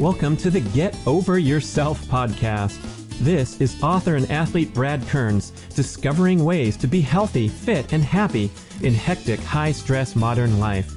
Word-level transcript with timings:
Welcome 0.00 0.38
to 0.38 0.50
the 0.50 0.60
Get 0.60 0.96
Over 1.06 1.38
Yourself 1.38 2.00
podcast. 2.06 2.80
This 3.18 3.60
is 3.60 3.82
author 3.82 4.16
and 4.16 4.30
athlete 4.30 4.72
Brad 4.72 5.06
Kearns 5.08 5.50
discovering 5.74 6.42
ways 6.42 6.78
to 6.78 6.86
be 6.86 7.02
healthy, 7.02 7.48
fit, 7.48 7.92
and 7.92 8.02
happy 8.02 8.50
in 8.80 8.94
hectic, 8.94 9.40
high 9.40 9.72
stress 9.72 10.16
modern 10.16 10.58
life. 10.58 10.96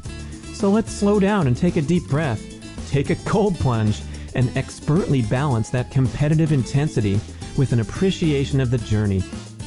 So 0.56 0.70
let's 0.70 0.90
slow 0.90 1.20
down 1.20 1.48
and 1.48 1.58
take 1.58 1.76
a 1.76 1.82
deep 1.82 2.08
breath, 2.08 2.42
take 2.90 3.10
a 3.10 3.18
cold 3.26 3.56
plunge, 3.56 4.02
and 4.36 4.56
expertly 4.56 5.22
balance 5.22 5.70
that 5.72 5.92
competitive 5.92 6.54
intensity 6.54 7.20
with 7.58 7.74
an 7.74 7.82
appreciation 7.82 8.62
of 8.62 8.72
the 8.72 8.78
journey. 8.78 9.22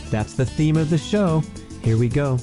That's 0.08 0.32
the 0.32 0.46
theme 0.46 0.78
of 0.78 0.88
the 0.88 0.96
show. 0.96 1.42
Here 1.82 1.98
we 1.98 2.08
go. 2.08 2.38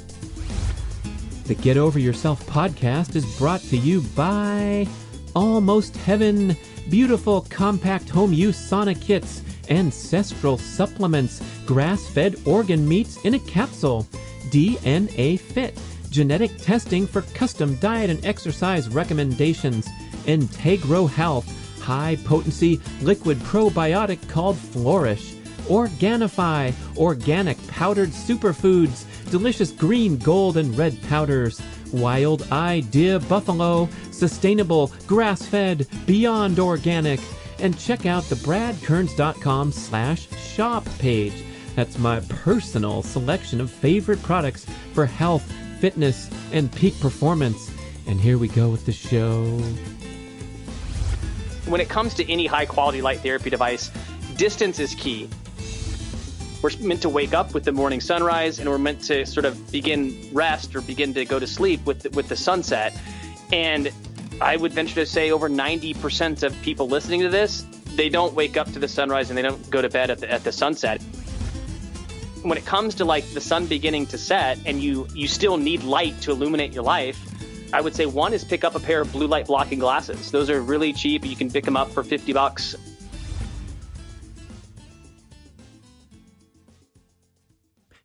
The 1.45 1.55
Get 1.55 1.75
Over 1.75 1.97
Yourself 1.97 2.45
podcast 2.45 3.15
is 3.15 3.25
brought 3.39 3.61
to 3.61 3.77
you 3.77 4.01
by 4.15 4.87
Almost 5.35 5.97
Heaven, 5.97 6.55
beautiful 6.89 7.41
compact 7.49 8.09
home 8.09 8.33
use 8.33 8.57
sauna 8.57 8.99
kits, 8.99 9.41
ancestral 9.69 10.57
supplements, 10.57 11.41
grass 11.65 12.07
fed 12.07 12.35
organ 12.45 12.87
meats 12.87 13.17
in 13.25 13.33
a 13.33 13.39
capsule, 13.39 14.05
DNA 14.49 15.39
Fit, 15.39 15.77
genetic 16.09 16.57
testing 16.57 17.07
for 17.07 17.21
custom 17.33 17.75
diet 17.75 18.09
and 18.09 18.23
exercise 18.25 18.89
recommendations, 18.89 19.87
Integro 20.25 21.09
Health, 21.09 21.47
high 21.81 22.17
potency 22.23 22.79
liquid 23.01 23.37
probiotic 23.39 24.27
called 24.29 24.57
Flourish, 24.57 25.33
Organifi, 25.67 26.73
organic 26.97 27.57
powdered 27.67 28.09
superfoods, 28.09 29.05
delicious 29.31 29.71
green, 29.71 30.17
gold, 30.17 30.57
and 30.57 30.77
red 30.77 31.01
powders, 31.03 31.61
Wild 31.93 32.51
Idea 32.51 33.19
Buffalo, 33.19 33.87
sustainable, 34.11 34.91
grass 35.07 35.45
fed, 35.45 35.87
beyond 36.05 36.59
organic, 36.59 37.19
and 37.59 37.77
check 37.77 38.05
out 38.05 38.23
the 38.23 38.35
bradkearns.com 38.35 39.71
slash 39.71 40.27
shop 40.37 40.85
page. 40.99 41.43
That's 41.75 41.97
my 41.97 42.19
personal 42.21 43.01
selection 43.01 43.61
of 43.61 43.71
favorite 43.71 44.21
products 44.21 44.65
for 44.93 45.05
health, 45.05 45.49
fitness, 45.79 46.29
and 46.51 46.71
peak 46.71 46.99
performance. 46.99 47.71
And 48.07 48.19
here 48.19 48.37
we 48.37 48.47
go 48.47 48.69
with 48.69 48.85
the 48.85 48.91
show. 48.91 49.43
When 51.65 51.79
it 51.79 51.89
comes 51.89 52.13
to 52.15 52.31
any 52.31 52.45
high 52.45 52.65
quality 52.65 53.01
light 53.01 53.21
therapy 53.21 53.49
device, 53.49 53.89
distance 54.35 54.79
is 54.79 54.93
key. 54.95 55.29
We're 56.63 56.71
meant 56.79 57.01
to 57.01 57.09
wake 57.09 57.33
up 57.33 57.53
with 57.53 57.65
the 57.65 57.73
morning 57.73 57.99
sunrise, 57.99 58.59
and 58.59 58.69
we're 58.69 58.77
meant 58.77 59.01
to 59.03 59.25
sort 59.25 59.45
of 59.45 59.69
begin 59.69 60.29
rest 60.31 60.73
or 60.77 60.81
begin 60.81 61.13
to 61.13 61.25
go 61.25 61.37
to 61.37 61.45
sleep 61.45 61.85
with 61.85 62.03
the, 62.03 62.09
with 62.11 62.29
the 62.29 62.37
sunset. 62.37 62.97
And 63.51 63.91
I 64.39 64.55
would 64.55 64.71
venture 64.71 64.95
to 64.95 65.05
say 65.05 65.31
over 65.31 65.49
90% 65.49 66.41
of 66.41 66.59
people 66.61 66.87
listening 66.87 67.19
to 67.19 67.27
this, 67.27 67.65
they 67.95 68.07
don't 68.07 68.33
wake 68.33 68.55
up 68.55 68.71
to 68.71 68.79
the 68.79 68.87
sunrise 68.87 69.29
and 69.29 69.37
they 69.37 69.41
don't 69.41 69.69
go 69.69 69.81
to 69.81 69.89
bed 69.89 70.09
at 70.09 70.19
the, 70.19 70.31
at 70.31 70.45
the 70.45 70.53
sunset. 70.53 71.01
When 72.43 72.57
it 72.57 72.65
comes 72.65 72.95
to 72.95 73.05
like 73.05 73.25
the 73.33 73.41
sun 73.41 73.65
beginning 73.67 74.05
to 74.07 74.17
set 74.17 74.57
and 74.65 74.81
you 74.81 75.07
you 75.13 75.27
still 75.27 75.57
need 75.57 75.83
light 75.83 76.19
to 76.21 76.31
illuminate 76.31 76.73
your 76.73 76.83
life, 76.83 77.19
I 77.73 77.81
would 77.81 77.93
say 77.93 78.05
one 78.05 78.33
is 78.33 78.45
pick 78.45 78.63
up 78.63 78.75
a 78.75 78.79
pair 78.79 79.01
of 79.01 79.11
blue 79.11 79.27
light 79.27 79.47
blocking 79.47 79.79
glasses. 79.79 80.31
Those 80.31 80.49
are 80.49 80.61
really 80.61 80.93
cheap. 80.93 81.25
You 81.25 81.35
can 81.35 81.51
pick 81.51 81.65
them 81.65 81.75
up 81.75 81.91
for 81.91 82.03
50 82.03 82.31
bucks. 82.31 82.75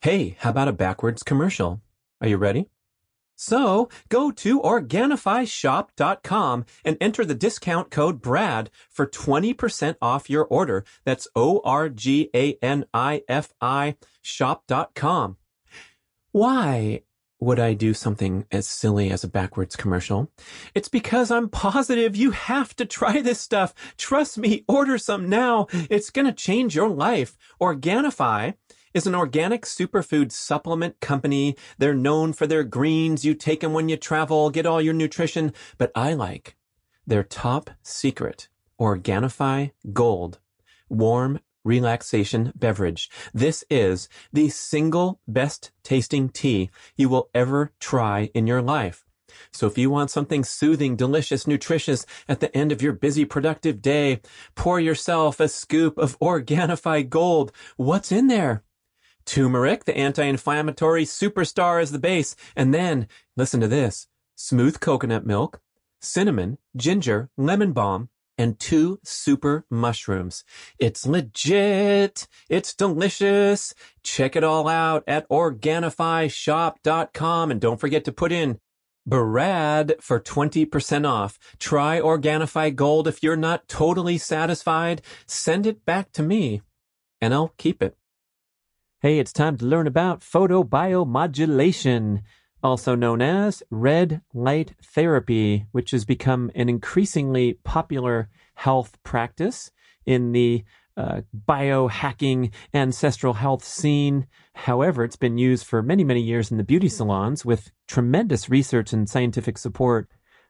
Hey, 0.00 0.36
how 0.38 0.50
about 0.50 0.68
a 0.68 0.72
backwards 0.72 1.24
commercial? 1.24 1.82
Are 2.20 2.28
you 2.28 2.36
ready? 2.36 2.68
So 3.34 3.88
go 4.08 4.30
to 4.30 4.60
OrganifiShop.com 4.60 6.66
and 6.84 6.96
enter 7.00 7.24
the 7.24 7.34
discount 7.34 7.90
code 7.90 8.22
BRAD 8.22 8.70
for 8.88 9.08
20% 9.08 9.96
off 10.00 10.30
your 10.30 10.44
order. 10.44 10.84
That's 11.04 11.26
O-R-G-A-N-I-F-I 11.34 11.96
shop.com. 14.22 15.36
Why 16.30 17.02
would 17.40 17.58
I 17.58 17.74
do 17.74 17.92
something 17.92 18.46
as 18.52 18.68
silly 18.68 19.10
as 19.10 19.24
a 19.24 19.28
backwards 19.28 19.74
commercial? 19.74 20.30
It's 20.76 20.88
because 20.88 21.32
I'm 21.32 21.48
positive 21.48 22.14
you 22.14 22.30
have 22.30 22.76
to 22.76 22.84
try 22.84 23.20
this 23.20 23.40
stuff. 23.40 23.74
Trust 23.96 24.38
me, 24.38 24.64
order 24.68 24.96
some 24.96 25.28
now. 25.28 25.66
It's 25.90 26.10
going 26.10 26.26
to 26.26 26.32
change 26.32 26.76
your 26.76 26.88
life. 26.88 27.36
Organifi 27.60 28.54
is 28.94 29.06
an 29.06 29.14
organic 29.14 29.62
superfood 29.62 30.32
supplement 30.32 31.00
company. 31.00 31.56
They're 31.78 31.94
known 31.94 32.32
for 32.32 32.46
their 32.46 32.64
greens. 32.64 33.24
You 33.24 33.34
take 33.34 33.60
them 33.60 33.72
when 33.72 33.88
you 33.88 33.96
travel, 33.96 34.50
get 34.50 34.66
all 34.66 34.80
your 34.80 34.94
nutrition. 34.94 35.52
But 35.76 35.92
I 35.94 36.14
like 36.14 36.56
their 37.06 37.22
top 37.22 37.70
secret 37.82 38.48
Organifi 38.80 39.72
Gold 39.92 40.38
warm 40.88 41.40
relaxation 41.64 42.52
beverage. 42.56 43.10
This 43.34 43.64
is 43.68 44.08
the 44.32 44.48
single 44.48 45.20
best 45.28 45.70
tasting 45.82 46.28
tea 46.30 46.70
you 46.96 47.08
will 47.08 47.28
ever 47.34 47.72
try 47.78 48.30
in 48.34 48.46
your 48.46 48.62
life. 48.62 49.04
So 49.52 49.66
if 49.66 49.76
you 49.76 49.90
want 49.90 50.10
something 50.10 50.42
soothing, 50.42 50.96
delicious, 50.96 51.46
nutritious 51.46 52.06
at 52.28 52.40
the 52.40 52.54
end 52.56 52.72
of 52.72 52.80
your 52.80 52.94
busy, 52.94 53.24
productive 53.24 53.82
day, 53.82 54.20
pour 54.54 54.80
yourself 54.80 55.38
a 55.40 55.48
scoop 55.48 55.98
of 55.98 56.18
Organifi 56.18 57.08
Gold. 57.08 57.52
What's 57.76 58.10
in 58.10 58.28
there? 58.28 58.62
Turmeric, 59.28 59.84
the 59.84 59.96
anti-inflammatory 59.96 61.04
superstar 61.04 61.80
is 61.82 61.92
the 61.92 61.98
base. 61.98 62.34
And 62.56 62.72
then, 62.72 63.08
listen 63.36 63.60
to 63.60 63.68
this, 63.68 64.06
smooth 64.34 64.80
coconut 64.80 65.26
milk, 65.26 65.60
cinnamon, 66.00 66.56
ginger, 66.74 67.28
lemon 67.36 67.72
balm, 67.72 68.08
and 68.38 68.58
two 68.58 69.00
super 69.04 69.66
mushrooms. 69.70 70.44
It's 70.78 71.06
legit. 71.06 72.26
It's 72.48 72.74
delicious. 72.74 73.74
Check 74.02 74.34
it 74.34 74.44
all 74.44 74.66
out 74.66 75.04
at 75.06 75.28
OrganifiShop.com 75.28 77.50
and 77.50 77.60
don't 77.60 77.80
forget 77.80 78.06
to 78.06 78.12
put 78.12 78.32
in 78.32 78.60
Brad 79.04 79.96
for 80.00 80.18
20% 80.18 81.06
off. 81.06 81.38
Try 81.58 82.00
Organifi 82.00 82.74
Gold. 82.74 83.06
If 83.06 83.22
you're 83.22 83.36
not 83.36 83.68
totally 83.68 84.16
satisfied, 84.16 85.02
send 85.26 85.66
it 85.66 85.84
back 85.84 86.12
to 86.12 86.22
me 86.22 86.62
and 87.20 87.34
I'll 87.34 87.52
keep 87.58 87.82
it. 87.82 87.97
Hey, 89.00 89.20
it's 89.20 89.32
time 89.32 89.56
to 89.58 89.64
learn 89.64 89.86
about 89.86 90.22
photobiomodulation, 90.22 92.22
also 92.64 92.96
known 92.96 93.22
as 93.22 93.62
red 93.70 94.22
light 94.34 94.74
therapy, 94.82 95.66
which 95.70 95.92
has 95.92 96.04
become 96.04 96.50
an 96.56 96.68
increasingly 96.68 97.60
popular 97.62 98.28
health 98.54 98.98
practice 99.04 99.70
in 100.04 100.32
the 100.32 100.64
uh, 100.96 101.20
biohacking 101.48 102.52
ancestral 102.74 103.34
health 103.34 103.62
scene. 103.62 104.26
However, 104.54 105.04
it's 105.04 105.14
been 105.14 105.38
used 105.38 105.64
for 105.64 105.80
many, 105.80 106.02
many 106.02 106.22
years 106.22 106.50
in 106.50 106.56
the 106.56 106.64
beauty 106.64 106.88
salons 106.88 107.44
with 107.44 107.70
tremendous 107.86 108.50
research 108.50 108.92
and 108.92 109.08
scientific 109.08 109.58
support 109.58 110.08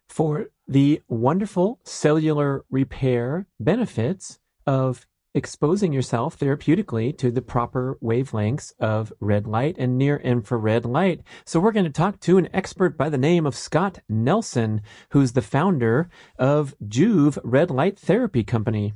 for 0.09 0.47
the 0.67 1.03
wonderful 1.07 1.81
cellular 1.85 2.65
repair 2.71 3.47
benefits 3.61 4.39
of 4.67 5.07
exposing 5.38 5.94
yourself 5.94 6.38
therapeutically 6.38 7.16
to 7.16 7.31
the 7.31 7.41
proper 7.41 7.97
wavelengths 8.03 8.75
of 8.78 9.12
red 9.21 9.47
light 9.47 9.76
and 9.78 9.97
near 9.97 10.19
infrared 10.19 10.84
light. 10.84 11.22
So 11.47 11.60
we're 11.60 11.72
going 11.72 11.87
to 11.87 11.91
talk 11.91 12.21
to 12.21 12.37
an 12.37 12.49
expert 12.53 12.99
by 12.99 13.09
the 13.09 13.16
name 13.16 13.47
of 13.47 13.56
Scott 13.56 14.00
Nelson, 14.09 14.82
who's 15.12 15.32
the 15.32 15.41
founder 15.41 16.10
of 16.38 16.75
Joovv 16.84 17.38
Red 17.43 17.71
Light 17.71 17.99
Therapy 17.99 18.44
Company. 18.44 18.93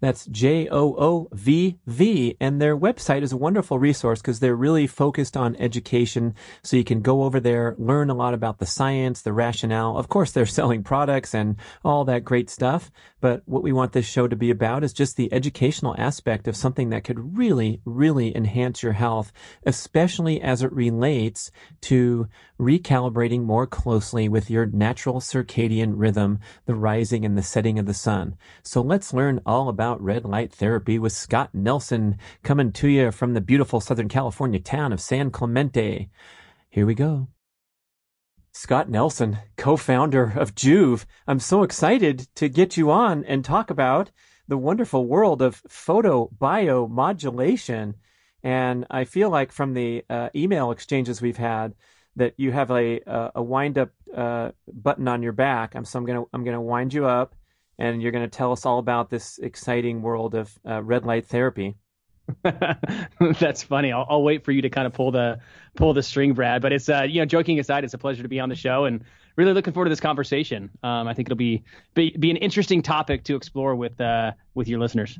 That's 0.00 0.26
J 0.26 0.68
O 0.70 0.94
O 0.96 1.28
V 1.32 1.78
V. 1.86 2.36
And 2.40 2.60
their 2.60 2.76
website 2.76 3.22
is 3.22 3.32
a 3.32 3.36
wonderful 3.36 3.78
resource 3.78 4.20
because 4.20 4.38
they're 4.38 4.54
really 4.54 4.86
focused 4.86 5.36
on 5.36 5.56
education. 5.56 6.34
So 6.62 6.76
you 6.76 6.84
can 6.84 7.00
go 7.00 7.24
over 7.24 7.40
there, 7.40 7.74
learn 7.78 8.10
a 8.10 8.14
lot 8.14 8.34
about 8.34 8.58
the 8.58 8.66
science, 8.66 9.22
the 9.22 9.32
rationale. 9.32 9.96
Of 9.96 10.08
course, 10.08 10.30
they're 10.30 10.46
selling 10.58 10.82
products 10.82 11.34
and 11.34 11.56
all 11.84 12.04
that 12.04 12.24
great 12.24 12.48
stuff. 12.48 12.90
But 13.20 13.42
what 13.46 13.62
we 13.62 13.72
want 13.72 13.92
this 13.92 14.06
show 14.06 14.28
to 14.28 14.36
be 14.36 14.50
about 14.50 14.84
is 14.84 14.92
just 14.92 15.16
the 15.16 15.32
educational 15.32 15.96
aspect 15.98 16.46
of 16.46 16.56
something 16.56 16.90
that 16.90 17.04
could 17.04 17.36
really, 17.36 17.80
really 17.84 18.36
enhance 18.36 18.82
your 18.82 18.92
health, 18.92 19.32
especially 19.66 20.40
as 20.40 20.62
it 20.62 20.72
relates 20.72 21.50
to 21.82 22.28
recalibrating 22.60 23.42
more 23.42 23.66
closely 23.66 24.28
with 24.28 24.50
your 24.50 24.66
natural 24.66 25.20
circadian 25.20 25.94
rhythm, 25.96 26.38
the 26.66 26.74
rising 26.74 27.24
and 27.24 27.36
the 27.38 27.42
setting 27.42 27.78
of 27.78 27.86
the 27.86 27.94
sun. 27.94 28.36
So 28.62 28.80
let's 28.80 29.12
learn 29.12 29.40
all 29.46 29.68
about 29.68 29.87
red 29.96 30.24
light 30.24 30.52
therapy 30.52 30.98
with 30.98 31.12
Scott 31.12 31.50
Nelson 31.54 32.18
coming 32.42 32.72
to 32.72 32.88
you 32.88 33.10
from 33.10 33.34
the 33.34 33.40
beautiful 33.40 33.80
Southern 33.80 34.08
California 34.08 34.60
town 34.60 34.92
of 34.92 35.00
San 35.00 35.30
Clemente. 35.30 36.10
Here 36.68 36.84
we 36.84 36.94
go. 36.94 37.28
Scott 38.52 38.90
Nelson, 38.90 39.38
co-founder 39.56 40.34
of 40.36 40.54
Joovv. 40.54 41.06
I'm 41.26 41.40
so 41.40 41.62
excited 41.62 42.28
to 42.34 42.48
get 42.48 42.76
you 42.76 42.90
on 42.90 43.24
and 43.24 43.44
talk 43.44 43.70
about 43.70 44.10
the 44.48 44.58
wonderful 44.58 45.06
world 45.06 45.42
of 45.42 45.62
photobiomodulation. 45.64 47.94
And 48.42 48.86
I 48.90 49.04
feel 49.04 49.30
like 49.30 49.52
from 49.52 49.74
the 49.74 50.04
uh, 50.10 50.30
email 50.34 50.70
exchanges 50.70 51.22
we've 51.22 51.36
had 51.36 51.74
that 52.16 52.34
you 52.36 52.52
have 52.52 52.70
a 52.70 53.00
a, 53.06 53.42
wind 53.42 53.78
up 53.78 53.90
uh, 54.14 54.50
button 54.66 55.08
on 55.08 55.22
your 55.22 55.32
back. 55.32 55.74
I'm 55.74 55.84
so 55.84 55.98
I'm 55.98 56.04
gonna 56.04 56.24
I'm 56.32 56.44
gonna 56.44 56.60
wind 56.60 56.92
you 56.92 57.06
up, 57.06 57.34
and 57.78 58.02
you're 58.02 58.12
going 58.12 58.28
to 58.28 58.36
tell 58.36 58.52
us 58.52 58.66
all 58.66 58.78
about 58.78 59.10
this 59.10 59.38
exciting 59.38 60.02
world 60.02 60.34
of 60.34 60.52
uh, 60.68 60.82
red 60.82 61.04
light 61.04 61.26
therapy. 61.26 61.76
That's 63.40 63.62
funny. 63.62 63.92
I'll, 63.92 64.06
I'll, 64.08 64.22
wait 64.22 64.44
for 64.44 64.52
you 64.52 64.60
to 64.62 64.68
kind 64.68 64.86
of 64.86 64.92
pull 64.92 65.10
the 65.10 65.38
pull 65.76 65.94
the 65.94 66.02
string, 66.02 66.34
Brad. 66.34 66.60
But 66.60 66.72
it's 66.72 66.88
uh, 66.88 67.02
you 67.02 67.20
know, 67.20 67.24
joking 67.24 67.58
aside, 67.58 67.84
it's 67.84 67.94
a 67.94 67.98
pleasure 67.98 68.22
to 68.22 68.28
be 68.28 68.38
on 68.38 68.48
the 68.48 68.54
show, 68.54 68.84
and 68.84 69.02
really 69.36 69.52
looking 69.52 69.72
forward 69.72 69.86
to 69.86 69.90
this 69.90 70.00
conversation. 70.00 70.70
Um, 70.82 71.08
I 71.08 71.14
think 71.14 71.28
it'll 71.28 71.36
be, 71.36 71.64
be 71.94 72.14
be 72.18 72.30
an 72.30 72.36
interesting 72.36 72.82
topic 72.82 73.24
to 73.24 73.36
explore 73.36 73.74
with 73.74 73.98
uh, 74.00 74.32
with 74.54 74.68
your 74.68 74.78
listeners. 74.78 75.18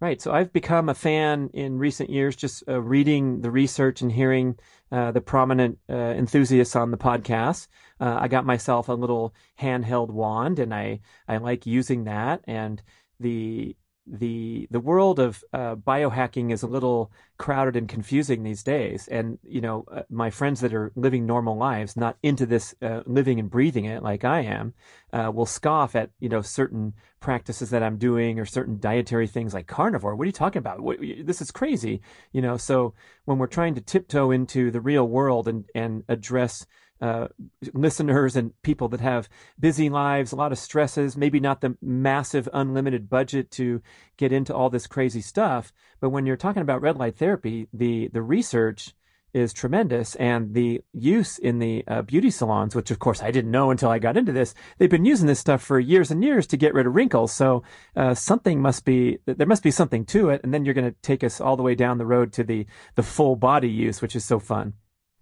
Right. 0.00 0.20
So 0.20 0.30
I've 0.30 0.52
become 0.52 0.90
a 0.90 0.94
fan 0.94 1.50
in 1.54 1.78
recent 1.78 2.10
years, 2.10 2.36
just 2.36 2.62
uh, 2.68 2.80
reading 2.82 3.40
the 3.40 3.50
research 3.50 4.02
and 4.02 4.12
hearing 4.12 4.56
uh, 4.92 5.12
the 5.12 5.20
prominent 5.20 5.78
uh, 5.88 5.94
enthusiasts 5.94 6.76
on 6.76 6.90
the 6.90 6.96
podcast. 6.96 7.68
Uh, 8.00 8.16
I 8.20 8.28
got 8.28 8.46
myself 8.46 8.88
a 8.88 8.92
little 8.92 9.34
handheld 9.60 10.10
wand, 10.10 10.58
and 10.58 10.74
I 10.74 11.00
I 11.28 11.38
like 11.38 11.66
using 11.66 12.04
that. 12.04 12.42
And 12.44 12.82
the 13.18 13.76
the 14.06 14.68
the 14.70 14.80
world 14.80 15.18
of 15.18 15.42
uh, 15.52 15.74
biohacking 15.74 16.52
is 16.52 16.62
a 16.62 16.66
little 16.66 17.10
crowded 17.38 17.76
and 17.76 17.88
confusing 17.88 18.42
these 18.42 18.62
days. 18.62 19.08
And 19.08 19.38
you 19.42 19.60
know, 19.60 19.84
uh, 19.90 20.02
my 20.08 20.30
friends 20.30 20.60
that 20.60 20.72
are 20.72 20.92
living 20.94 21.26
normal 21.26 21.56
lives, 21.56 21.96
not 21.96 22.16
into 22.22 22.46
this 22.46 22.74
uh, 22.82 23.02
living 23.06 23.40
and 23.40 23.50
breathing 23.50 23.84
it 23.84 24.02
like 24.02 24.24
I 24.24 24.40
am, 24.40 24.74
uh, 25.12 25.30
will 25.34 25.46
scoff 25.46 25.96
at 25.96 26.10
you 26.20 26.28
know 26.28 26.42
certain 26.42 26.94
practices 27.20 27.70
that 27.70 27.82
I'm 27.82 27.98
doing 27.98 28.38
or 28.38 28.44
certain 28.44 28.78
dietary 28.78 29.26
things 29.26 29.52
like 29.52 29.66
carnivore. 29.66 30.14
What 30.14 30.24
are 30.24 30.26
you 30.26 30.32
talking 30.32 30.60
about? 30.60 30.80
What, 30.80 30.98
this 31.00 31.42
is 31.42 31.50
crazy. 31.50 32.00
You 32.32 32.42
know, 32.42 32.56
so 32.56 32.94
when 33.24 33.38
we're 33.38 33.46
trying 33.48 33.74
to 33.74 33.80
tiptoe 33.80 34.30
into 34.30 34.70
the 34.70 34.80
real 34.80 35.08
world 35.08 35.48
and 35.48 35.64
and 35.74 36.04
address 36.08 36.66
uh, 37.00 37.28
listeners 37.74 38.36
and 38.36 38.52
people 38.62 38.88
that 38.88 39.00
have 39.00 39.28
busy 39.58 39.88
lives, 39.88 40.32
a 40.32 40.36
lot 40.36 40.52
of 40.52 40.58
stresses, 40.58 41.16
maybe 41.16 41.40
not 41.40 41.60
the 41.60 41.76
massive 41.82 42.48
unlimited 42.52 43.08
budget 43.08 43.50
to 43.52 43.82
get 44.16 44.32
into 44.32 44.54
all 44.54 44.70
this 44.70 44.86
crazy 44.86 45.20
stuff. 45.20 45.72
But 46.00 46.10
when 46.10 46.26
you're 46.26 46.36
talking 46.36 46.62
about 46.62 46.80
red 46.80 46.96
light 46.96 47.16
therapy, 47.16 47.68
the 47.72 48.08
the 48.08 48.22
research 48.22 48.94
is 49.34 49.52
tremendous, 49.52 50.14
and 50.14 50.54
the 50.54 50.80
use 50.94 51.36
in 51.36 51.58
the 51.58 51.84
uh, 51.86 52.00
beauty 52.00 52.30
salons, 52.30 52.74
which 52.74 52.90
of 52.90 52.98
course 52.98 53.22
I 53.22 53.30
didn't 53.30 53.50
know 53.50 53.70
until 53.70 53.90
I 53.90 53.98
got 53.98 54.16
into 54.16 54.32
this, 54.32 54.54
they've 54.78 54.88
been 54.88 55.04
using 55.04 55.26
this 55.26 55.40
stuff 55.40 55.62
for 55.62 55.78
years 55.78 56.10
and 56.10 56.24
years 56.24 56.46
to 56.46 56.56
get 56.56 56.72
rid 56.72 56.86
of 56.86 56.94
wrinkles. 56.94 57.32
So 57.32 57.62
uh, 57.94 58.14
something 58.14 58.62
must 58.62 58.86
be 58.86 59.18
there 59.26 59.46
must 59.46 59.62
be 59.62 59.70
something 59.70 60.06
to 60.06 60.30
it, 60.30 60.40
and 60.42 60.54
then 60.54 60.64
you're 60.64 60.72
going 60.72 60.90
to 60.90 60.96
take 61.02 61.22
us 61.22 61.40
all 61.40 61.56
the 61.56 61.62
way 61.62 61.74
down 61.74 61.98
the 61.98 62.06
road 62.06 62.32
to 62.34 62.44
the 62.44 62.66
the 62.94 63.02
full 63.02 63.36
body 63.36 63.68
use, 63.68 64.00
which 64.00 64.16
is 64.16 64.24
so 64.24 64.38
fun. 64.38 64.72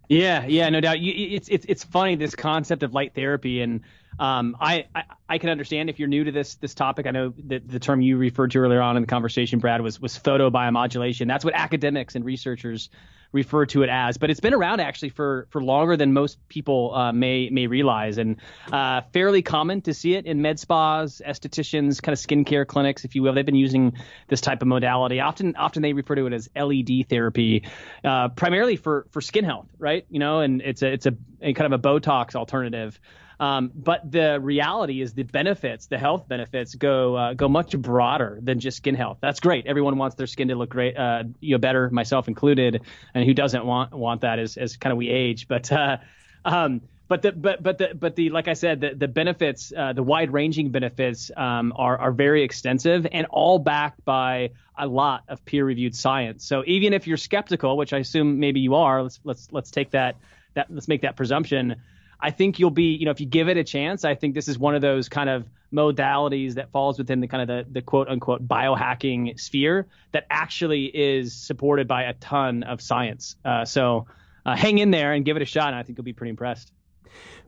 Yeah, 0.08 0.44
yeah, 0.46 0.68
no 0.68 0.80
doubt. 0.80 1.00
You, 1.00 1.12
it's 1.36 1.48
it's 1.48 1.64
it's 1.66 1.84
funny 1.84 2.14
this 2.16 2.34
concept 2.34 2.82
of 2.82 2.92
light 2.92 3.14
therapy, 3.14 3.62
and 3.62 3.80
um, 4.18 4.56
I, 4.60 4.86
I, 4.94 5.04
I 5.28 5.38
can 5.38 5.50
understand 5.50 5.88
if 5.88 5.98
you're 5.98 6.08
new 6.08 6.24
to 6.24 6.32
this 6.32 6.56
this 6.56 6.74
topic. 6.74 7.06
I 7.06 7.10
know 7.10 7.32
that 7.46 7.66
the 7.66 7.78
term 7.78 8.00
you 8.00 8.16
referred 8.16 8.50
to 8.52 8.58
earlier 8.58 8.82
on 8.82 8.96
in 8.96 9.02
the 9.02 9.06
conversation, 9.06 9.58
Brad, 9.60 9.80
was 9.80 10.00
was 10.00 10.18
photobiomodulation. 10.18 11.26
That's 11.26 11.44
what 11.44 11.54
academics 11.54 12.14
and 12.14 12.24
researchers 12.24 12.90
refer 13.34 13.66
to 13.66 13.82
it 13.82 13.90
as, 13.90 14.16
but 14.16 14.30
it's 14.30 14.40
been 14.40 14.54
around 14.54 14.80
actually 14.80 15.10
for 15.10 15.46
for 15.50 15.62
longer 15.62 15.96
than 15.96 16.12
most 16.12 16.38
people 16.48 16.94
uh, 16.94 17.12
may 17.12 17.50
may 17.50 17.66
realize, 17.66 18.16
and 18.16 18.36
uh, 18.72 19.02
fairly 19.12 19.42
common 19.42 19.82
to 19.82 19.92
see 19.92 20.14
it 20.14 20.24
in 20.24 20.40
med 20.40 20.58
spas, 20.58 21.20
estheticians, 21.26 22.00
kind 22.00 22.14
of 22.14 22.18
skincare 22.18 22.66
clinics, 22.66 23.04
if 23.04 23.14
you 23.14 23.22
will. 23.22 23.34
They've 23.34 23.44
been 23.44 23.56
using 23.56 23.94
this 24.28 24.40
type 24.40 24.62
of 24.62 24.68
modality. 24.68 25.20
Often 25.20 25.56
often 25.56 25.82
they 25.82 25.92
refer 25.92 26.14
to 26.14 26.26
it 26.26 26.32
as 26.32 26.48
LED 26.56 27.08
therapy, 27.10 27.64
uh, 28.04 28.28
primarily 28.28 28.76
for 28.76 29.06
for 29.10 29.20
skin 29.20 29.44
health, 29.44 29.66
right? 29.78 30.06
You 30.08 30.20
know, 30.20 30.40
and 30.40 30.62
it's 30.62 30.82
a 30.82 30.92
it's 30.92 31.06
a, 31.06 31.14
a 31.42 31.52
kind 31.52 31.72
of 31.72 31.78
a 31.78 31.82
Botox 31.82 32.36
alternative. 32.36 32.98
Um, 33.40 33.72
but 33.74 34.10
the 34.10 34.38
reality 34.40 35.00
is 35.00 35.12
the 35.14 35.24
benefits, 35.24 35.86
the 35.86 35.98
health 35.98 36.28
benefits, 36.28 36.74
go 36.74 37.16
uh, 37.16 37.34
go 37.34 37.48
much 37.48 37.76
broader 37.76 38.38
than 38.42 38.60
just 38.60 38.76
skin 38.76 38.94
health. 38.94 39.18
That's 39.20 39.40
great. 39.40 39.66
Everyone 39.66 39.96
wants 39.98 40.16
their 40.16 40.26
skin 40.26 40.48
to 40.48 40.54
look 40.54 40.70
great, 40.70 40.96
uh, 40.96 41.24
you 41.40 41.54
know, 41.54 41.58
better, 41.58 41.90
myself 41.90 42.28
included. 42.28 42.82
And 43.14 43.24
who 43.24 43.34
doesn't 43.34 43.64
want 43.64 43.92
want 43.92 44.20
that 44.22 44.38
as 44.38 44.56
as 44.56 44.76
kind 44.76 44.92
of 44.92 44.98
we 44.98 45.08
age? 45.08 45.48
But 45.48 45.70
uh, 45.72 45.98
um, 46.44 46.82
but 47.08 47.22
the 47.22 47.32
but 47.32 47.62
but 47.62 47.78
the 47.78 47.94
but 47.94 48.16
the 48.16 48.30
like 48.30 48.48
I 48.48 48.54
said, 48.54 48.80
the 48.80 48.94
the 48.94 49.08
benefits, 49.08 49.72
uh, 49.76 49.92
the 49.92 50.02
wide 50.02 50.32
ranging 50.32 50.70
benefits, 50.70 51.30
um, 51.36 51.72
are 51.76 51.98
are 51.98 52.12
very 52.12 52.42
extensive 52.42 53.06
and 53.10 53.26
all 53.30 53.58
backed 53.58 54.04
by 54.04 54.50
a 54.78 54.86
lot 54.86 55.24
of 55.28 55.44
peer 55.44 55.64
reviewed 55.64 55.94
science. 55.94 56.46
So 56.46 56.64
even 56.66 56.92
if 56.92 57.06
you're 57.06 57.16
skeptical, 57.16 57.76
which 57.76 57.92
I 57.92 57.98
assume 57.98 58.40
maybe 58.40 58.60
you 58.60 58.74
are, 58.74 59.02
let's 59.02 59.20
let's 59.24 59.48
let's 59.52 59.70
take 59.70 59.90
that 59.90 60.16
that 60.54 60.68
let's 60.70 60.88
make 60.88 61.02
that 61.02 61.16
presumption. 61.16 61.76
I 62.24 62.30
think 62.30 62.58
you'll 62.58 62.70
be, 62.70 62.94
you 62.94 63.04
know, 63.04 63.10
if 63.10 63.20
you 63.20 63.26
give 63.26 63.50
it 63.50 63.58
a 63.58 63.64
chance, 63.64 64.02
I 64.02 64.14
think 64.14 64.34
this 64.34 64.48
is 64.48 64.58
one 64.58 64.74
of 64.74 64.80
those 64.80 65.10
kind 65.10 65.28
of 65.28 65.46
modalities 65.70 66.54
that 66.54 66.70
falls 66.70 66.96
within 66.96 67.20
the 67.20 67.28
kind 67.28 67.42
of 67.42 67.66
the, 67.66 67.70
the 67.70 67.82
quote 67.82 68.08
unquote 68.08 68.48
biohacking 68.48 69.38
sphere 69.38 69.88
that 70.12 70.24
actually 70.30 70.86
is 70.86 71.34
supported 71.34 71.86
by 71.86 72.04
a 72.04 72.14
ton 72.14 72.62
of 72.62 72.80
science. 72.80 73.36
Uh, 73.44 73.66
so 73.66 74.06
uh, 74.46 74.56
hang 74.56 74.78
in 74.78 74.90
there 74.90 75.12
and 75.12 75.26
give 75.26 75.36
it 75.36 75.42
a 75.42 75.44
shot, 75.44 75.66
and 75.66 75.76
I 75.76 75.82
think 75.82 75.98
you'll 75.98 76.04
be 76.06 76.14
pretty 76.14 76.30
impressed. 76.30 76.72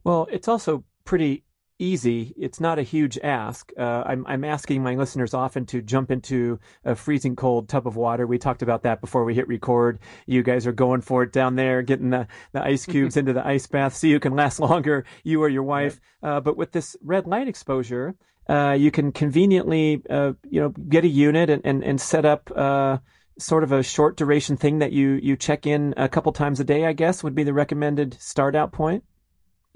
Well, 0.05 0.29
it's 0.31 0.47
also 0.47 0.85
pretty 1.07 1.43
easy. 1.79 2.35
It's 2.37 2.61
not 2.61 2.79
a 2.79 2.83
huge 2.83 3.19
ask. 3.19 3.73
Uh, 3.79 4.03
I'm, 4.07 4.27
I'm 4.27 4.45
asking 4.45 4.83
my 4.83 4.95
listeners 4.95 5.35
often 5.35 5.67
to 5.67 5.83
jump 5.83 6.11
into 6.11 6.59
a 6.85 6.95
freezing 6.95 7.37
cold 7.37 7.69
tub 7.69 7.87
of 7.87 7.97
water. 7.97 8.27
We 8.27 8.39
talked 8.39 8.63
about 8.63 8.83
that 8.83 9.01
before 9.01 9.25
we 9.25 9.35
hit 9.35 9.49
record. 9.49 9.99
You 10.27 10.43
guys 10.43 10.67
are 10.67 10.73
going 10.73 11.01
for 11.01 11.23
it 11.23 11.33
down 11.33 11.57
there, 11.57 11.83
getting 11.83 12.11
the, 12.11 12.27
the 12.53 12.63
ice 12.63 12.87
cubes 12.87 13.17
into 13.17 13.33
the 13.33 13.47
ice 13.47 13.67
bath 13.67 13.95
so 13.95 14.07
you 14.07 14.21
can 14.21 14.35
last 14.35 14.61
longer, 14.61 15.05
you 15.25 15.43
or 15.43 15.49
your 15.49 15.63
wife. 15.63 16.01
Uh, 16.23 16.41
but 16.41 16.57
with 16.57 16.73
this 16.73 16.97
red 17.03 17.27
light 17.27 17.49
exposure, 17.49 18.15
uh, 18.49 18.77
you 18.79 18.91
can 18.91 19.13
conveniently, 19.13 20.03
uh, 20.09 20.33
you 20.49 20.61
know, 20.61 20.69
get 20.69 21.05
a 21.05 21.09
unit 21.09 21.51
and, 21.51 21.63
and, 21.65 21.83
and 21.85 22.01
set 22.01 22.25
up, 22.25 22.51
uh, 22.55 22.99
sort 23.39 23.63
of 23.63 23.73
a 23.73 23.83
short 23.83 24.17
duration 24.17 24.57
thing 24.57 24.79
that 24.79 24.93
you, 24.93 25.21
you 25.23 25.37
check 25.37 25.67
in 25.67 25.93
a 25.97 26.09
couple 26.09 26.33
times 26.33 26.59
a 26.61 26.65
day, 26.65 26.87
I 26.87 26.93
guess 26.93 27.23
would 27.23 27.35
be 27.35 27.43
the 27.43 27.53
recommended 27.53 28.15
start 28.21 28.55
out 28.55 28.73
point. 28.73 29.05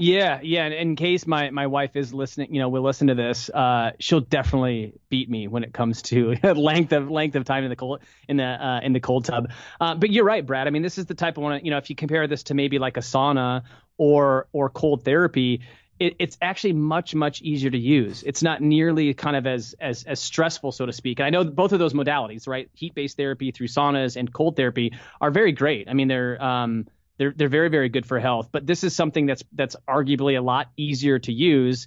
Yeah, 0.01 0.41
yeah. 0.43 0.65
And 0.65 0.73
in 0.73 0.97
case 0.97 1.27
my, 1.27 1.51
my 1.51 1.67
wife 1.67 1.95
is 1.95 2.15
listening, 2.15 2.55
you 2.55 2.59
know, 2.59 2.71
we'll 2.71 2.81
listen 2.83 3.09
to 3.09 3.15
this, 3.15 3.51
uh, 3.51 3.91
she'll 4.01 4.21
definitely 4.23 4.95
beat 5.11 5.29
me 5.29 5.47
when 5.47 5.63
it 5.63 5.75
comes 5.75 6.01
to 6.05 6.37
length 6.55 6.93
of 6.93 7.11
length 7.11 7.37
of 7.37 7.45
time 7.45 7.65
in 7.65 7.69
the 7.71 7.77
cold 7.77 8.01
in 8.27 8.39
the 8.39 8.45
uh, 8.45 8.81
in 8.83 8.95
the 8.95 9.01
cold 9.01 9.27
tub. 9.27 9.51
Uh, 9.79 9.95
but 9.95 10.09
you're 10.09 10.25
right, 10.25 10.47
Brad. 10.47 10.67
I 10.67 10.71
mean, 10.71 10.81
this 10.81 10.97
is 10.97 11.05
the 11.05 11.15
type 11.15 11.37
of 11.37 11.43
one. 11.43 11.63
You 11.63 11.71
know, 11.71 11.77
if 11.77 11.91
you 11.91 11.97
compare 11.97 12.27
this 12.27 12.45
to 12.45 12.55
maybe 12.55 12.79
like 12.79 12.97
a 12.97 13.01
sauna 13.01 13.65
or 13.99 14.49
or 14.55 14.71
cold 14.71 15.05
therapy, 15.05 15.61
it, 15.99 16.17
it's 16.19 16.39
actually 16.41 16.73
much 16.73 17.15
much 17.15 17.43
easier 17.43 17.69
to 17.71 17.79
use. 17.79 18.23
It's 18.23 18.43
not 18.43 18.63
nearly 18.63 19.13
kind 19.13 19.37
of 19.37 19.47
as 19.47 19.75
as 19.79 20.05
as 20.05 20.19
stressful, 20.19 20.73
so 20.73 20.87
to 20.87 20.95
speak. 20.95 21.21
And 21.21 21.27
I 21.27 21.31
know 21.31 21.45
both 21.45 21.73
of 21.75 21.79
those 21.79 21.93
modalities, 21.93 22.49
right, 22.49 22.71
heat 22.73 22.95
based 22.95 23.19
therapy 23.19 23.51
through 23.51 23.69
saunas 23.69 24.17
and 24.17 24.33
cold 24.33 24.57
therapy, 24.57 24.95
are 25.21 25.31
very 25.31 25.53
great. 25.53 25.91
I 25.91 25.93
mean, 25.93 26.09
they're 26.09 26.43
um, 26.43 26.87
they're 27.21 27.35
they're 27.37 27.49
very 27.49 27.69
very 27.69 27.91
good 27.91 28.07
for 28.07 28.19
health. 28.19 28.49
But 28.51 28.67
this 28.67 28.83
is 28.83 28.97
something 28.97 29.27
that's 29.27 29.45
that's 29.53 29.77
arguably 29.87 30.39
a 30.39 30.41
lot 30.41 30.69
easier 30.77 31.19
to 31.21 31.33
use 31.33 31.87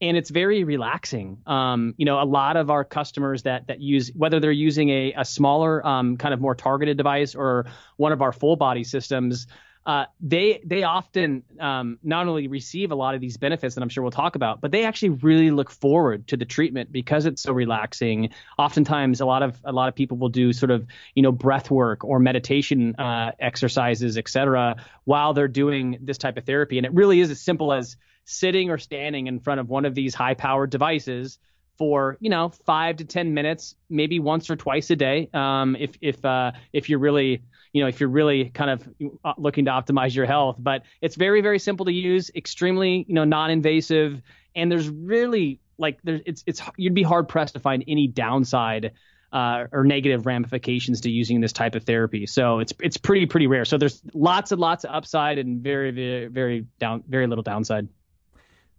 and 0.00 0.16
it's 0.16 0.28
very 0.28 0.64
relaxing. 0.64 1.38
Um, 1.46 1.94
you 1.96 2.04
know, 2.04 2.20
a 2.20 2.24
lot 2.24 2.56
of 2.56 2.68
our 2.68 2.84
customers 2.84 3.44
that 3.44 3.68
that 3.68 3.80
use 3.80 4.10
whether 4.14 4.40
they're 4.40 4.52
using 4.52 4.90
a, 4.90 5.14
a 5.16 5.24
smaller 5.24 5.84
um, 5.86 6.18
kind 6.18 6.34
of 6.34 6.40
more 6.40 6.54
targeted 6.54 6.98
device 6.98 7.34
or 7.34 7.66
one 7.96 8.12
of 8.12 8.20
our 8.20 8.32
full 8.32 8.56
body 8.56 8.84
systems, 8.84 9.46
uh, 9.86 10.06
they 10.20 10.62
they 10.64 10.82
often 10.82 11.42
um, 11.60 11.98
not 12.02 12.26
only 12.26 12.48
receive 12.48 12.90
a 12.90 12.94
lot 12.94 13.14
of 13.14 13.20
these 13.20 13.36
benefits 13.36 13.74
that 13.74 13.82
I'm 13.82 13.90
sure 13.90 14.02
we'll 14.02 14.10
talk 14.10 14.34
about, 14.34 14.60
but 14.60 14.70
they 14.70 14.84
actually 14.84 15.10
really 15.10 15.50
look 15.50 15.70
forward 15.70 16.26
to 16.28 16.36
the 16.36 16.46
treatment 16.46 16.90
because 16.90 17.26
it's 17.26 17.42
so 17.42 17.52
relaxing. 17.52 18.30
Oftentimes, 18.58 19.20
a 19.20 19.26
lot 19.26 19.42
of 19.42 19.60
a 19.64 19.72
lot 19.72 19.88
of 19.88 19.94
people 19.94 20.16
will 20.16 20.30
do 20.30 20.52
sort 20.54 20.70
of 20.70 20.86
you 21.14 21.22
know 21.22 21.32
breath 21.32 21.70
work 21.70 22.02
or 22.02 22.18
meditation 22.18 22.94
uh, 22.96 23.32
exercises, 23.38 24.16
etc., 24.16 24.76
while 25.04 25.34
they're 25.34 25.48
doing 25.48 25.98
this 26.00 26.16
type 26.16 26.38
of 26.38 26.44
therapy, 26.44 26.78
and 26.78 26.86
it 26.86 26.94
really 26.94 27.20
is 27.20 27.30
as 27.30 27.40
simple 27.40 27.72
as 27.72 27.96
sitting 28.24 28.70
or 28.70 28.78
standing 28.78 29.26
in 29.26 29.38
front 29.38 29.60
of 29.60 29.68
one 29.68 29.84
of 29.84 29.94
these 29.94 30.14
high 30.14 30.34
powered 30.34 30.70
devices 30.70 31.38
for 31.76 32.16
you 32.20 32.30
know 32.30 32.50
five 32.64 32.96
to 32.96 33.04
ten 33.04 33.34
minutes, 33.34 33.74
maybe 33.90 34.20
once 34.20 34.50
or 34.50 34.56
twice 34.56 34.90
a 34.90 34.96
day. 34.96 35.28
Um, 35.32 35.76
if 35.78 35.96
if 36.00 36.24
uh, 36.24 36.52
if 36.72 36.88
you're 36.88 36.98
really 36.98 37.42
you 37.72 37.82
know 37.82 37.88
if 37.88 38.00
you're 38.00 38.08
really 38.08 38.50
kind 38.50 38.70
of 38.70 38.88
uh, 39.24 39.32
looking 39.38 39.64
to 39.66 39.70
optimize 39.70 40.14
your 40.14 40.26
health, 40.26 40.56
but 40.58 40.82
it's 41.00 41.16
very 41.16 41.40
very 41.40 41.58
simple 41.58 41.86
to 41.86 41.92
use, 41.92 42.30
extremely 42.34 43.04
you 43.08 43.14
know 43.14 43.24
non-invasive, 43.24 44.20
and 44.54 44.70
there's 44.70 44.88
really 44.88 45.60
like 45.78 45.98
there's 46.04 46.20
it's 46.26 46.44
it's 46.46 46.62
you'd 46.76 46.94
be 46.94 47.02
hard 47.02 47.28
pressed 47.28 47.54
to 47.54 47.60
find 47.60 47.84
any 47.88 48.06
downside. 48.06 48.92
Uh, 49.32 49.66
or 49.72 49.82
negative 49.82 50.26
ramifications 50.26 51.00
to 51.00 51.10
using 51.10 51.40
this 51.40 51.52
type 51.52 51.74
of 51.74 51.82
therapy. 51.82 52.24
So 52.24 52.60
it's 52.60 52.72
it's 52.80 52.96
pretty 52.96 53.26
pretty 53.26 53.48
rare. 53.48 53.64
So 53.64 53.76
there's 53.76 54.00
lots 54.14 54.52
and 54.52 54.60
lots 54.60 54.84
of 54.84 54.92
upside 54.94 55.38
and 55.38 55.60
very 55.60 55.90
very 55.90 56.26
very 56.28 56.66
down 56.78 57.02
very 57.08 57.26
little 57.26 57.42
downside. 57.42 57.88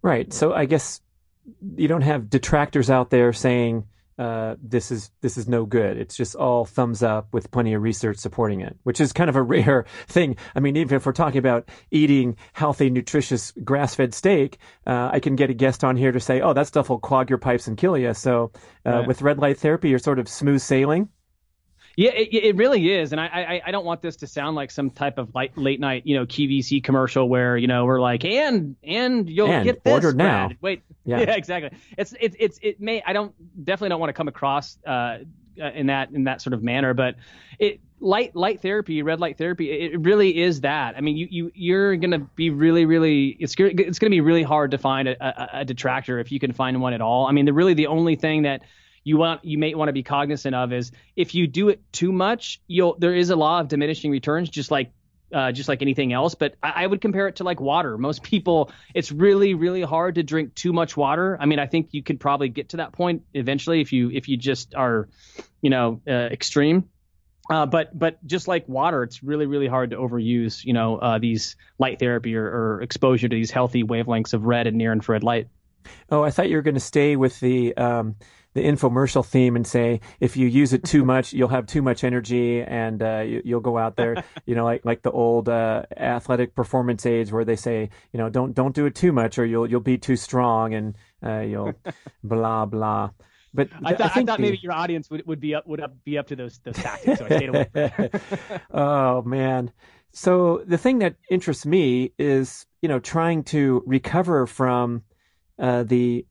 Right. 0.00 0.32
So 0.32 0.54
I 0.54 0.64
guess 0.64 1.02
you 1.76 1.88
don't 1.88 2.02
have 2.02 2.30
detractors 2.30 2.90
out 2.90 3.10
there 3.10 3.32
saying 3.32 3.86
uh, 4.18 4.56
this 4.62 4.90
is 4.90 5.10
this 5.20 5.36
is 5.36 5.46
no 5.46 5.66
good. 5.66 5.98
It's 5.98 6.16
just 6.16 6.34
all 6.34 6.64
thumbs 6.64 7.02
up 7.02 7.28
with 7.32 7.50
plenty 7.50 7.74
of 7.74 7.82
research 7.82 8.16
supporting 8.16 8.62
it, 8.62 8.76
which 8.84 9.00
is 9.00 9.12
kind 9.12 9.28
of 9.28 9.36
a 9.36 9.42
rare 9.56 9.84
thing. 10.08 10.36
I 10.54 10.60
mean, 10.60 10.76
even 10.76 10.96
if 10.96 11.04
we're 11.04 11.12
talking 11.12 11.38
about 11.38 11.68
eating 11.90 12.36
healthy, 12.54 12.88
nutritious 12.88 13.52
grass-fed 13.62 14.14
steak, 14.14 14.58
uh, 14.86 15.10
I 15.12 15.20
can 15.20 15.36
get 15.36 15.50
a 15.50 15.54
guest 15.54 15.84
on 15.84 15.96
here 15.96 16.12
to 16.12 16.20
say, 16.20 16.40
"Oh, 16.40 16.54
that 16.54 16.66
stuff 16.66 16.88
will 16.88 16.98
clog 16.98 17.28
your 17.28 17.38
pipes 17.38 17.66
and 17.66 17.76
kill 17.76 17.98
you." 17.98 18.14
So, 18.14 18.52
uh, 18.86 18.90
right. 18.90 19.06
with 19.06 19.22
red 19.22 19.38
light 19.38 19.58
therapy, 19.58 19.90
you're 19.90 19.98
sort 19.98 20.18
of 20.18 20.28
smooth 20.28 20.60
sailing. 20.62 21.10
Yeah, 21.96 22.10
it, 22.10 22.28
it 22.34 22.56
really 22.56 22.92
is, 22.92 23.12
and 23.12 23.20
I, 23.20 23.26
I, 23.26 23.62
I 23.68 23.70
don't 23.70 23.86
want 23.86 24.02
this 24.02 24.16
to 24.16 24.26
sound 24.26 24.54
like 24.54 24.70
some 24.70 24.90
type 24.90 25.16
of 25.16 25.34
light, 25.34 25.56
late 25.56 25.80
night 25.80 26.02
you 26.04 26.14
know 26.14 26.26
QVC 26.26 26.84
commercial 26.84 27.26
where 27.26 27.56
you 27.56 27.66
know 27.66 27.86
we're 27.86 28.02
like 28.02 28.22
and 28.26 28.76
and 28.84 29.30
you'll 29.30 29.50
and 29.50 29.64
get 29.64 29.82
this 29.82 29.92
order 29.92 30.12
now. 30.12 30.50
Wait, 30.60 30.82
yeah. 31.06 31.20
yeah. 31.20 31.34
exactly. 31.34 31.70
It's 31.96 32.14
it's 32.20 32.36
it's 32.38 32.58
it 32.60 32.80
may 32.82 33.02
I 33.02 33.14
don't 33.14 33.34
definitely 33.64 33.88
don't 33.88 34.00
want 34.00 34.10
to 34.10 34.14
come 34.14 34.28
across 34.28 34.76
uh, 34.86 34.90
uh, 34.90 35.70
in 35.74 35.86
that 35.86 36.10
in 36.10 36.24
that 36.24 36.42
sort 36.42 36.52
of 36.52 36.62
manner, 36.62 36.92
but 36.92 37.14
it 37.58 37.80
light 37.98 38.36
light 38.36 38.60
therapy, 38.60 39.02
red 39.02 39.20
light 39.20 39.38
therapy, 39.38 39.70
it 39.70 39.98
really 40.00 40.38
is 40.42 40.60
that. 40.60 40.96
I 40.96 41.00
mean, 41.00 41.16
you 41.16 41.28
you 41.30 41.52
you're 41.54 41.96
gonna 41.96 42.18
be 42.18 42.50
really 42.50 42.84
really 42.84 43.36
it's 43.40 43.54
it's 43.58 43.98
gonna 43.98 44.10
be 44.10 44.20
really 44.20 44.42
hard 44.42 44.72
to 44.72 44.78
find 44.78 45.08
a, 45.08 45.16
a, 45.20 45.60
a 45.60 45.64
detractor 45.64 46.18
if 46.18 46.30
you 46.30 46.38
can 46.38 46.52
find 46.52 46.78
one 46.82 46.92
at 46.92 47.00
all. 47.00 47.26
I 47.26 47.32
mean, 47.32 47.46
the 47.46 47.54
really 47.54 47.72
the 47.72 47.86
only 47.86 48.16
thing 48.16 48.42
that 48.42 48.60
you 49.06 49.16
want 49.16 49.44
you 49.44 49.56
may 49.56 49.72
want 49.72 49.88
to 49.88 49.92
be 49.92 50.02
cognizant 50.02 50.52
of 50.56 50.72
is 50.72 50.90
if 51.14 51.32
you 51.32 51.46
do 51.46 51.68
it 51.68 51.80
too 51.92 52.10
much, 52.10 52.60
you'll 52.66 52.96
there 52.98 53.14
is 53.14 53.30
a 53.30 53.36
law 53.36 53.60
of 53.60 53.68
diminishing 53.68 54.10
returns, 54.10 54.50
just 54.50 54.72
like 54.72 54.90
uh, 55.32 55.52
just 55.52 55.68
like 55.68 55.80
anything 55.80 56.12
else. 56.12 56.34
But 56.34 56.56
I, 56.60 56.82
I, 56.82 56.86
would 56.88 57.00
compare 57.00 57.28
it 57.28 57.36
to 57.36 57.44
like 57.44 57.60
water. 57.60 57.98
Most 57.98 58.24
people, 58.24 58.72
it's 58.96 59.12
really 59.12 59.54
really 59.54 59.82
hard 59.82 60.16
to 60.16 60.24
drink 60.24 60.56
too 60.56 60.72
much 60.72 60.96
water. 60.96 61.38
I 61.40 61.46
mean, 61.46 61.60
I 61.60 61.66
think 61.66 61.90
you 61.92 62.02
could 62.02 62.18
probably 62.18 62.48
get 62.48 62.70
to 62.70 62.78
that 62.78 62.90
point 62.90 63.22
eventually 63.32 63.80
if 63.80 63.92
you 63.92 64.10
if 64.10 64.28
you 64.28 64.36
just 64.36 64.74
are, 64.74 65.08
you 65.62 65.70
know, 65.70 66.00
uh, 66.08 66.10
extreme. 66.10 66.88
Uh, 67.48 67.64
but 67.64 67.96
but 67.96 68.26
just 68.26 68.48
like 68.48 68.68
water, 68.68 69.04
it's 69.04 69.22
really 69.22 69.46
really 69.46 69.68
hard 69.68 69.90
to 69.90 69.96
overuse 69.96 70.64
you 70.64 70.72
know 70.72 70.96
uh, 70.96 71.20
these 71.20 71.54
light 71.78 72.00
therapy 72.00 72.34
or, 72.34 72.44
or, 72.44 72.82
exposure 72.82 73.28
to 73.28 73.36
these 73.36 73.52
healthy 73.52 73.84
wavelengths 73.84 74.34
of 74.34 74.46
red 74.46 74.66
and 74.66 74.76
near 74.76 74.90
infrared 74.90 75.22
light. 75.22 75.46
Oh, 76.10 76.24
I 76.24 76.30
thought 76.32 76.48
you 76.48 76.56
were 76.56 76.62
going 76.62 76.74
to 76.74 76.80
stay 76.80 77.14
with 77.14 77.38
the 77.38 77.76
um, 77.76 78.16
the 78.56 78.64
infomercial 78.64 79.24
theme 79.24 79.54
and 79.54 79.66
say 79.66 80.00
if 80.18 80.34
you 80.34 80.48
use 80.48 80.72
it 80.72 80.82
too 80.82 81.04
much, 81.04 81.34
you'll 81.34 81.48
have 81.48 81.66
too 81.66 81.82
much 81.82 82.02
energy 82.04 82.62
and 82.62 83.02
uh, 83.02 83.18
you, 83.20 83.42
will 83.54 83.60
go 83.60 83.76
out 83.76 83.96
there, 83.96 84.24
you 84.46 84.54
know, 84.54 84.64
like 84.64 84.84
like 84.84 85.02
the 85.02 85.10
old 85.10 85.50
uh, 85.50 85.82
athletic 85.94 86.54
performance 86.54 87.04
aids 87.04 87.30
where 87.30 87.44
they 87.44 87.54
say, 87.54 87.90
you 88.12 88.18
know, 88.18 88.30
don't 88.30 88.54
don't 88.54 88.74
do 88.74 88.86
it 88.86 88.94
too 88.94 89.12
much 89.12 89.38
or 89.38 89.44
you'll 89.44 89.68
you'll 89.68 89.80
be 89.80 89.98
too 89.98 90.16
strong 90.16 90.72
and 90.72 90.96
uh, 91.22 91.40
you'll 91.40 91.74
blah 92.24 92.64
blah. 92.64 93.10
But 93.52 93.68
I, 93.84 93.90
I, 93.90 93.92
I 93.92 93.94
thought 94.24 94.38
the, 94.38 94.38
maybe 94.38 94.58
your 94.62 94.72
audience 94.72 95.10
would, 95.10 95.26
would 95.26 95.40
be 95.40 95.54
up 95.54 95.66
would 95.66 95.80
up, 95.80 95.92
be 96.04 96.16
up 96.16 96.28
to 96.28 96.36
those 96.36 96.58
those 96.64 96.76
tactics, 96.76 97.18
so 97.18 97.26
I 97.26 97.36
stayed 97.36 97.48
away. 97.50 98.10
oh 98.70 99.20
man. 99.22 99.70
So 100.12 100.62
the 100.66 100.78
thing 100.78 101.00
that 101.00 101.16
interests 101.30 101.66
me 101.66 102.12
is, 102.18 102.64
you 102.80 102.88
know, 102.88 103.00
trying 103.00 103.44
to 103.44 103.82
recover 103.84 104.46
from 104.46 105.02
uh, 105.58 105.82
the 105.82 106.24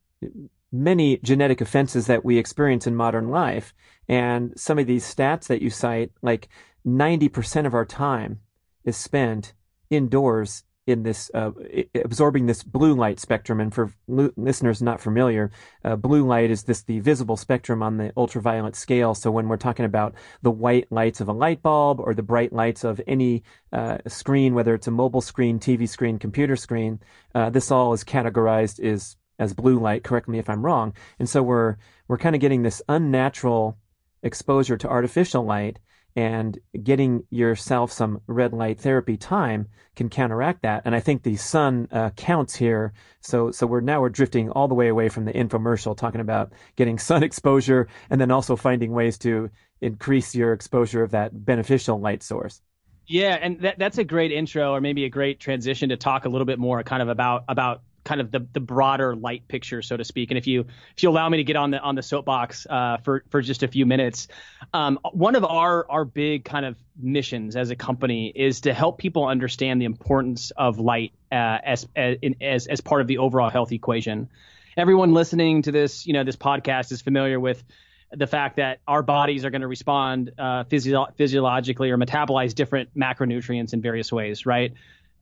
many 0.83 1.17
genetic 1.17 1.61
offenses 1.61 2.07
that 2.07 2.25
we 2.25 2.37
experience 2.37 2.87
in 2.87 2.95
modern 2.95 3.29
life. 3.29 3.73
And 4.07 4.53
some 4.59 4.77
of 4.79 4.87
these 4.87 5.03
stats 5.03 5.47
that 5.47 5.61
you 5.61 5.69
cite, 5.69 6.11
like 6.21 6.49
90% 6.85 7.65
of 7.65 7.73
our 7.73 7.85
time 7.85 8.41
is 8.83 8.97
spent 8.97 9.53
indoors 9.89 10.63
in 10.87 11.01
this, 11.01 11.31
uh, 11.33 11.51
absorbing 11.95 12.45
this 12.45 12.61
blue 12.61 12.93
light 12.93 13.19
spectrum. 13.19 13.59
And 13.59 13.73
for 13.73 13.91
listeners 14.07 14.83
not 14.83 15.01
familiar, 15.01 15.49
uh, 15.83 15.95
blue 15.95 16.25
light 16.27 16.51
is 16.51 16.63
this, 16.63 16.83
the 16.83 16.99
visible 16.99 17.37
spectrum 17.37 17.81
on 17.81 17.97
the 17.97 18.13
ultraviolet 18.15 18.75
scale. 18.75 19.15
So 19.15 19.31
when 19.31 19.47
we're 19.47 19.57
talking 19.57 19.85
about 19.85 20.13
the 20.43 20.51
white 20.51 20.91
lights 20.91 21.21
of 21.21 21.27
a 21.27 21.33
light 21.33 21.63
bulb 21.63 21.99
or 21.99 22.13
the 22.13 22.21
bright 22.21 22.53
lights 22.53 22.83
of 22.83 23.01
any 23.07 23.43
uh, 23.73 23.97
screen, 24.07 24.53
whether 24.53 24.75
it's 24.75 24.87
a 24.87 24.91
mobile 24.91 25.21
screen, 25.21 25.59
TV 25.59 25.89
screen, 25.89 26.19
computer 26.19 26.55
screen, 26.55 26.99
uh, 27.33 27.49
this 27.49 27.71
all 27.71 27.93
is 27.93 28.03
categorized 28.03 28.79
as 28.79 29.17
as 29.39 29.53
blue 29.53 29.79
light. 29.79 30.03
Correct 30.03 30.27
me 30.27 30.39
if 30.39 30.49
I'm 30.49 30.65
wrong. 30.65 30.93
And 31.19 31.29
so 31.29 31.43
we're 31.43 31.77
we're 32.07 32.17
kind 32.17 32.35
of 32.35 32.41
getting 32.41 32.63
this 32.63 32.81
unnatural 32.87 33.77
exposure 34.23 34.77
to 34.77 34.89
artificial 34.89 35.43
light, 35.43 35.79
and 36.15 36.57
getting 36.83 37.23
yourself 37.29 37.91
some 37.91 38.21
red 38.27 38.53
light 38.53 38.79
therapy 38.79 39.17
time 39.17 39.67
can 39.95 40.09
counteract 40.09 40.61
that. 40.61 40.81
And 40.85 40.95
I 40.95 40.99
think 40.99 41.23
the 41.23 41.35
sun 41.35 41.87
uh, 41.91 42.11
counts 42.11 42.55
here. 42.55 42.93
So 43.21 43.51
so 43.51 43.67
we're 43.67 43.81
now 43.81 44.01
we're 44.01 44.09
drifting 44.09 44.49
all 44.49 44.67
the 44.67 44.75
way 44.75 44.87
away 44.87 45.09
from 45.09 45.25
the 45.25 45.33
infomercial, 45.33 45.97
talking 45.97 46.21
about 46.21 46.53
getting 46.75 46.97
sun 46.99 47.23
exposure, 47.23 47.87
and 48.09 48.19
then 48.19 48.31
also 48.31 48.55
finding 48.55 48.91
ways 48.91 49.17
to 49.19 49.49
increase 49.81 50.33
your 50.33 50.53
exposure 50.53 51.03
of 51.03 51.11
that 51.11 51.45
beneficial 51.45 51.99
light 51.99 52.23
source. 52.23 52.61
Yeah, 53.07 53.37
and 53.39 53.59
that, 53.61 53.77
that's 53.77 53.97
a 53.99 54.03
great 54.03 54.31
intro, 54.31 54.71
or 54.73 54.81
maybe 54.81 55.05
a 55.05 55.09
great 55.09 55.39
transition 55.39 55.89
to 55.89 55.97
talk 55.97 56.25
a 56.25 56.29
little 56.29 56.45
bit 56.45 56.57
more, 56.57 56.81
kind 56.81 57.03
of 57.03 57.09
about 57.09 57.43
about 57.47 57.81
kind 58.05 58.21
of 58.21 58.31
the 58.31 58.47
the 58.53 58.59
broader 58.59 59.15
light 59.15 59.47
picture, 59.47 59.81
so 59.81 59.97
to 59.97 60.05
speak. 60.05 60.31
And 60.31 60.37
if 60.37 60.47
you 60.47 60.61
if 60.95 61.03
you 61.03 61.09
allow 61.09 61.27
me 61.27 61.37
to 61.37 61.43
get 61.43 61.57
on 61.57 61.71
the 61.71 61.79
on 61.79 61.95
the 61.95 62.03
soapbox 62.03 62.65
uh, 62.69 62.97
for 63.03 63.23
for 63.29 63.41
just 63.41 63.63
a 63.63 63.67
few 63.67 63.85
minutes, 63.85 64.29
um, 64.73 64.97
one 65.11 65.35
of 65.35 65.43
our 65.43 65.85
our 65.89 66.05
big 66.05 66.45
kind 66.45 66.65
of 66.65 66.77
missions 66.97 67.55
as 67.55 67.71
a 67.71 67.75
company 67.75 68.31
is 68.33 68.61
to 68.61 68.73
help 68.73 68.97
people 68.97 69.25
understand 69.25 69.81
the 69.81 69.85
importance 69.85 70.51
of 70.51 70.79
light 70.79 71.11
uh, 71.31 71.57
as 71.63 71.87
as 71.95 72.67
as 72.67 72.79
part 72.79 73.01
of 73.01 73.07
the 73.07 73.17
overall 73.17 73.49
health 73.49 73.73
equation. 73.73 74.29
Everyone 74.77 75.13
listening 75.13 75.61
to 75.63 75.71
this, 75.71 76.05
you 76.05 76.13
know, 76.13 76.23
this 76.23 76.35
podcast 76.35 76.91
is 76.91 77.01
familiar 77.01 77.39
with 77.39 77.63
the 78.11 78.27
fact 78.27 78.57
that 78.57 78.79
our 78.87 79.01
bodies 79.01 79.45
are 79.45 79.49
going 79.49 79.61
to 79.61 79.67
respond 79.67 80.31
uh, 80.37 80.63
physio- 80.65 81.07
physiologically 81.15 81.91
or 81.91 81.97
metabolize 81.97 82.53
different 82.53 82.89
macronutrients 82.95 83.73
in 83.73 83.81
various 83.81 84.11
ways, 84.11 84.45
right? 84.45 84.73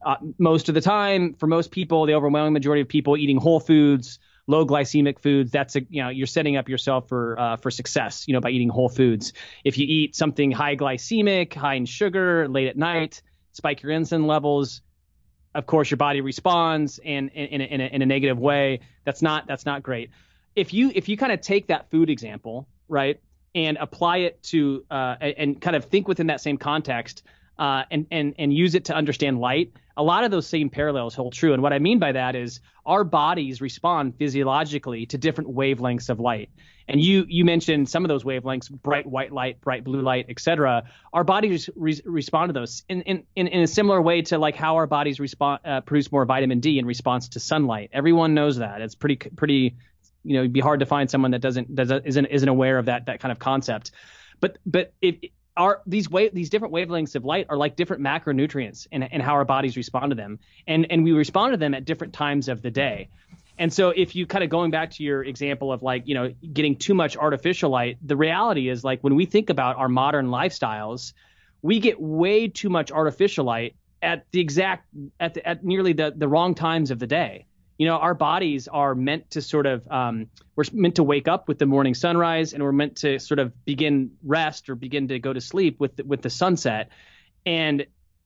Uh, 0.06 0.16
most 0.38 0.70
of 0.70 0.76
the 0.76 0.82
time, 0.82 1.34
for 1.34 1.48
most 1.48 1.72
people, 1.72 2.06
the 2.06 2.14
overwhelming 2.14 2.54
majority 2.54 2.82
of 2.82 2.88
people 2.88 3.18
eating 3.18 3.38
whole 3.38 3.60
foods, 3.60 4.20
low 4.48 4.66
glycemic 4.66 5.20
foods, 5.20 5.52
that's 5.52 5.76
a 5.76 5.82
you 5.90 6.02
know 6.02 6.10
you're 6.10 6.28
setting 6.28 6.58
up 6.58 6.70
yourself 6.70 7.08
for 7.08 7.40
uh, 7.40 7.58
for 7.58 7.72
success, 7.72 8.26
you 8.28 8.34
know, 8.34 8.42
by 8.42 8.50
eating 8.50 8.70
whole 8.70 8.90
foods. 8.90 9.34
If 9.64 9.78
you 9.78 9.86
eat 9.88 10.16
something 10.16 10.52
high 10.52 10.76
glycemic, 10.76 11.54
high 11.54 11.76
in 11.76 11.86
sugar, 11.86 12.48
late 12.48 12.68
at 12.68 12.78
night, 12.78 13.22
spike 13.54 13.82
your 13.82 13.92
insulin 13.92 14.26
levels. 14.26 14.82
Of 15.56 15.68
course, 15.68 15.92
your 15.92 15.98
body 15.98 16.22
responds 16.22 17.00
in 17.00 17.30
in, 17.30 17.62
in, 17.62 17.82
a, 17.82 17.86
in 17.86 18.02
a 18.02 18.06
negative 18.06 18.40
way. 18.40 18.80
That's 19.06 19.22
not 19.22 19.48
that's 19.48 19.66
not 19.66 19.84
great. 19.84 20.10
If 20.56 20.74
you 20.74 20.92
if 20.94 21.08
you 21.10 21.18
kind 21.18 21.32
of 21.32 21.42
take 21.42 21.68
that 21.68 21.90
food 21.92 22.10
example, 22.10 22.68
right, 22.88 23.20
and 23.56 23.78
apply 23.80 24.18
it 24.18 24.42
to 24.44 24.84
uh, 24.90 25.16
and 25.20 25.62
kind 25.62 25.76
of 25.76 25.86
think 25.86 26.08
within 26.08 26.28
that 26.28 26.42
same 26.42 26.58
context 26.58 27.24
uh, 27.58 27.84
and 27.92 28.08
and 28.12 28.34
and 28.38 28.54
use 28.54 28.76
it 28.76 28.86
to 28.86 28.96
understand 28.96 29.40
light, 29.40 29.74
a 29.96 30.04
lot 30.04 30.24
of 30.24 30.32
those 30.32 30.48
same 30.48 30.70
parallels 30.70 31.14
hold 31.14 31.34
true. 31.34 31.54
And 31.54 31.62
what 31.62 31.74
I 31.74 31.80
mean 31.80 32.00
by 32.00 32.12
that 32.14 32.36
is 32.36 32.60
our 32.86 33.04
bodies 33.04 33.62
respond 33.62 34.16
physiologically 34.18 35.06
to 35.08 35.18
different 35.18 35.54
wavelengths 35.54 36.10
of 36.10 36.20
light. 36.20 36.50
And 36.88 37.00
you 37.00 37.26
you 37.30 37.46
mentioned 37.46 37.88
some 37.88 38.04
of 38.04 38.10
those 38.10 38.24
wavelengths, 38.24 38.70
bright 38.70 39.06
white 39.06 39.32
light, 39.32 39.62
bright 39.62 39.84
blue 39.84 40.02
light, 40.02 40.26
etc. 40.30 40.84
Our 41.14 41.24
bodies 41.24 41.70
re- 41.76 42.02
respond 42.04 42.50
to 42.50 42.54
those 42.54 42.84
in, 42.90 43.04
in, 43.04 43.24
in, 43.36 43.48
in 43.48 43.62
a 43.62 43.68
similar 43.68 44.02
way 44.02 44.22
to 44.24 44.38
like 44.38 44.56
how 44.56 44.76
our 44.76 44.88
bodies 44.88 45.20
respond 45.20 45.62
uh, 45.64 45.82
produce 45.82 46.12
more 46.12 46.26
vitamin 46.26 46.60
D 46.60 46.80
in 46.80 46.86
response 46.86 47.30
to 47.30 47.40
sunlight. 47.40 47.92
Everyone 47.94 48.34
knows 48.34 48.58
that. 48.58 48.82
It's 48.82 48.96
pretty 48.96 49.16
pretty 49.16 49.76
you 50.24 50.34
know 50.34 50.40
it'd 50.40 50.54
be 50.54 50.60
hard 50.60 50.82
to 50.82 50.86
find 50.86 51.10
someone 51.10 51.32
that 51.32 51.42
doesn't 51.42 51.74
doesn't 51.74 52.06
isn't 52.06 52.26
isn't 52.26 52.50
aware 52.50 52.78
of 52.78 52.86
that 52.88 53.06
that 53.06 53.22
kind 53.22 53.32
of 53.32 53.40
concept. 53.40 53.92
But 54.42 54.58
but 54.66 54.94
if 55.02 55.16
are 55.56 55.82
these 55.86 56.10
wave 56.10 56.34
these 56.34 56.50
different 56.50 56.74
wavelengths 56.74 57.16
of 57.16 57.26
light 57.26 57.46
are 57.50 57.58
like 57.58 57.76
different 57.76 58.02
macronutrients 58.02 58.88
and, 58.92 59.12
and 59.12 59.22
how 59.22 59.34
our 59.34 59.46
bodies 59.46 59.78
respond 59.78 60.12
to 60.12 60.16
them. 60.16 60.40
And 60.68 60.88
and 60.92 61.04
we 61.04 61.12
respond 61.12 61.54
to 61.54 61.58
them 61.58 61.74
at 61.74 61.86
different 61.86 62.14
times 62.14 62.48
of 62.50 62.62
the 62.62 62.72
day. 62.72 63.10
And 63.58 63.72
so 63.72 63.90
if 63.90 64.16
you 64.16 64.26
kind 64.26 64.44
of 64.44 64.50
going 64.50 64.72
back 64.72 64.92
to 64.92 65.04
your 65.04 65.24
example 65.24 65.72
of 65.72 65.84
like 65.84 66.08
you 66.08 66.16
know 66.16 66.34
getting 66.54 66.76
too 66.76 66.94
much 66.94 67.16
artificial 67.18 67.70
light 67.70 67.98
the 68.02 68.18
reality 68.18 68.70
is 68.70 68.84
like 68.84 69.02
when 69.02 69.16
we 69.16 69.26
think 69.26 69.50
about 69.50 69.78
our 69.78 69.90
modern 69.90 70.28
lifestyles 70.28 71.14
we 71.62 71.80
get 71.80 72.00
way 72.00 72.48
too 72.48 72.70
much 72.70 72.92
artificial 72.92 73.46
light 73.46 73.76
at 74.02 74.26
the 74.32 74.40
exact 74.40 74.88
at 75.20 75.36
the, 75.36 75.48
at 75.48 75.64
nearly 75.64 75.94
the 75.94 76.14
the 76.16 76.28
wrong 76.28 76.56
times 76.56 76.90
of 76.92 77.00
the 77.00 77.08
day 77.08 77.46
you 77.78 77.88
know, 77.88 77.98
our 77.98 78.14
bodies 78.14 78.68
are 78.68 78.94
meant 78.94 79.32
to 79.32 79.42
sort 79.42 79.66
of, 79.66 79.90
um, 79.90 80.28
we're 80.56 80.66
meant 80.74 80.96
to 80.96 81.04
wake 81.04 81.28
up 81.28 81.48
with 81.48 81.58
the 81.58 81.66
morning 81.66 81.94
sunrise 81.94 82.54
and 82.54 82.64
we're 82.64 82.72
meant 82.72 82.98
to 82.98 83.20
sort 83.20 83.40
of 83.40 83.66
begin 83.66 84.12
rest 84.24 84.70
or 84.70 84.76
begin 84.76 85.08
to 85.08 85.20
go 85.20 85.34
to 85.34 85.42
sleep 85.42 85.80
with, 85.80 85.96
the, 85.96 86.04
with 86.04 86.22
the 86.22 86.30
sunset. 86.30 86.90
And 87.46 87.86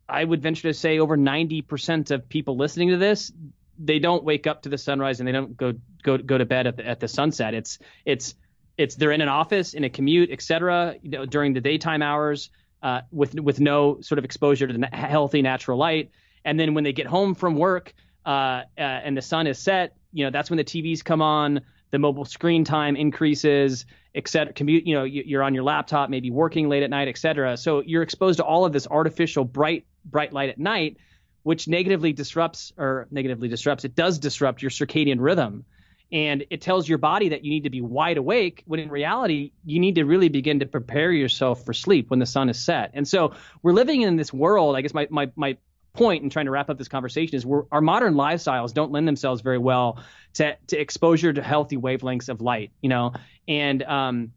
I 0.09 0.23
would 0.23 0.41
venture 0.41 0.67
to 0.67 0.73
say 0.73 0.99
over 0.99 1.17
90% 1.17 2.11
of 2.11 2.27
people 2.27 2.57
listening 2.57 2.89
to 2.89 2.97
this, 2.97 3.31
they 3.79 3.99
don't 3.99 4.23
wake 4.23 4.47
up 4.47 4.63
to 4.63 4.69
the 4.69 4.77
sunrise 4.77 5.19
and 5.19 5.27
they 5.27 5.31
don't 5.31 5.55
go, 5.55 5.73
go, 6.03 6.17
go 6.17 6.37
to 6.37 6.45
bed 6.45 6.67
at 6.67 6.77
the, 6.77 6.85
at 6.85 6.99
the 6.99 7.07
sunset. 7.07 7.53
It's, 7.53 7.79
it's, 8.05 8.35
it's, 8.77 8.95
they're 8.95 9.11
in 9.11 9.21
an 9.21 9.29
office, 9.29 9.73
in 9.73 9.83
a 9.83 9.89
commute, 9.89 10.29
et 10.31 10.41
cetera, 10.41 10.95
you 11.01 11.09
know, 11.09 11.25
during 11.25 11.53
the 11.53 11.61
daytime 11.61 12.01
hours, 12.01 12.49
uh, 12.83 13.01
with, 13.11 13.33
with 13.39 13.59
no 13.59 14.01
sort 14.01 14.19
of 14.19 14.25
exposure 14.25 14.67
to 14.67 14.73
the 14.73 14.87
healthy 14.87 15.41
natural 15.41 15.77
light. 15.77 16.11
And 16.45 16.59
then 16.59 16.73
when 16.73 16.83
they 16.83 16.93
get 16.93 17.07
home 17.07 17.33
from 17.33 17.55
work, 17.55 17.93
uh, 18.27 18.29
uh, 18.29 18.81
and 19.05 19.17
the 19.17 19.21
sun 19.21 19.47
is 19.47 19.57
set, 19.57 19.95
you 20.11 20.25
know, 20.25 20.31
that's 20.31 20.49
when 20.49 20.57
the 20.57 20.63
TVs 20.63 21.03
come 21.03 21.21
on. 21.21 21.61
the 21.91 21.99
mobile 21.99 22.25
screen 22.25 22.63
time 22.63 22.95
increases, 22.95 23.85
et 24.13 24.27
cetera. 24.27 24.53
Commute, 24.53 24.85
you 24.85 24.95
know, 24.95 25.03
you're 25.03 25.43
on 25.43 25.53
your 25.53 25.63
laptop, 25.63 26.09
maybe 26.09 26.31
working 26.31 26.67
late 26.69 26.83
at 26.83 26.89
night, 26.89 27.07
et 27.07 27.17
cetera. 27.17 27.55
So 27.55 27.81
you're 27.81 28.03
exposed 28.03 28.37
to 28.37 28.43
all 28.43 28.65
of 28.65 28.73
this 28.73 28.87
artificial 28.87 29.45
bright, 29.45 29.85
bright 30.03 30.33
light 30.33 30.49
at 30.49 30.57
night, 30.57 30.97
which 31.43 31.67
negatively 31.67 32.11
disrupts 32.13 32.73
or 32.77 33.07
negatively 33.09 33.47
disrupts. 33.47 33.85
It 33.85 33.95
does 33.95 34.19
disrupt 34.19 34.61
your 34.61 34.71
circadian 34.71 35.17
rhythm. 35.19 35.65
And 36.09 36.45
it 36.49 36.61
tells 36.61 36.87
your 36.87 36.99
body 36.99 37.29
that 37.29 37.43
you 37.43 37.49
need 37.49 37.65
to 37.65 37.69
be 37.69 37.81
wide 37.81 38.17
awake 38.17 38.63
when 38.65 38.79
in 38.79 38.89
reality, 38.89 39.51
you 39.65 39.79
need 39.79 39.95
to 39.95 40.05
really 40.05 40.29
begin 40.29 40.59
to 40.59 40.65
prepare 40.65 41.11
yourself 41.11 41.65
for 41.65 41.73
sleep 41.73 42.09
when 42.09 42.19
the 42.19 42.25
sun 42.25 42.47
is 42.47 42.63
set. 42.63 42.91
And 42.93 43.05
so 43.05 43.33
we're 43.61 43.73
living 43.73 44.03
in 44.03 44.15
this 44.15 44.31
world. 44.31 44.77
I 44.77 44.81
guess 44.81 44.93
my, 44.93 45.07
my, 45.09 45.29
my 45.35 45.57
point 45.97 46.23
in 46.23 46.29
trying 46.29 46.45
to 46.45 46.51
wrap 46.51 46.69
up 46.69 46.77
this 46.77 46.87
conversation 46.87 47.35
is 47.35 47.45
we're, 47.45 47.63
our 47.71 47.81
modern 47.81 48.13
lifestyles 48.13 48.73
don't 48.73 48.91
lend 48.91 49.07
themselves 49.07 49.41
very 49.41 49.57
well 49.57 49.99
to, 50.33 50.55
to 50.67 50.79
exposure 50.79 51.33
to 51.33 51.41
healthy 51.41 51.77
wavelengths 51.77 52.29
of 52.29 52.41
light, 52.41 52.71
you 52.81 52.89
know, 52.89 53.13
and, 53.47 53.83
um, 53.83 54.31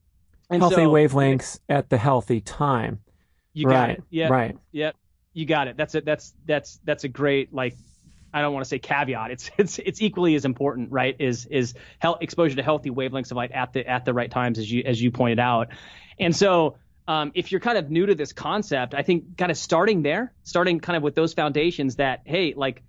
and 0.51 0.61
healthy 0.63 0.77
so, 0.77 0.91
wavelengths 0.91 1.61
at 1.69 1.89
the 1.91 1.99
healthy 1.99 2.41
time. 2.41 3.01
You 3.53 3.69
right. 3.69 3.75
got 3.75 3.91
it. 3.91 4.03
Yeah. 4.11 4.29
Right. 4.29 4.59
Yep. 4.73 4.97
You 5.35 5.47
got 5.47 5.69
it. 5.69 5.77
That's 5.77 5.95
it. 5.95 6.05
That's, 6.05 6.35
that's, 6.47 6.81
that's 6.85 7.05
a 7.05 7.09
great, 7.09 7.55
like, 7.55 7.77
I 8.33 8.43
don't 8.43 8.55
want 8.55 8.65
to 8.65 8.69
say 8.69 8.79
caveat. 8.79 9.33
It's 9.33 9.51
it's 9.59 9.81
it's 9.81 10.01
equally 10.01 10.37
as 10.37 10.45
important, 10.45 10.93
right? 10.93 11.17
Is 11.19 11.47
is 11.47 11.75
health, 11.99 12.19
exposure 12.21 12.55
to 12.55 12.63
healthy 12.63 12.91
wavelengths 12.91 13.33
of 13.33 13.37
light 13.37 13.51
at 13.51 13.73
the 13.73 13.85
at 13.85 14.05
the 14.05 14.15
right 14.15 14.31
times, 14.31 14.61
as 14.61 14.71
you 14.71 14.85
as 14.87 15.03
you 15.03 15.11
pointed 15.11 15.41
out. 15.41 15.71
And 16.17 16.35
so, 16.37 16.77
um, 17.11 17.33
if 17.35 17.51
you're 17.51 17.61
kind 17.61 17.77
of 17.77 17.91
new 17.91 18.07
to 18.07 18.15
this 18.15 18.33
concept, 18.33 18.95
I 18.95 19.03
think 19.03 19.37
kind 19.37 19.51
of 19.51 19.59
starting 19.59 20.03
there, 20.03 20.33
starting 20.45 20.79
kind 20.79 20.97
of 20.97 21.03
with 21.03 21.17
those 21.17 21.35
foundations 21.35 21.97
that 21.97 22.21
hey, 22.25 22.55
like 22.57 22.85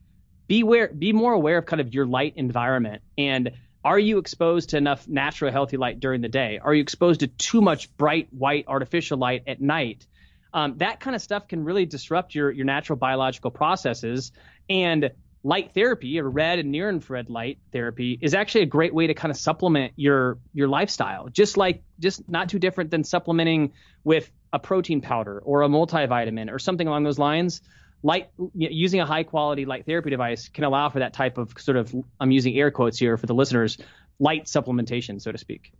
be 0.47 0.61
aware, 0.61 0.89
be 0.89 1.11
more 1.11 1.33
aware 1.33 1.57
of 1.57 1.65
kind 1.65 1.81
of 1.81 1.91
your 1.91 2.05
light 2.05 2.33
environment 2.35 3.01
and 3.17 3.49
are 3.83 3.97
you 3.97 4.19
exposed 4.19 4.69
to 4.69 4.77
enough 4.77 5.07
natural 5.07 5.51
healthy 5.51 5.75
light 5.75 5.99
during 5.99 6.21
the 6.21 6.29
day? 6.29 6.59
Are 6.61 6.71
you 6.71 6.83
exposed 6.83 7.21
to 7.21 7.27
too 7.27 7.61
much 7.61 7.97
bright 7.97 8.27
white 8.31 8.65
artificial 8.67 9.17
light 9.17 9.41
at 9.47 9.59
night? 9.59 10.05
Um, 10.53 10.77
that 10.77 10.99
kind 10.99 11.15
of 11.15 11.21
stuff 11.23 11.47
can 11.47 11.63
really 11.63 11.87
disrupt 11.87 12.35
your 12.35 12.51
your 12.51 12.65
natural 12.65 12.97
biological 12.97 13.49
processes 13.49 14.33
and 14.69 15.09
light 15.43 15.73
therapy 15.73 16.19
or 16.19 16.29
red 16.29 16.59
and 16.59 16.71
near 16.71 16.89
infrared 16.89 17.29
light 17.29 17.57
therapy 17.71 18.17
is 18.21 18.33
actually 18.33 18.61
a 18.61 18.67
great 18.67 18.93
way 18.93 19.07
to 19.07 19.13
kind 19.13 19.31
of 19.31 19.37
supplement 19.37 19.93
your 19.95 20.37
your 20.53 20.67
lifestyle. 20.67 21.29
Just 21.29 21.57
like 21.57 21.83
just 21.99 22.27
not 22.29 22.49
too 22.49 22.59
different 22.59 22.91
than 22.91 23.03
supplementing 23.03 23.73
with 24.03 24.31
a 24.53 24.59
protein 24.59 25.01
powder 25.01 25.39
or 25.39 25.63
a 25.63 25.67
multivitamin 25.67 26.51
or 26.51 26.59
something 26.59 26.87
along 26.87 27.03
those 27.03 27.19
lines. 27.19 27.61
Light 28.03 28.29
using 28.55 28.99
a 28.99 29.05
high 29.05 29.23
quality 29.23 29.65
light 29.65 29.85
therapy 29.85 30.09
device 30.09 30.49
can 30.49 30.63
allow 30.63 30.89
for 30.89 30.99
that 30.99 31.13
type 31.13 31.37
of 31.37 31.53
sort 31.59 31.77
of 31.77 31.93
i'm 32.19 32.31
using 32.31 32.57
air 32.57 32.71
quotes 32.71 32.97
here 32.97 33.15
for 33.15 33.27
the 33.27 33.35
listeners 33.35 33.77
light 34.17 34.45
supplementation 34.45 35.21
so 35.21 35.31
to 35.31 35.37
speak. 35.37 35.71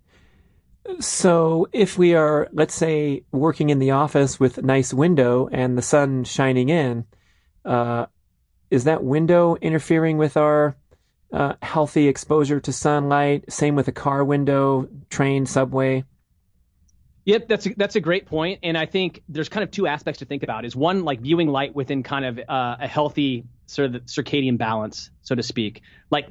So 0.99 1.67
if 1.71 1.97
we 1.97 2.15
are 2.15 2.47
let's 2.51 2.75
say 2.75 3.23
working 3.31 3.69
in 3.69 3.79
the 3.79 3.91
office 3.91 4.39
with 4.39 4.57
a 4.59 4.61
nice 4.61 4.93
window 4.93 5.49
and 5.51 5.77
the 5.77 5.81
sun 5.81 6.23
shining 6.23 6.69
in 6.69 7.05
uh, 7.65 8.05
is 8.71 8.85
that 8.85 9.03
window 9.03 9.55
interfering 9.57 10.17
with 10.17 10.37
our 10.37 10.75
uh, 11.31 11.53
healthy 11.61 12.07
exposure 12.07 12.59
to 12.61 12.73
sunlight? 12.73 13.51
Same 13.51 13.75
with 13.75 13.87
a 13.87 13.91
car 13.91 14.23
window, 14.23 14.87
train, 15.09 15.45
subway. 15.45 16.05
Yep, 17.25 17.47
that's 17.47 17.65
a, 17.67 17.73
that's 17.75 17.95
a 17.95 17.99
great 17.99 18.25
point, 18.25 18.61
and 18.63 18.75
I 18.75 18.87
think 18.87 19.21
there's 19.29 19.49
kind 19.49 19.63
of 19.63 19.69
two 19.69 19.85
aspects 19.85 20.19
to 20.19 20.25
think 20.25 20.41
about. 20.41 20.65
Is 20.65 20.75
one 20.75 21.03
like 21.03 21.21
viewing 21.21 21.49
light 21.49 21.75
within 21.75 22.01
kind 22.01 22.25
of 22.25 22.39
uh, 22.39 22.77
a 22.79 22.87
healthy 22.87 23.43
sort 23.67 23.93
of 23.93 24.01
circadian 24.05 24.57
balance, 24.57 25.11
so 25.21 25.35
to 25.35 25.43
speak, 25.43 25.81
like 26.09 26.27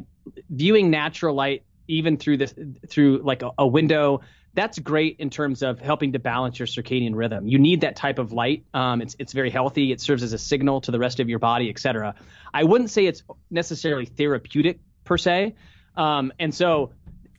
viewing 0.49 0.91
natural 0.91 1.35
light 1.35 1.63
even 1.87 2.17
through 2.17 2.39
this 2.39 2.55
through 2.89 3.19
like 3.23 3.43
a, 3.43 3.51
a 3.59 3.67
window 3.67 4.21
that's 4.55 4.79
great 4.79 5.17
in 5.21 5.31
terms 5.31 5.63
of 5.63 5.81
helping 5.81 6.13
to 6.13 6.19
balance 6.19 6.59
your 6.59 6.67
circadian 6.67 7.15
rhythm. 7.15 7.47
You 7.47 7.59
need 7.59 7.83
that 7.83 7.97
type 7.97 8.19
of 8.19 8.33
light. 8.33 8.65
Um, 8.75 9.01
it's 9.01 9.15
it's 9.19 9.33
very 9.33 9.51
healthy. 9.51 9.93
It 9.93 10.01
serves 10.01 10.23
as 10.23 10.33
a 10.33 10.39
signal 10.39 10.81
to 10.83 10.91
the 10.91 10.99
rest 10.99 11.21
of 11.21 11.29
your 11.29 11.39
body, 11.39 11.69
et 11.69 11.79
cetera. 11.79 12.15
I 12.53 12.65
wouldn't 12.65 12.91
say 12.91 13.07
it's 13.07 13.23
necessarily 13.51 14.07
therapeutic 14.07 14.81
per 15.05 15.19
se. 15.19 15.55
Um, 15.97 16.33
and 16.39 16.55
so, 16.55 16.93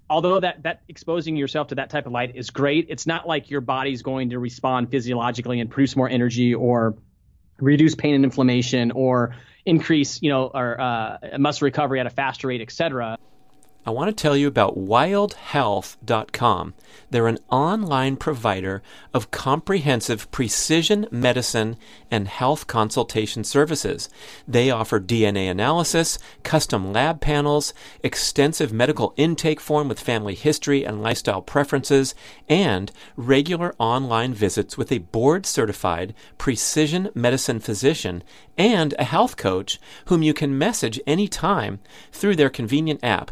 although 0.10 0.40
that 0.40 0.64
that 0.64 0.82
exposing 0.88 1.36
yourself 1.36 1.68
to 1.70 1.76
that 1.76 1.90
type 1.90 2.06
of 2.06 2.14
light 2.14 2.36
is 2.36 2.50
great, 2.50 2.88
it's 2.90 3.06
not 3.06 3.28
like 3.28 3.50
your 3.50 3.62
body's 3.62 4.04
going 4.04 4.30
to 4.30 4.40
respond 4.40 4.90
physiologically 4.90 5.60
and 5.60 5.70
produce 5.70 5.96
more 5.96 6.10
energy 6.10 6.54
or 6.54 6.96
reduce 7.60 7.96
pain 7.96 8.16
and 8.16 8.24
inflammation 8.24 8.92
or 8.92 9.36
increase, 9.66 10.22
you 10.22 10.30
know, 10.30 10.50
or 10.54 10.80
uh, 10.80 11.18
muscle 11.38 11.66
recovery 11.66 12.00
at 12.00 12.08
a 12.08 12.10
faster 12.10 12.48
rate, 12.48 12.62
et 12.62 12.72
cetera. 12.72 13.18
I 13.84 13.90
want 13.90 14.16
to 14.16 14.22
tell 14.22 14.38
you 14.38 14.48
about 14.48 14.78
wildhealth.com. 14.78 16.74
They're 17.10 17.28
an 17.28 17.40
online 17.50 18.16
provider 18.16 18.84
of 19.12 19.32
comprehensive 19.32 20.30
precision 20.30 21.08
medicine 21.10 21.78
and 22.12 22.28
health 22.28 22.68
consultation 22.68 23.44
services. 23.44 24.08
They 24.48 24.70
offer 24.70 25.00
DNA 25.00 25.50
analysis, 25.50 26.20
custom 26.44 26.94
lab 26.94 27.22
panels, 27.22 27.74
extensive 28.04 28.72
medical 28.72 29.16
intake 29.18 29.60
form 29.60 29.88
with 29.88 30.00
family 30.00 30.36
history 30.36 30.86
and 30.86 31.02
lifestyle 31.02 31.42
preferences, 31.42 32.14
and 32.48 32.92
regular 33.16 33.74
online 33.80 34.36
visits 34.36 34.78
with 34.78 34.92
a 34.92 35.00
board 35.00 35.48
certified 35.48 36.14
precision 36.38 37.10
medicine 37.16 37.60
physician 37.60 38.24
and 38.58 38.94
a 39.00 39.06
health 39.06 39.38
coach 39.38 39.80
whom 40.06 40.22
you 40.22 40.36
can 40.36 40.56
message 40.56 41.00
anytime 41.08 41.80
through 42.12 42.36
their 42.36 42.50
convenient 42.50 43.00
app. 43.04 43.32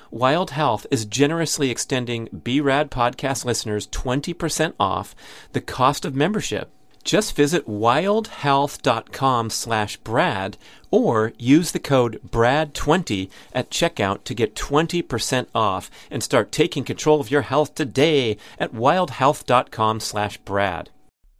Wild 0.11 0.51
Health 0.51 0.85
is 0.91 1.05
generously 1.05 1.69
extending 1.69 2.27
BRAD 2.33 2.91
podcast 2.91 3.45
listeners 3.45 3.87
20% 3.87 4.73
off 4.77 5.15
the 5.53 5.61
cost 5.61 6.03
of 6.03 6.13
membership. 6.13 6.69
Just 7.05 7.33
visit 7.33 7.65
wildhealth.com 7.65 9.49
slash 9.49 9.95
Brad 9.97 10.57
or 10.91 11.31
use 11.39 11.71
the 11.71 11.79
code 11.79 12.19
BRAD20 12.27 13.29
at 13.53 13.71
checkout 13.71 14.25
to 14.25 14.33
get 14.33 14.53
20% 14.53 15.47
off 15.55 15.89
and 16.11 16.21
start 16.21 16.51
taking 16.51 16.83
control 16.83 17.21
of 17.21 17.31
your 17.31 17.43
health 17.43 17.73
today 17.73 18.35
at 18.59 18.73
wildhealth.com 18.73 20.01
slash 20.01 20.37
Brad. 20.39 20.89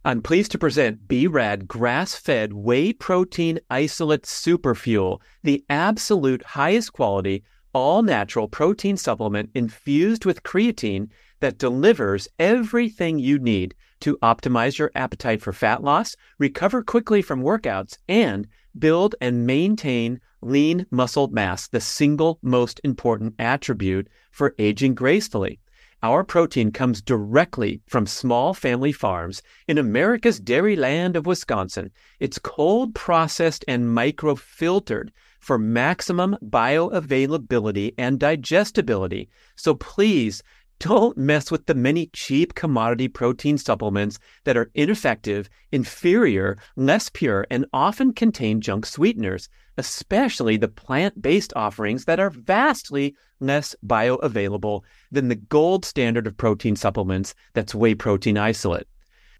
I'm 0.02 0.22
pleased 0.22 0.50
to 0.52 0.58
present 0.58 1.06
BRAD 1.06 1.68
grass 1.68 2.14
fed 2.14 2.54
whey 2.54 2.94
protein 2.94 3.60
isolate 3.68 4.22
superfuel, 4.22 5.20
the 5.42 5.62
absolute 5.68 6.42
highest 6.42 6.94
quality 6.94 7.44
all 7.72 8.02
natural 8.02 8.48
protein 8.48 8.96
supplement 8.96 9.50
infused 9.54 10.24
with 10.24 10.42
creatine 10.42 11.08
that 11.40 11.58
delivers 11.58 12.28
everything 12.38 13.18
you 13.18 13.38
need 13.38 13.74
to 14.00 14.16
optimize 14.22 14.78
your 14.78 14.90
appetite 14.94 15.40
for 15.40 15.52
fat 15.52 15.82
loss, 15.82 16.16
recover 16.38 16.82
quickly 16.82 17.22
from 17.22 17.42
workouts, 17.42 17.98
and 18.08 18.46
build 18.78 19.14
and 19.20 19.46
maintain 19.46 20.20
lean 20.40 20.86
muscle 20.90 21.28
mass, 21.28 21.68
the 21.68 21.80
single 21.80 22.38
most 22.42 22.80
important 22.84 23.34
attribute 23.38 24.08
for 24.30 24.54
aging 24.58 24.94
gracefully. 24.94 25.60
Our 26.02 26.24
protein 26.24 26.72
comes 26.72 27.00
directly 27.00 27.80
from 27.86 28.08
small 28.08 28.54
family 28.54 28.90
farms 28.90 29.40
in 29.68 29.78
America's 29.78 30.40
dairy 30.40 30.74
land 30.74 31.14
of 31.14 31.26
Wisconsin. 31.26 31.92
It's 32.18 32.40
cold 32.40 32.92
processed 32.92 33.64
and 33.68 33.84
microfiltered 33.84 35.10
for 35.42 35.58
maximum 35.58 36.38
bioavailability 36.42 37.92
and 37.98 38.18
digestibility. 38.18 39.28
So 39.56 39.74
please 39.74 40.42
Don't 40.82 41.16
mess 41.16 41.48
with 41.48 41.66
the 41.66 41.76
many 41.76 42.06
cheap 42.12 42.56
commodity 42.56 43.06
protein 43.06 43.56
supplements 43.56 44.18
that 44.42 44.56
are 44.56 44.72
ineffective, 44.74 45.48
inferior, 45.70 46.58
less 46.74 47.08
pure, 47.08 47.46
and 47.52 47.66
often 47.72 48.12
contain 48.12 48.60
junk 48.60 48.86
sweeteners, 48.86 49.48
especially 49.78 50.56
the 50.56 50.66
plant 50.66 51.22
based 51.22 51.52
offerings 51.54 52.06
that 52.06 52.18
are 52.18 52.30
vastly 52.30 53.14
less 53.38 53.76
bioavailable 53.86 54.82
than 55.12 55.28
the 55.28 55.36
gold 55.36 55.84
standard 55.84 56.26
of 56.26 56.36
protein 56.36 56.74
supplements 56.74 57.32
that's 57.52 57.76
whey 57.76 57.94
protein 57.94 58.36
isolate. 58.36 58.88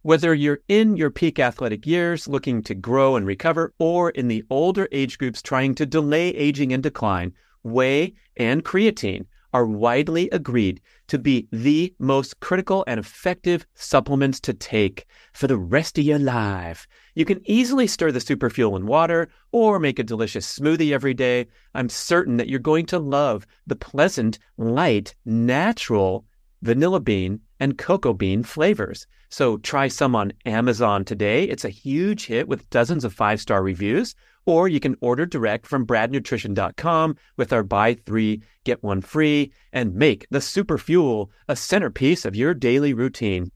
Whether 0.05 0.35
you're 0.35 0.59
in 0.67 0.97
your 0.97 1.11
peak 1.11 1.39
athletic 1.39 1.87
years 1.87 2.27
looking 2.27 2.61
to 2.65 2.75
grow 2.75 3.15
and 3.15 3.25
recover, 3.25 3.73
or 3.79 4.11
in 4.11 4.27
the 4.27 4.43
older 4.51 4.89
age 4.91 5.17
groups 5.17 5.41
trying 5.41 5.77
to 5.77 5.87
delay 5.87 6.31
aging 6.31 6.73
and 6.73 6.83
decline, 6.83 7.35
whey 7.63 8.15
and 8.37 8.65
creatine 8.65 9.27
are 9.53 9.65
widely 9.65 10.29
agreed 10.31 10.81
to 11.07 11.21
be 11.21 11.47
the 11.53 11.95
most 12.01 12.41
critical 12.41 12.83
and 12.89 12.99
effective 12.99 13.65
supplements 13.75 14.41
to 14.41 14.53
take 14.53 15.07
for 15.33 15.47
the 15.47 15.57
rest 15.57 15.97
of 15.99 16.05
your 16.05 16.19
life. 16.19 16.89
You 17.15 17.25
can 17.25 17.41
easily 17.45 17.87
stir 17.87 18.11
the 18.11 18.19
superfuel 18.19 18.77
in 18.77 18.87
water 18.87 19.29
or 19.53 19.79
make 19.79 20.01
a 20.01 20.03
delicious 20.03 20.59
smoothie 20.59 20.91
every 20.91 21.15
day. 21.15 21.47
I'm 21.77 21.89
certain 21.89 22.39
that 22.39 22.49
you're 22.49 22.59
going 22.59 22.87
to 22.87 22.99
love 22.99 23.47
the 23.69 23.77
pleasant, 23.77 24.41
light, 24.57 25.15
natural 25.25 26.25
vanilla 26.61 26.99
bean 26.99 27.39
and 27.61 27.79
cocoa 27.79 28.15
bean 28.15 28.43
flavors. 28.43 29.07
So 29.33 29.57
try 29.57 29.89
some 29.89 30.15
on 30.15 30.35
Amazon 30.45 31.07
today. 31.07 31.45
It's 31.45 31.65
a 31.65 31.71
huge 31.71 32.27
hit 32.27 32.49
with 32.49 32.69
dozens 32.69 33.03
of 33.03 33.15
five 33.15 33.41
star 33.41 33.63
reviews. 33.63 34.15
Or 34.45 34.69
you 34.69 34.79
can 34.79 34.95
order 35.01 35.25
direct 35.25 35.67
from 35.67 35.87
bradnutrition.com 35.87 37.17
with 37.39 37.51
our 37.51 37.63
buy 37.63 37.95
three, 37.95 38.43
get 38.65 38.83
one 38.83 39.01
free, 39.01 39.53
and 39.73 39.95
make 39.95 40.27
the 40.31 40.43
super 40.43 40.77
fuel 40.77 41.31
a 41.49 41.57
centerpiece 41.57 42.27
of 42.27 42.37
your 42.37 42.53
daily 42.53 42.93
routine. 42.93 43.51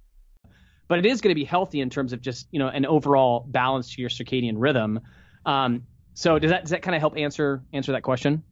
But 0.88 1.00
it 1.00 1.04
is 1.04 1.20
going 1.20 1.32
to 1.32 1.38
be 1.38 1.44
healthy 1.44 1.82
in 1.82 1.90
terms 1.90 2.14
of 2.14 2.22
just, 2.22 2.48
you 2.52 2.58
know, 2.58 2.68
an 2.68 2.86
overall 2.86 3.44
balance 3.46 3.94
to 3.96 4.00
your 4.00 4.08
circadian 4.08 4.54
rhythm. 4.56 5.00
Um, 5.44 5.82
so 6.14 6.38
does 6.38 6.52
that 6.52 6.62
does 6.62 6.70
that 6.70 6.80
kind 6.80 6.94
of 6.94 7.00
help 7.00 7.18
answer 7.18 7.62
answer 7.74 7.92
that 7.92 8.02
question? 8.02 8.42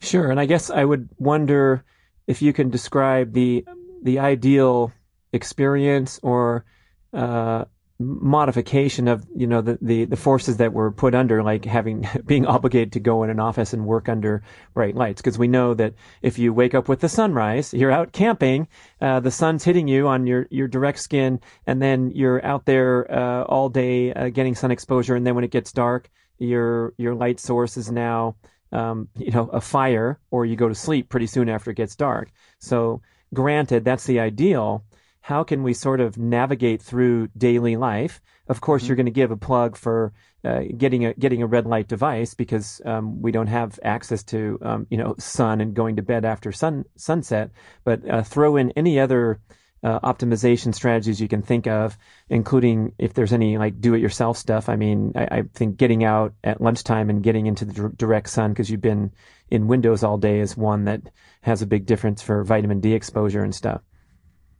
Sure. 0.00 0.30
And 0.30 0.40
I 0.40 0.46
guess 0.46 0.70
I 0.70 0.84
would 0.84 1.10
wonder 1.18 1.84
if 2.26 2.40
you 2.40 2.54
can 2.54 2.70
describe 2.70 3.34
the 3.34 3.66
the 4.02 4.20
ideal 4.20 4.92
experience 5.32 6.20
or 6.22 6.64
uh, 7.12 7.64
modification 7.98 9.08
of 9.08 9.26
you 9.34 9.46
know 9.46 9.62
the, 9.62 9.78
the 9.80 10.04
the 10.04 10.16
forces 10.16 10.58
that 10.58 10.74
were 10.74 10.90
put 10.90 11.14
under 11.14 11.42
like 11.42 11.64
having 11.64 12.06
being 12.26 12.44
obligated 12.44 12.92
to 12.92 13.00
go 13.00 13.22
in 13.22 13.30
an 13.30 13.40
office 13.40 13.72
and 13.72 13.86
work 13.86 14.08
under 14.08 14.42
bright 14.74 14.94
lights. 14.94 15.22
Because 15.22 15.38
we 15.38 15.48
know 15.48 15.72
that 15.74 15.94
if 16.20 16.38
you 16.38 16.52
wake 16.52 16.74
up 16.74 16.88
with 16.88 17.00
the 17.00 17.08
sunrise 17.08 17.72
you're 17.72 17.92
out 17.92 18.12
camping 18.12 18.68
uh, 19.00 19.20
the 19.20 19.30
sun's 19.30 19.64
hitting 19.64 19.88
you 19.88 20.08
on 20.08 20.26
your 20.26 20.46
your 20.50 20.68
direct 20.68 20.98
skin 20.98 21.40
and 21.66 21.80
then 21.80 22.10
you're 22.14 22.44
out 22.44 22.66
there 22.66 23.10
uh, 23.10 23.44
all 23.44 23.68
day 23.68 24.12
uh, 24.12 24.28
getting 24.28 24.54
sun 24.54 24.70
exposure 24.70 25.16
and 25.16 25.26
then 25.26 25.34
when 25.34 25.44
it 25.44 25.50
gets 25.50 25.72
dark 25.72 26.10
your 26.38 26.92
your 26.98 27.14
light 27.14 27.40
source 27.40 27.76
is 27.76 27.90
now 27.90 28.36
um, 28.72 29.08
you 29.16 29.30
know 29.30 29.48
a 29.52 29.60
fire 29.60 30.20
or 30.30 30.44
you 30.44 30.56
go 30.56 30.68
to 30.68 30.74
sleep 30.74 31.08
pretty 31.08 31.26
soon 31.26 31.48
after 31.48 31.70
it 31.70 31.76
gets 31.76 31.96
dark. 31.96 32.30
So 32.58 33.00
granted 33.34 33.84
that's 33.84 34.04
the 34.04 34.20
ideal 34.20 34.84
how 35.26 35.42
can 35.42 35.64
we 35.64 35.74
sort 35.74 36.00
of 36.00 36.16
navigate 36.16 36.80
through 36.80 37.26
daily 37.36 37.74
life? 37.74 38.20
Of 38.46 38.60
course, 38.60 38.82
mm-hmm. 38.82 38.90
you're 38.90 38.96
going 38.96 39.06
to 39.06 39.20
give 39.20 39.32
a 39.32 39.36
plug 39.36 39.76
for 39.76 40.12
uh, 40.44 40.60
getting 40.78 41.04
a 41.04 41.14
getting 41.14 41.42
a 41.42 41.48
red 41.48 41.66
light 41.66 41.88
device 41.88 42.34
because 42.34 42.80
um, 42.84 43.20
we 43.20 43.32
don't 43.32 43.48
have 43.48 43.80
access 43.82 44.22
to 44.22 44.56
um, 44.62 44.86
you 44.88 44.96
know 44.96 45.16
sun 45.18 45.60
and 45.60 45.74
going 45.74 45.96
to 45.96 46.02
bed 46.02 46.24
after 46.24 46.52
sun 46.52 46.84
sunset. 46.94 47.50
But 47.82 48.08
uh, 48.08 48.22
throw 48.22 48.54
in 48.54 48.70
any 48.76 49.00
other 49.00 49.40
uh, 49.82 49.98
optimization 49.98 50.72
strategies 50.72 51.20
you 51.20 51.26
can 51.26 51.42
think 51.42 51.66
of, 51.66 51.98
including 52.28 52.92
if 52.96 53.12
there's 53.12 53.32
any 53.32 53.58
like 53.58 53.80
do-it-yourself 53.80 54.38
stuff. 54.38 54.68
I 54.68 54.76
mean, 54.76 55.10
I, 55.16 55.38
I 55.38 55.42
think 55.54 55.76
getting 55.76 56.04
out 56.04 56.34
at 56.44 56.60
lunchtime 56.60 57.10
and 57.10 57.20
getting 57.20 57.46
into 57.46 57.64
the 57.64 57.72
d- 57.72 57.96
direct 57.96 58.28
sun 58.28 58.52
because 58.52 58.70
you've 58.70 58.80
been 58.80 59.10
in 59.50 59.66
windows 59.66 60.04
all 60.04 60.18
day 60.18 60.38
is 60.38 60.56
one 60.56 60.84
that 60.84 61.00
has 61.40 61.62
a 61.62 61.66
big 61.66 61.84
difference 61.84 62.22
for 62.22 62.44
vitamin 62.44 62.78
D 62.78 62.94
exposure 62.94 63.42
and 63.42 63.52
stuff. 63.52 63.82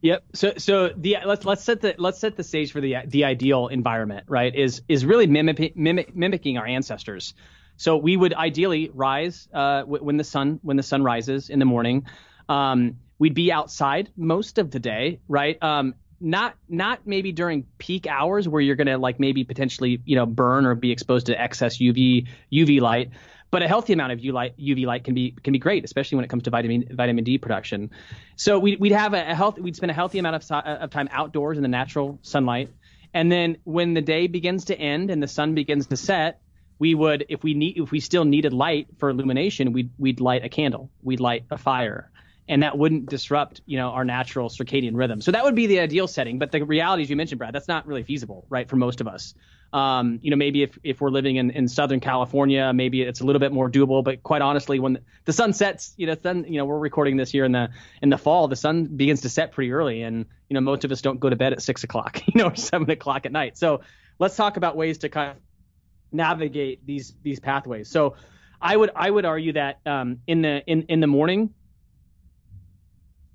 Yep. 0.03 0.25
So 0.35 0.53
so 0.59 0.91
the 0.97 1.17
let's 1.25 1.45
let's 1.45 1.65
set 1.65 1.81
the 1.81 1.95
let's 1.99 2.19
set 2.19 2.37
the 2.37 2.45
stage 2.45 2.73
for 2.73 2.81
the 2.81 2.97
the 3.07 3.25
ideal 3.25 3.69
environment, 3.69 4.25
right? 4.29 4.55
Is 4.55 4.83
is 4.89 5.05
really 5.05 5.27
mimic, 5.27 5.77
mimic, 5.77 6.15
mimicking 6.15 6.59
our 6.59 6.67
ancestors. 6.67 7.35
So 7.77 7.97
we 7.97 8.17
would 8.17 8.33
ideally 8.35 8.91
rise 8.93 9.49
uh, 9.53 9.83
when 9.83 10.17
the 10.17 10.25
sun 10.25 10.61
when 10.63 10.77
the 10.77 10.83
sun 10.83 11.03
rises 11.03 11.51
in 11.51 11.59
the 11.59 11.65
morning. 11.65 12.07
Um, 12.49 12.99
we'd 13.19 13.35
be 13.35 13.51
outside 13.51 14.11
most 14.17 14.59
of 14.59 14.71
the 14.71 14.79
day, 14.79 15.21
right? 15.29 15.61
Um, 15.63 15.95
not 16.21 16.55
not 16.69 17.07
maybe 17.07 17.33
during 17.33 17.65
peak 17.79 18.07
hours 18.07 18.49
where 18.49 18.61
you're 18.61 18.77
gonna 18.77 18.99
like 18.99 19.21
maybe 19.21 19.45
potentially 19.45 20.01
you 20.05 20.17
know 20.17 20.27
burn 20.27 20.65
or 20.65 20.75
be 20.75 20.91
exposed 20.91 21.27
to 21.27 21.41
excess 21.41 21.79
UV 21.79 22.29
UV 22.53 22.81
light, 22.81 23.11
but 23.51 23.63
a 23.63 23.69
healthy 23.69 23.93
amount 23.93 24.13
of 24.13 24.19
UV 24.19 24.33
light, 24.33 24.59
UV 24.59 24.87
light 24.87 25.05
can 25.05 25.15
be 25.15 25.35
can 25.43 25.53
be 25.53 25.59
great, 25.59 25.85
especially 25.85 26.17
when 26.17 26.25
it 26.25 26.29
comes 26.29 26.43
to 26.45 26.51
vitamin 26.51 26.89
vitamin 26.91 27.25
D 27.25 27.39
production. 27.39 27.91
So 28.37 28.59
we, 28.59 28.77
would 28.77 28.93
have 28.93 29.15
a, 29.15 29.31
a 29.31 29.35
health 29.35 29.59
we'd 29.59 29.77
spend 29.77 29.91
a 29.91 29.95
healthy 29.95 30.19
amount 30.19 30.37
of, 30.37 30.51
uh, 30.51 30.79
of 30.81 30.91
time 30.91 31.09
outdoors 31.13 31.57
in 31.57 31.63
the 31.63 31.69
natural 31.69 32.19
sunlight, 32.23 32.71
and 33.15 33.31
then 33.31 33.59
when 33.65 33.95
the 33.95 34.03
day 34.03 34.27
begins 34.27 34.67
to 34.67 34.79
end 34.79 35.11
and 35.11 35.23
the 35.23 35.29
sun 35.29 35.55
begins 35.55 35.87
to 35.87 35.97
set, 35.97 36.41
we 36.79 36.95
would 36.95 37.27
if 37.29 37.43
we 37.43 37.55
need 37.55 37.79
if 37.79 37.91
we 37.91 38.01
still 38.01 38.25
needed 38.25 38.53
light 38.53 38.89
for 38.99 39.09
illumination, 39.09 39.73
we'd 39.73 39.91
we'd 39.99 40.21
light 40.21 40.45
a 40.45 40.49
candle, 40.49 40.91
we'd 41.03 41.21
light 41.21 41.45
a 41.51 41.59
fire, 41.59 42.11
and 42.49 42.63
that 42.63 42.77
wouldn't 42.77 43.09
disrupt 43.09 43.61
you 43.67 43.79
know 43.79 43.91
our 43.91 44.05
natural 44.05 44.49
circadian 44.49 44.97
rhythm. 44.97 45.21
So 45.21 45.33
that 45.33 45.45
would 45.45 45.55
be 45.55 45.67
the 45.67 45.81
ideal 45.81 46.09
setting. 46.09 46.39
But 46.39 46.53
the 46.53 46.65
reality, 46.65 47.05
as 47.05 47.11
you 47.11 47.17
mentioned, 47.17 47.39
Brad, 47.39 47.55
that's 47.55 47.69
not 47.69 47.87
really 47.87 48.03
feasible, 48.03 48.45
right, 48.49 48.69
for 48.69 48.77
most 48.77 49.01
of 49.01 49.09
us. 49.09 49.35
Um, 49.73 50.21
you 50.23 50.31
know, 50.31 50.37
maybe 50.37 50.63
if, 50.63 50.79
if 50.83 51.01
we're 51.01 51.11
living 51.11 51.37
in, 51.37 51.51
in 51.51 51.69
Southern 51.69 52.01
California, 52.01 52.73
maybe 52.73 53.03
it's 53.03 53.21
a 53.21 53.25
little 53.25 53.41
bit 53.41 53.53
more 53.53 53.71
doable. 53.71 54.03
But 54.03 54.23
quite 54.23 54.41
honestly, 54.41 54.79
when 54.79 54.99
the 55.25 55.33
sun 55.33 55.53
sets, 55.53 55.93
you 55.97 56.07
know, 56.07 56.15
then 56.15 56.45
you 56.45 56.59
know 56.59 56.65
we're 56.65 56.79
recording 56.79 57.17
this 57.17 57.31
here 57.31 57.45
in 57.45 57.53
the 57.53 57.71
in 58.01 58.09
the 58.09 58.19
fall. 58.19 58.49
The 58.49 58.57
sun 58.57 58.85
begins 58.85 59.23
to 59.23 59.29
set 59.29 59.53
pretty 59.53 59.73
early, 59.73 60.03
and 60.03 60.27
you 60.49 60.55
know 60.55 60.61
most 60.61 60.85
of 60.85 60.93
us 60.93 61.03
don't 61.03 61.21
go 61.21 61.29
to 61.29 61.37
bed 61.37 61.53
at 61.53 61.63
six 61.63 61.85
o'clock, 61.85 62.23
you 62.27 62.41
know, 62.41 62.49
or 62.49 62.57
seven 62.57 62.89
o'clock 62.91 63.27
at 63.27 63.33
night. 63.33 63.59
So 63.59 63.83
let's 64.19 64.37
talk 64.37 64.57
about 64.57 64.77
ways 64.77 64.99
to 64.99 65.09
kind 65.09 65.33
of 65.33 65.37
navigate 66.13 66.87
these 66.87 67.15
these 67.23 67.41
pathways. 67.41 67.89
So 67.91 68.17
I 68.61 68.77
would 68.77 68.91
I 68.95 69.11
would 69.11 69.25
argue 69.25 69.53
that 69.55 69.81
um, 69.85 70.21
in 70.27 70.43
the 70.43 70.63
in 70.67 70.83
in 70.85 71.01
the 71.01 71.07
morning 71.07 71.55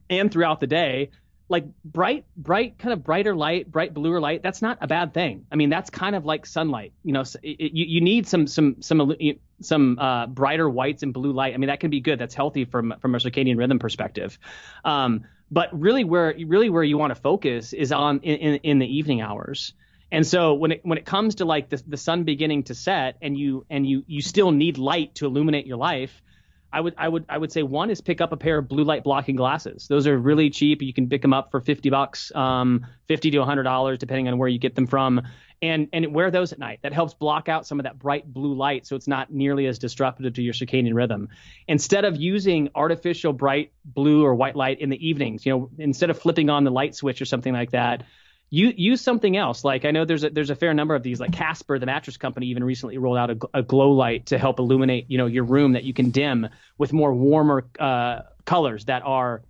and 0.10 0.32
throughout 0.32 0.60
the 0.60 0.67
day, 0.67 1.12
like 1.52 1.66
bright, 1.84 2.26
bright, 2.38 2.78
kind 2.80 2.94
of 2.94 3.04
brighter 3.04 3.36
light, 3.36 3.70
bright 3.70 3.94
bluer 3.94 4.22
light. 4.22 4.42
That's 4.42 4.62
not 4.62 4.78
a 4.80 4.88
bad 4.88 5.14
thing. 5.14 5.46
I 5.52 5.58
mean, 5.58 5.70
that's 5.70 5.90
kind 5.90 6.16
of 6.16 6.24
like 6.26 6.46
sunlight. 6.46 6.94
You 7.04 7.12
know, 7.12 7.24
it, 7.44 7.74
you, 7.74 7.86
you 7.86 8.02
need 8.02 8.26
some 8.26 8.48
some 8.48 8.82
some 8.82 9.12
some 9.62 10.00
uh, 10.00 10.28
brighter 10.28 10.70
whites 10.70 11.04
and 11.04 11.14
blue 11.14 11.34
light. 11.34 11.54
I 11.54 11.58
mean, 11.58 11.68
that 11.68 11.82
can 11.82 11.90
be 11.90 12.00
good. 12.00 12.20
That's 12.20 12.34
healthy 12.34 12.64
from 12.64 12.96
from 13.02 13.16
a 13.16 13.18
circadian 13.18 13.58
rhythm 13.58 13.80
perspective. 13.80 14.40
Um, 14.86 15.26
but 15.52 15.78
really, 15.78 16.06
where 16.06 16.34
really 16.48 16.70
where 16.70 16.84
you 16.84 16.98
want 16.98 17.12
to 17.14 17.22
focus 17.22 17.74
is 17.74 17.92
on 17.92 18.22
in, 18.22 18.38
in, 18.38 18.56
in 18.64 18.80
the 18.80 18.98
evening 18.98 19.22
hours. 19.22 19.74
And 20.10 20.26
so 20.26 20.54
when 20.54 20.72
it 20.72 20.82
when 20.84 20.98
it 20.98 21.06
comes 21.06 21.36
to 21.36 21.46
like 21.46 21.70
the, 21.70 21.84
the 21.86 21.98
sun 21.98 22.24
beginning 22.24 22.64
to 22.64 22.76
set 22.76 23.18
and 23.22 23.38
you 23.38 23.66
and 23.70 23.86
you 23.86 24.04
you 24.08 24.22
still 24.22 24.52
need 24.52 24.78
light 24.78 25.16
to 25.16 25.26
illuminate 25.26 25.68
your 25.68 25.78
life, 25.78 26.22
I 26.73 26.79
would 26.79 26.95
I 26.97 27.07
would 27.07 27.25
I 27.27 27.38
would 27.38 27.51
say 27.51 27.63
one 27.63 27.89
is 27.89 28.01
pick 28.01 28.21
up 28.21 28.31
a 28.31 28.38
pair 28.38 28.57
of 28.57 28.67
blue 28.67 28.84
light 28.84 29.03
blocking 29.03 29.36
glasses. 29.36 29.88
Those 29.88 30.07
are 30.07 30.17
really 30.17 30.49
cheap. 30.49 30.81
You 30.81 30.93
can 30.93 31.10
pick 31.10 31.21
them 31.21 31.34
up 31.34 31.51
for 31.51 31.60
50 31.60 31.89
bucks, 31.89 32.31
um, 32.34 32.86
50 33.07 33.31
to 33.31 33.39
100 33.39 33.63
dollars 33.63 33.97
depending 33.97 34.27
on 34.27 34.38
where 34.38 34.47
you 34.47 34.60
get 34.60 34.75
them 34.75 34.88
from. 34.88 35.21
And 35.62 35.89
and 35.93 36.13
wear 36.13 36.31
those 36.31 36.53
at 36.53 36.60
night. 36.60 36.79
That 36.81 36.93
helps 36.93 37.13
block 37.13 37.49
out 37.49 37.67
some 37.67 37.79
of 37.79 37.84
that 37.84 37.99
bright 37.99 38.25
blue 38.25 38.55
light 38.55 38.88
so 38.88 38.95
it's 38.95 39.07
not 39.07 39.31
nearly 39.31 39.67
as 39.67 39.77
disruptive 39.77 40.34
to 40.34 40.41
your 40.41 40.53
circadian 40.53 40.93
rhythm. 40.93 41.29
Instead 41.67 42.05
of 42.05 42.15
using 42.15 42.69
artificial 42.73 43.34
bright 43.34 43.71
blue 43.86 44.23
or 44.23 44.34
white 44.34 44.55
light 44.55 44.79
in 44.79 44.89
the 44.89 45.07
evenings, 45.07 45.45
you 45.45 45.51
know, 45.51 45.69
instead 45.77 46.10
of 46.10 46.17
flipping 46.17 46.49
on 46.49 46.63
the 46.63 46.71
light 46.71 46.95
switch 46.95 47.21
or 47.21 47.25
something 47.25 47.53
like 47.53 47.71
that, 47.71 48.03
you 48.54 48.74
use 48.76 49.00
something 49.02 49.38
else. 49.38 49.64
Like 49.64 49.86
I 49.86 49.92
know 49.92 50.04
there's 50.04 50.26
a 50.26 50.30
there's 50.30 50.50
a 50.50 50.56
fair 50.56 50.74
number 50.74 50.94
of 50.94 51.02
these. 51.02 51.20
Like 51.20 51.32
Casper, 51.32 51.80
the 51.80 51.86
mattress 51.86 52.18
company, 52.18 52.48
even 52.48 52.64
recently 52.64 52.98
rolled 52.98 53.18
out 53.18 53.32
a, 53.32 53.38
a 53.54 53.64
glow 53.64 53.92
light 53.92 54.28
to 54.28 54.38
help 54.38 54.60
illuminate 54.60 55.10
you 55.10 55.18
know 55.18 55.26
your 55.26 55.46
room 55.46 55.72
that 55.72 55.86
you 55.86 55.94
can 55.94 56.12
dim 56.12 56.50
with 56.78 56.92
more 56.92 57.14
warmer 57.14 57.66
uh, 57.80 58.20
colors 58.46 58.86
that 58.86 59.04
are 59.04 59.42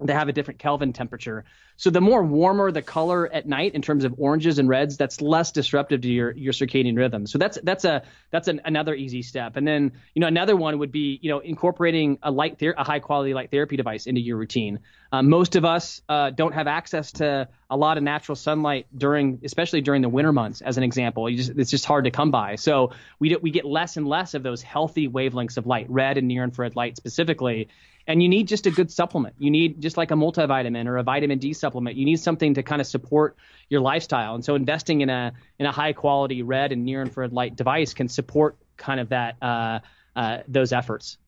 they 0.00 0.12
have 0.12 0.28
a 0.28 0.32
different 0.32 0.60
Kelvin 0.60 0.92
temperature. 0.92 1.44
So 1.76 1.90
the 1.90 2.00
more 2.00 2.22
warmer 2.22 2.70
the 2.70 2.82
color 2.82 3.30
at 3.30 3.46
night 3.46 3.74
in 3.74 3.82
terms 3.82 4.04
of 4.04 4.14
oranges 4.18 4.58
and 4.58 4.68
reds, 4.68 4.96
that's 4.96 5.20
less 5.20 5.52
disruptive 5.52 6.02
to 6.02 6.08
your 6.08 6.32
your 6.32 6.52
circadian 6.52 6.96
rhythm. 6.96 7.26
So 7.26 7.38
that's 7.38 7.58
that's 7.62 7.84
a 7.84 8.02
that's 8.30 8.48
an, 8.48 8.60
another 8.64 8.94
easy 8.94 9.22
step. 9.22 9.56
And 9.56 9.66
then 9.66 9.92
you 10.14 10.20
know 10.20 10.26
another 10.26 10.56
one 10.56 10.78
would 10.78 10.92
be 10.92 11.18
you 11.22 11.30
know 11.30 11.38
incorporating 11.38 12.18
a 12.22 12.30
light 12.30 12.58
ther- 12.58 12.74
a 12.76 12.84
high 12.84 13.00
quality 13.00 13.34
light 13.34 13.50
therapy 13.50 13.76
device 13.76 14.06
into 14.06 14.20
your 14.20 14.36
routine. 14.36 14.80
Uh, 15.12 15.22
most 15.22 15.56
of 15.56 15.64
us 15.64 16.02
uh, 16.08 16.30
don't 16.30 16.52
have 16.52 16.66
access 16.66 17.12
to 17.12 17.48
a 17.70 17.76
lot 17.76 17.96
of 17.96 18.02
natural 18.02 18.36
sunlight 18.36 18.86
during, 18.96 19.40
especially 19.44 19.80
during 19.80 20.02
the 20.02 20.08
winter 20.08 20.32
months. 20.32 20.60
As 20.60 20.76
an 20.76 20.82
example, 20.82 21.30
just, 21.30 21.50
it's 21.56 21.70
just 21.70 21.84
hard 21.84 22.04
to 22.04 22.10
come 22.10 22.30
by. 22.30 22.56
So 22.56 22.92
we 23.18 23.36
we 23.36 23.50
get 23.50 23.64
less 23.64 23.96
and 23.96 24.06
less 24.06 24.34
of 24.34 24.42
those 24.42 24.62
healthy 24.62 25.08
wavelengths 25.08 25.56
of 25.56 25.66
light, 25.66 25.88
red 25.88 26.18
and 26.18 26.28
near 26.28 26.44
infrared 26.44 26.76
light 26.76 26.96
specifically 26.96 27.68
and 28.06 28.22
you 28.22 28.28
need 28.28 28.48
just 28.48 28.66
a 28.66 28.70
good 28.70 28.90
supplement. 28.90 29.34
You 29.38 29.50
need 29.50 29.80
just 29.80 29.96
like 29.96 30.10
a 30.10 30.14
multivitamin 30.14 30.86
or 30.86 30.96
a 30.98 31.02
vitamin 31.02 31.38
D 31.38 31.52
supplement. 31.52 31.96
You 31.96 32.04
need 32.04 32.20
something 32.20 32.54
to 32.54 32.62
kind 32.62 32.80
of 32.80 32.86
support 32.86 33.36
your 33.68 33.80
lifestyle. 33.80 34.34
And 34.34 34.44
so 34.44 34.54
investing 34.54 35.00
in 35.00 35.10
a 35.10 35.32
in 35.58 35.66
a 35.66 35.72
high 35.72 35.92
quality 35.92 36.42
red 36.42 36.72
and 36.72 36.84
near 36.84 37.02
infrared 37.02 37.32
light 37.32 37.56
device 37.56 37.94
can 37.94 38.08
support 38.08 38.56
kind 38.76 39.00
of 39.00 39.08
that 39.08 39.36
uh, 39.42 39.80
uh, 40.14 40.38
those 40.48 40.72
efforts. 40.72 41.18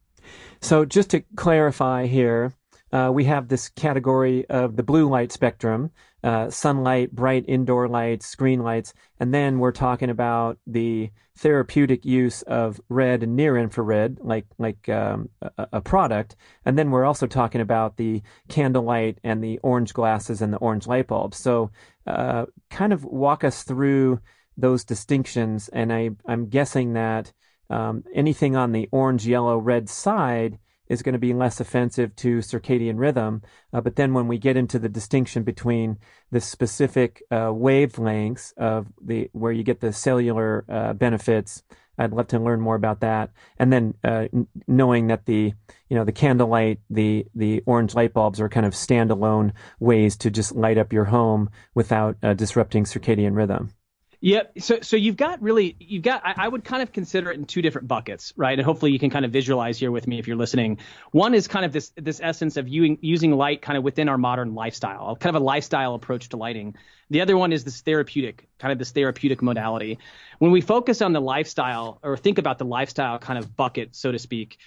So 0.61 0.85
just 0.85 1.11
to 1.11 1.21
clarify 1.37 2.07
here, 2.07 2.53
uh, 2.93 3.11
we 3.12 3.25
have 3.25 3.49
this 3.49 3.69
category 3.71 4.47
of 4.47 4.77
the 4.77 4.83
blue 4.83 5.09
light 5.09 5.33
spectrum, 5.33 5.91
uh, 6.25 6.51
sunlight, 6.51 7.13
bright 7.13 7.45
indoor 7.47 7.89
lights, 7.89 8.27
screen 8.27 8.61
lights, 8.61 8.93
and 9.21 9.33
then 9.33 9.59
we're 9.59 9.73
talking 9.73 10.11
about 10.11 10.59
the 10.67 11.11
therapeutic 11.37 12.05
use 12.05 12.43
of 12.43 12.81
red 12.89 13.23
and 13.23 13.37
near 13.37 13.57
infrared, 13.57 14.19
like 14.21 14.47
like 14.59 14.89
um, 14.89 15.29
a, 15.41 15.69
a, 15.75 15.81
product, 15.81 16.35
and 16.65 16.77
then 16.77 16.91
we're 16.91 17.05
also 17.05 17.27
talking 17.27 17.61
about 17.61 17.97
the 17.97 18.21
candlelight 18.49 19.19
and 19.23 19.43
the 19.43 19.59
orange 19.63 19.95
glasses 19.95 20.43
and 20.43 20.53
the 20.53 20.59
orange 20.59 20.87
light 20.87 21.07
bulbs. 21.07 21.37
So, 21.37 21.71
uh, 22.07 22.47
kind 22.71 22.93
of 22.93 23.05
walk 23.05 23.45
us 23.45 23.63
through 23.63 24.21
those 24.57 24.85
distinctions, 24.85 25.69
and 25.69 25.93
I 25.93 26.11
I'm 26.27 26.49
guessing 26.49 26.95
that 26.95 27.33
um, 27.71 28.03
anything 28.13 28.57
on 28.57 28.73
the 28.73 28.89
orange, 28.91 29.27
yellow, 29.27 29.59
red 29.59 29.89
side 29.89 30.59
is 30.88 31.03
going 31.03 31.12
to 31.12 31.18
be 31.18 31.35
less 31.35 31.61
offensive 31.61 32.14
to 32.16 32.38
circadian 32.38 32.98
rhythm. 32.98 33.42
Uh, 33.72 33.81
but 33.81 33.96
then 33.96 34.14
when 34.14 34.29
we 34.29 34.38
get 34.38 34.57
into 34.57 34.79
the 34.79 34.88
distinction 34.88 35.42
between 35.42 35.98
the 36.31 36.40
specific 36.40 37.22
uh, 37.31 37.48
wavelengths 37.48 38.53
of 38.57 38.87
the 39.01 39.29
where 39.33 39.53
you 39.53 39.62
get 39.62 39.81
the 39.81 39.92
cellular 39.92 40.64
uh, 40.68 40.92
benefits, 40.92 41.62
I'd 41.98 42.12
love 42.12 42.29
to 42.29 42.38
learn 42.38 42.61
more 42.61 42.77
about 42.77 43.01
that. 43.01 43.31
And 43.59 43.72
then 43.72 43.94
uh, 44.05 44.29
n- 44.33 44.46
knowing 44.66 45.09
that 45.09 45.27
the 45.27 45.53
you 45.88 45.96
know 45.96 46.05
the 46.05 46.12
candlelight, 46.12 46.81
the 46.88 47.27
the 47.35 47.62
orange 47.66 47.94
light 47.94 48.12
bulbs 48.12 48.40
are 48.40 48.48
kind 48.48 48.66
of 48.66 48.72
standalone 48.72 49.53
ways 49.81 50.16
to 50.18 50.31
just 50.31 50.55
light 50.55 50.79
up 50.79 50.92
your 50.92 51.07
home 51.07 51.51
without 51.74 52.16
uh, 52.22 52.35
disrupting 52.35 52.85
circadian 52.85 53.35
rhythm. 53.35 53.72
Yep. 54.21 54.59
So 54.59 54.81
so 54.81 54.97
you've 54.97 55.17
got 55.17 55.41
really 55.41 55.77
you've 55.79 56.03
got 56.03 56.27
I, 56.27 56.35
I, 56.39 56.49
would 56.49 56.65
kind 56.65 56.83
of 56.83 56.93
consider 56.93 57.31
it 57.31 57.39
in 57.39 57.45
two 57.45 57.63
different 57.63 57.87
buckets, 57.87 58.33
right? 58.37 58.59
And 58.59 58.67
hopefully 58.67 58.91
you 58.91 58.99
can 58.99 59.11
kind 59.11 59.25
of 59.25 59.31
visualize 59.31 59.79
here 59.79 59.93
with 59.93 60.09
me 60.09 60.19
if 60.19 60.27
you're 60.27 60.37
listening. 60.37 60.79
One 61.13 61.35
is 61.35 61.47
kind 61.47 61.65
of 61.65 61.73
this 61.73 61.93
this 61.97 62.21
essence 62.21 62.57
of 62.57 62.67
using 62.67 62.99
using 63.01 63.31
light 63.31 63.63
kind 63.63 63.79
of 63.79 63.85
within 63.85 64.09
our 64.09 64.19
modern 64.19 64.55
lifestyle, 64.55 65.15
kind 65.15 65.37
of 65.37 65.41
a 65.41 65.45
lifestyle 65.45 65.95
approach 65.95 66.31
to 66.31 66.37
lighting. 66.37 66.75
The 67.11 67.21
other 67.21 67.37
one 67.37 67.53
is 67.53 67.63
this 67.63 67.81
therapeutic, 67.81 68.49
kind 68.59 68.73
of 68.73 68.79
this 68.79 68.91
therapeutic 68.91 69.41
modality. 69.41 69.99
When 70.41 70.51
we 70.51 70.63
focus 70.63 71.01
on 71.01 71.13
the 71.13 71.21
lifestyle 71.21 72.01
or 72.03 72.17
think 72.17 72.39
about 72.39 72.59
the 72.59 72.65
lifestyle 72.65 73.21
kind 73.21 73.39
of 73.39 73.57
bucket, 73.57 73.95
so 73.95 74.11
to 74.11 74.19
speak, 74.19 74.59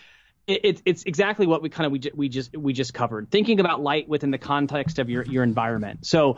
it, 0.48 0.82
it's 0.86 1.04
exactly 1.04 1.46
what 1.46 1.62
we 1.62 1.70
kind 1.70 1.86
of 1.86 1.92
we, 1.92 2.02
we 2.16 2.30
just 2.30 2.56
we 2.56 2.74
just 2.74 2.94
covered. 2.94 3.30
Thinking 3.30 3.60
about 3.60 3.82
light 3.82 4.10
within 4.10 4.32
the 4.32 4.38
context 4.38 5.00
of 5.00 5.10
your 5.10 5.24
your 5.24 5.44
environment. 5.44 6.06
So 6.06 6.38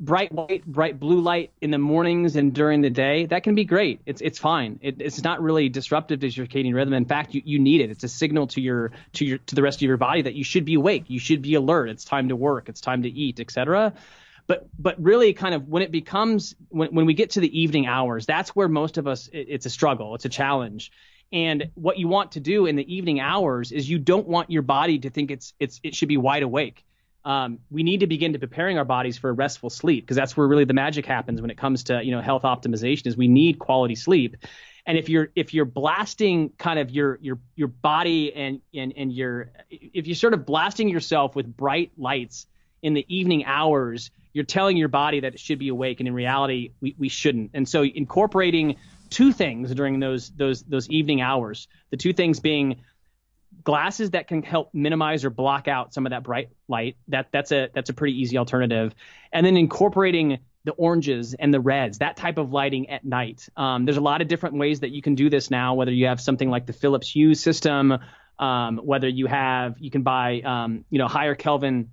bright 0.00 0.32
white, 0.32 0.66
bright 0.66 0.98
blue 0.98 1.20
light 1.20 1.52
in 1.60 1.70
the 1.70 1.78
mornings 1.78 2.36
and 2.36 2.52
during 2.52 2.80
the 2.80 2.90
day 2.90 3.26
that 3.26 3.44
can 3.44 3.54
be 3.54 3.64
great. 3.64 4.00
It's 4.04 4.20
it's 4.20 4.38
fine. 4.38 4.80
It, 4.82 5.00
it's 5.00 5.22
not 5.22 5.40
really 5.40 5.68
disruptive 5.68 6.20
to 6.20 6.28
your 6.28 6.46
circadian 6.46 6.74
rhythm. 6.74 6.92
In 6.92 7.04
fact, 7.04 7.34
you, 7.34 7.42
you 7.44 7.58
need 7.58 7.80
it. 7.80 7.90
It's 7.90 8.04
a 8.04 8.08
signal 8.08 8.48
to 8.48 8.60
your 8.60 8.92
to 9.14 9.24
your 9.24 9.38
to 9.38 9.54
the 9.54 9.62
rest 9.62 9.78
of 9.78 9.82
your 9.82 9.96
body 9.96 10.22
that 10.22 10.34
you 10.34 10.44
should 10.44 10.64
be 10.64 10.74
awake. 10.74 11.04
You 11.08 11.20
should 11.20 11.42
be 11.42 11.54
alert. 11.54 11.88
It's 11.88 12.04
time 12.04 12.28
to 12.28 12.36
work. 12.36 12.68
It's 12.68 12.80
time 12.80 13.02
to 13.02 13.08
eat, 13.08 13.38
etc. 13.38 13.94
But 14.48 14.68
but 14.78 15.00
really, 15.00 15.32
kind 15.32 15.54
of 15.54 15.68
when 15.68 15.82
it 15.82 15.92
becomes 15.92 16.54
when 16.68 16.94
when 16.94 17.06
we 17.06 17.14
get 17.14 17.30
to 17.30 17.40
the 17.40 17.60
evening 17.60 17.86
hours, 17.86 18.26
that's 18.26 18.50
where 18.50 18.68
most 18.68 18.98
of 18.98 19.06
us 19.06 19.28
it, 19.28 19.46
it's 19.48 19.66
a 19.66 19.70
struggle. 19.70 20.14
It's 20.14 20.24
a 20.24 20.30
challenge 20.30 20.90
and 21.32 21.70
what 21.74 21.98
you 21.98 22.08
want 22.08 22.32
to 22.32 22.40
do 22.40 22.66
in 22.66 22.76
the 22.76 22.94
evening 22.94 23.20
hours 23.20 23.72
is 23.72 23.88
you 23.88 23.98
don't 23.98 24.26
want 24.26 24.50
your 24.50 24.62
body 24.62 24.98
to 25.00 25.10
think 25.10 25.30
it's 25.30 25.52
it's 25.58 25.80
it 25.82 25.94
should 25.94 26.08
be 26.08 26.16
wide 26.16 26.42
awake. 26.42 26.84
Um, 27.24 27.58
we 27.70 27.82
need 27.82 28.00
to 28.00 28.06
begin 28.06 28.34
to 28.34 28.38
preparing 28.38 28.78
our 28.78 28.84
bodies 28.84 29.18
for 29.18 29.30
a 29.30 29.32
restful 29.32 29.68
sleep 29.68 30.04
because 30.04 30.16
that's 30.16 30.36
where 30.36 30.46
really 30.46 30.64
the 30.64 30.74
magic 30.74 31.04
happens 31.04 31.40
when 31.40 31.50
it 31.50 31.58
comes 31.58 31.84
to 31.84 32.04
you 32.04 32.12
know 32.12 32.20
health 32.20 32.42
optimization 32.42 33.06
is 33.06 33.16
we 33.16 33.28
need 33.28 33.58
quality 33.58 33.96
sleep 33.96 34.36
and 34.86 34.96
if 34.96 35.08
you're 35.08 35.30
if 35.34 35.52
you're 35.52 35.64
blasting 35.64 36.50
kind 36.56 36.78
of 36.78 36.90
your 36.90 37.18
your 37.20 37.38
your 37.56 37.68
body 37.68 38.32
and 38.32 38.60
and 38.72 38.94
and 38.96 39.12
your 39.12 39.50
if 39.70 40.06
you're 40.06 40.14
sort 40.14 40.34
of 40.34 40.46
blasting 40.46 40.88
yourself 40.88 41.34
with 41.34 41.56
bright 41.56 41.90
lights 41.98 42.46
in 42.82 42.94
the 42.94 43.04
evening 43.08 43.44
hours 43.44 44.12
you're 44.32 44.44
telling 44.44 44.76
your 44.76 44.88
body 44.88 45.20
that 45.20 45.34
it 45.34 45.40
should 45.40 45.58
be 45.58 45.68
awake 45.68 45.98
and 45.98 46.06
in 46.06 46.14
reality 46.14 46.70
we, 46.80 46.94
we 46.96 47.08
shouldn't 47.08 47.50
and 47.54 47.68
so 47.68 47.82
incorporating 47.82 48.76
two 49.16 49.32
things 49.32 49.74
during 49.74 49.98
those 49.98 50.28
those 50.28 50.62
those 50.64 50.90
evening 50.90 51.22
hours. 51.22 51.68
The 51.90 51.96
two 51.96 52.12
things 52.12 52.38
being 52.38 52.82
glasses 53.64 54.10
that 54.10 54.28
can 54.28 54.42
help 54.42 54.74
minimize 54.74 55.24
or 55.24 55.30
block 55.30 55.68
out 55.68 55.94
some 55.94 56.04
of 56.04 56.10
that 56.10 56.22
bright 56.22 56.50
light. 56.68 56.98
That 57.08 57.28
that's 57.32 57.50
a 57.50 57.70
that's 57.74 57.88
a 57.88 57.94
pretty 57.94 58.20
easy 58.20 58.36
alternative. 58.36 58.94
And 59.32 59.46
then 59.46 59.56
incorporating 59.56 60.40
the 60.64 60.72
oranges 60.72 61.32
and 61.32 61.54
the 61.54 61.60
reds, 61.60 61.98
that 61.98 62.18
type 62.18 62.36
of 62.36 62.52
lighting 62.52 62.90
at 62.90 63.06
night. 63.06 63.48
Um, 63.56 63.86
there's 63.86 63.96
a 63.96 64.02
lot 64.02 64.20
of 64.20 64.28
different 64.28 64.56
ways 64.56 64.80
that 64.80 64.90
you 64.90 65.00
can 65.00 65.14
do 65.14 65.30
this 65.30 65.50
now. 65.50 65.72
Whether 65.72 65.92
you 65.92 66.08
have 66.08 66.20
something 66.20 66.50
like 66.50 66.66
the 66.66 66.74
Philips 66.74 67.08
Hue 67.08 67.34
system, 67.34 67.96
um, 68.38 68.76
whether 68.76 69.08
you 69.08 69.28
have 69.28 69.78
you 69.78 69.90
can 69.90 70.02
buy 70.02 70.42
um, 70.42 70.84
you 70.90 70.98
know 70.98 71.08
higher 71.08 71.34
Kelvin 71.34 71.90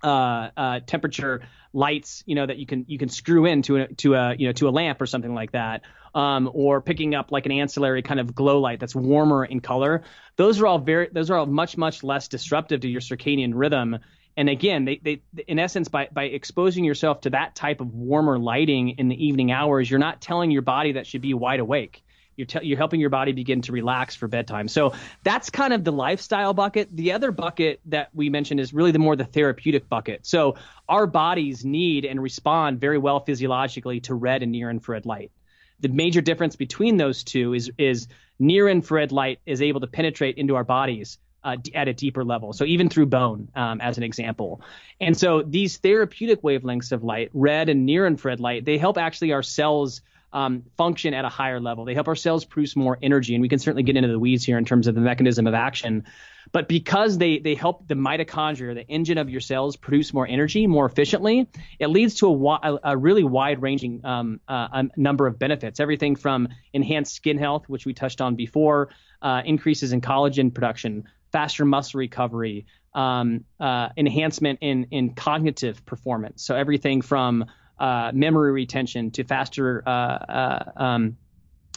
uh, 0.00 0.50
uh, 0.56 0.80
temperature 0.86 1.42
lights, 1.76 2.24
you 2.26 2.34
know, 2.34 2.46
that 2.46 2.56
you 2.56 2.66
can 2.66 2.86
you 2.88 2.98
can 2.98 3.08
screw 3.08 3.44
into 3.44 3.76
a 3.76 3.88
to 3.94 4.14
a 4.14 4.34
you 4.34 4.46
know 4.46 4.52
to 4.52 4.68
a 4.68 4.70
lamp 4.70 5.00
or 5.00 5.06
something 5.06 5.34
like 5.34 5.52
that, 5.52 5.82
um, 6.14 6.50
or 6.52 6.80
picking 6.80 7.14
up 7.14 7.30
like 7.30 7.46
an 7.46 7.52
ancillary 7.52 8.02
kind 8.02 8.18
of 8.18 8.34
glow 8.34 8.60
light 8.60 8.80
that's 8.80 8.94
warmer 8.94 9.44
in 9.44 9.60
color. 9.60 10.02
Those 10.36 10.60
are 10.60 10.66
all 10.66 10.78
very 10.78 11.08
those 11.12 11.30
are 11.30 11.36
all 11.36 11.46
much 11.46 11.76
much 11.76 12.02
less 12.02 12.28
disruptive 12.28 12.80
to 12.80 12.88
your 12.88 13.02
circadian 13.02 13.52
rhythm. 13.54 13.98
And 14.38 14.50
again, 14.50 14.84
they, 14.84 15.00
they 15.02 15.22
in 15.46 15.58
essence 15.58 15.88
by 15.88 16.08
by 16.10 16.24
exposing 16.24 16.84
yourself 16.84 17.20
to 17.22 17.30
that 17.30 17.54
type 17.54 17.80
of 17.80 17.94
warmer 17.94 18.38
lighting 18.38 18.90
in 18.98 19.08
the 19.08 19.26
evening 19.26 19.52
hours, 19.52 19.90
you're 19.90 20.00
not 20.00 20.20
telling 20.20 20.50
your 20.50 20.62
body 20.62 20.92
that 20.92 21.06
should 21.06 21.22
be 21.22 21.34
wide 21.34 21.60
awake. 21.60 22.02
You're, 22.36 22.46
te- 22.46 22.66
you're 22.66 22.78
helping 22.78 23.00
your 23.00 23.10
body 23.10 23.32
begin 23.32 23.62
to 23.62 23.72
relax 23.72 24.14
for 24.14 24.28
bedtime. 24.28 24.68
So 24.68 24.92
that's 25.22 25.50
kind 25.50 25.72
of 25.72 25.84
the 25.84 25.92
lifestyle 25.92 26.54
bucket. 26.54 26.88
The 26.94 27.12
other 27.12 27.32
bucket 27.32 27.80
that 27.86 28.10
we 28.14 28.28
mentioned 28.28 28.60
is 28.60 28.74
really 28.74 28.92
the 28.92 28.98
more 28.98 29.16
the 29.16 29.24
therapeutic 29.24 29.88
bucket. 29.88 30.26
So 30.26 30.56
our 30.88 31.06
bodies 31.06 31.64
need 31.64 32.04
and 32.04 32.22
respond 32.22 32.80
very 32.80 32.98
well 32.98 33.20
physiologically 33.20 34.00
to 34.00 34.14
red 34.14 34.42
and 34.42 34.52
near 34.52 34.70
infrared 34.70 35.06
light. 35.06 35.32
The 35.80 35.88
major 35.88 36.20
difference 36.20 36.56
between 36.56 36.96
those 36.96 37.24
two 37.24 37.54
is 37.54 37.70
is 37.78 38.08
near 38.38 38.68
infrared 38.68 39.12
light 39.12 39.40
is 39.46 39.62
able 39.62 39.80
to 39.80 39.86
penetrate 39.86 40.36
into 40.36 40.56
our 40.56 40.64
bodies 40.64 41.18
uh, 41.44 41.56
at 41.74 41.88
a 41.88 41.94
deeper 41.94 42.24
level. 42.24 42.52
So 42.52 42.64
even 42.64 42.88
through 42.88 43.06
bone, 43.06 43.48
um, 43.54 43.80
as 43.80 43.96
an 43.98 44.02
example. 44.02 44.60
And 45.00 45.16
so 45.16 45.42
these 45.42 45.76
therapeutic 45.78 46.42
wavelengths 46.42 46.92
of 46.92 47.04
light, 47.04 47.30
red 47.32 47.68
and 47.68 47.86
near 47.86 48.06
infrared 48.06 48.40
light, 48.40 48.64
they 48.64 48.78
help 48.78 48.98
actually 48.98 49.32
our 49.32 49.42
cells 49.42 50.02
um, 50.32 50.64
function 50.76 51.14
at 51.14 51.24
a 51.24 51.28
higher 51.28 51.60
level. 51.60 51.84
They 51.84 51.94
help 51.94 52.08
our 52.08 52.16
cells 52.16 52.44
produce 52.44 52.76
more 52.76 52.98
energy, 53.02 53.34
and 53.34 53.42
we 53.42 53.48
can 53.48 53.58
certainly 53.58 53.82
get 53.82 53.96
into 53.96 54.08
the 54.08 54.18
weeds 54.18 54.44
here 54.44 54.58
in 54.58 54.64
terms 54.64 54.86
of 54.86 54.94
the 54.94 55.00
mechanism 55.00 55.46
of 55.46 55.54
action. 55.54 56.04
But 56.52 56.68
because 56.68 57.18
they 57.18 57.38
they 57.38 57.54
help 57.54 57.88
the 57.88 57.94
mitochondria, 57.94 58.74
the 58.74 58.86
engine 58.86 59.18
of 59.18 59.30
your 59.30 59.40
cells, 59.40 59.76
produce 59.76 60.12
more 60.12 60.26
energy 60.26 60.66
more 60.66 60.86
efficiently, 60.86 61.48
it 61.78 61.88
leads 61.88 62.14
to 62.16 62.26
a, 62.26 62.78
a 62.84 62.96
really 62.96 63.24
wide 63.24 63.62
ranging 63.62 64.04
um, 64.04 64.40
uh, 64.46 64.84
number 64.96 65.26
of 65.26 65.38
benefits. 65.38 65.80
Everything 65.80 66.16
from 66.16 66.48
enhanced 66.72 67.14
skin 67.14 67.38
health, 67.38 67.68
which 67.68 67.86
we 67.86 67.94
touched 67.94 68.20
on 68.20 68.36
before, 68.36 68.90
uh, 69.22 69.42
increases 69.44 69.92
in 69.92 70.00
collagen 70.00 70.52
production, 70.52 71.04
faster 71.32 71.64
muscle 71.64 71.98
recovery, 71.98 72.66
um, 72.94 73.44
uh, 73.58 73.88
enhancement 73.96 74.58
in 74.62 74.86
in 74.90 75.14
cognitive 75.14 75.84
performance. 75.84 76.44
So 76.44 76.54
everything 76.54 77.02
from 77.02 77.46
uh, 77.78 78.10
memory 78.14 78.52
retention 78.52 79.10
to 79.12 79.24
faster 79.24 79.82
uh, 79.86 79.90
uh, 79.90 80.72
um, 80.76 81.16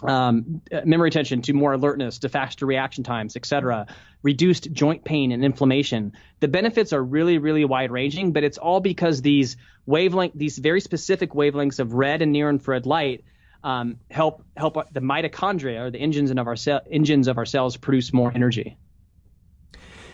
um, 0.01 0.61
memory 0.85 1.07
retention 1.07 1.41
to 1.41 1.53
more 1.53 1.73
alertness 1.73 2.19
to 2.19 2.29
faster 2.29 2.65
reaction 2.65 3.03
times, 3.03 3.35
et 3.35 3.45
cetera, 3.45 3.87
reduced 4.23 4.71
joint 4.71 5.03
pain 5.03 5.31
and 5.31 5.43
inflammation. 5.43 6.13
The 6.39 6.47
benefits 6.47 6.93
are 6.93 7.03
really, 7.03 7.37
really 7.37 7.65
wide 7.65 7.91
ranging, 7.91 8.31
but 8.31 8.43
it's 8.43 8.57
all 8.57 8.79
because 8.79 9.21
these 9.21 9.57
wavelength, 9.85 10.33
these 10.35 10.57
very 10.57 10.81
specific 10.81 11.31
wavelengths 11.31 11.79
of 11.79 11.93
red 11.93 12.21
and 12.21 12.31
near 12.31 12.49
infrared 12.49 12.85
light 12.85 13.23
um, 13.63 13.97
help 14.09 14.43
help 14.55 14.75
the 14.93 15.01
mitochondria 15.01 15.81
or 15.81 15.91
the 15.91 15.99
engines 15.99 16.31
of 16.31 16.47
our 16.47 16.55
engines 16.89 17.27
of 17.27 17.37
our 17.37 17.45
cells 17.45 17.75
produce 17.75 18.13
more 18.13 18.31
energy. 18.33 18.77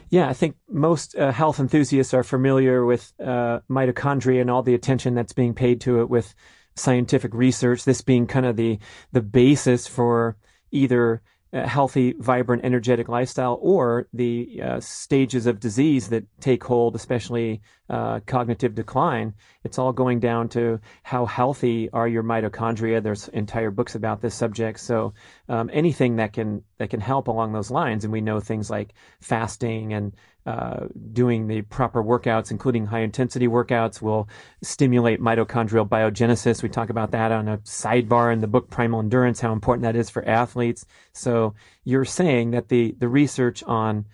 Yeah, 0.10 0.30
I 0.30 0.34
think 0.34 0.56
most 0.70 1.16
uh, 1.16 1.32
health 1.32 1.60
enthusiasts 1.60 2.14
are 2.14 2.24
familiar 2.24 2.86
with 2.86 3.12
uh, 3.20 3.60
mitochondria 3.70 4.42
and 4.42 4.52
all 4.52 4.64
the 4.64 4.76
attention 4.76 5.16
that's 5.16 5.34
being 5.34 5.54
paid 5.54 5.82
to 5.82 6.02
it 6.02 6.10
with 6.10 6.36
scientific 6.76 7.34
research. 7.34 7.84
This 7.86 8.02
being 8.02 8.28
kind 8.28 8.46
of 8.46 8.56
the 8.56 8.80
the 9.12 9.22
basis 9.22 9.88
for 9.88 10.38
either 10.72 11.22
a 11.54 11.68
healthy, 11.68 12.14
vibrant, 12.20 12.66
energetic 12.66 13.08
lifestyle 13.08 13.58
or 13.62 14.08
the 14.14 14.62
uh, 14.62 14.80
stages 14.82 15.46
of 15.46 15.60
disease 15.60 16.10
that 16.10 16.26
take 16.42 16.62
hold, 16.64 16.96
especially 16.96 17.62
uh, 17.90 18.20
cognitive 18.26 18.76
decline. 18.76 19.34
It's 19.64 19.80
all 19.80 19.94
going 19.94 20.20
down 20.20 20.50
to 20.50 20.82
how 21.04 21.26
healthy 21.26 21.90
are 21.92 22.10
your 22.10 22.24
mitochondria. 22.24 23.02
There's 23.02 23.30
entire 23.30 23.72
books 23.72 23.96
about 23.96 24.22
this 24.22 24.36
subject. 24.36 24.82
So 24.82 25.14
um, 25.48 25.70
anything 25.72 26.16
that 26.18 26.34
can 26.34 26.64
that 26.78 26.90
can 26.90 27.00
help 27.00 27.28
along 27.28 27.54
those 27.54 27.72
lines. 27.72 28.04
And 28.04 28.14
we 28.14 28.22
know 28.22 28.40
things 28.40 28.70
like 28.70 28.94
fasting 29.22 29.94
and 29.94 30.14
uh, 30.46 30.88
doing 31.12 31.48
the 31.48 31.62
proper 31.64 32.04
workouts, 32.04 32.52
including 32.52 32.86
high 32.86 33.00
intensity 33.00 33.48
workouts, 33.48 34.02
will 34.02 34.30
stimulate 34.62 35.20
mitochondrial 35.20 35.88
biogenesis. 35.88 36.62
We 36.62 36.70
talk 36.70 36.90
about 36.90 37.12
that 37.12 37.32
on 37.32 37.48
a 37.48 37.58
sidebar 37.60 38.32
in 38.32 38.42
the 38.42 38.48
book 38.48 38.70
Primal 38.70 39.00
Endurance, 39.00 39.40
how 39.40 39.54
important 39.54 39.84
that 39.84 39.96
is 39.96 40.10
for 40.10 40.28
athletes. 40.28 40.86
So 41.14 41.56
you're 41.84 42.06
saying 42.06 42.52
that 42.52 42.70
the 42.70 42.96
the 43.00 43.10
research 43.10 43.64
on 43.64 44.06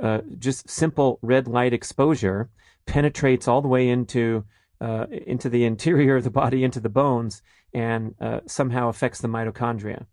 uh, 0.00 0.20
just 0.38 0.68
simple 0.68 1.18
red 1.22 1.48
light 1.48 1.72
exposure 1.72 2.50
penetrates 2.86 3.46
all 3.46 3.62
the 3.62 3.68
way 3.68 3.88
into 3.88 4.44
uh, 4.80 5.06
into 5.10 5.48
the 5.48 5.64
interior 5.64 6.16
of 6.16 6.24
the 6.24 6.30
body, 6.30 6.64
into 6.64 6.80
the 6.80 6.88
bones, 6.88 7.40
and 7.72 8.14
uh, 8.20 8.40
somehow 8.46 8.88
affects 8.88 9.20
the 9.20 9.28
mitochondria. 9.28 10.06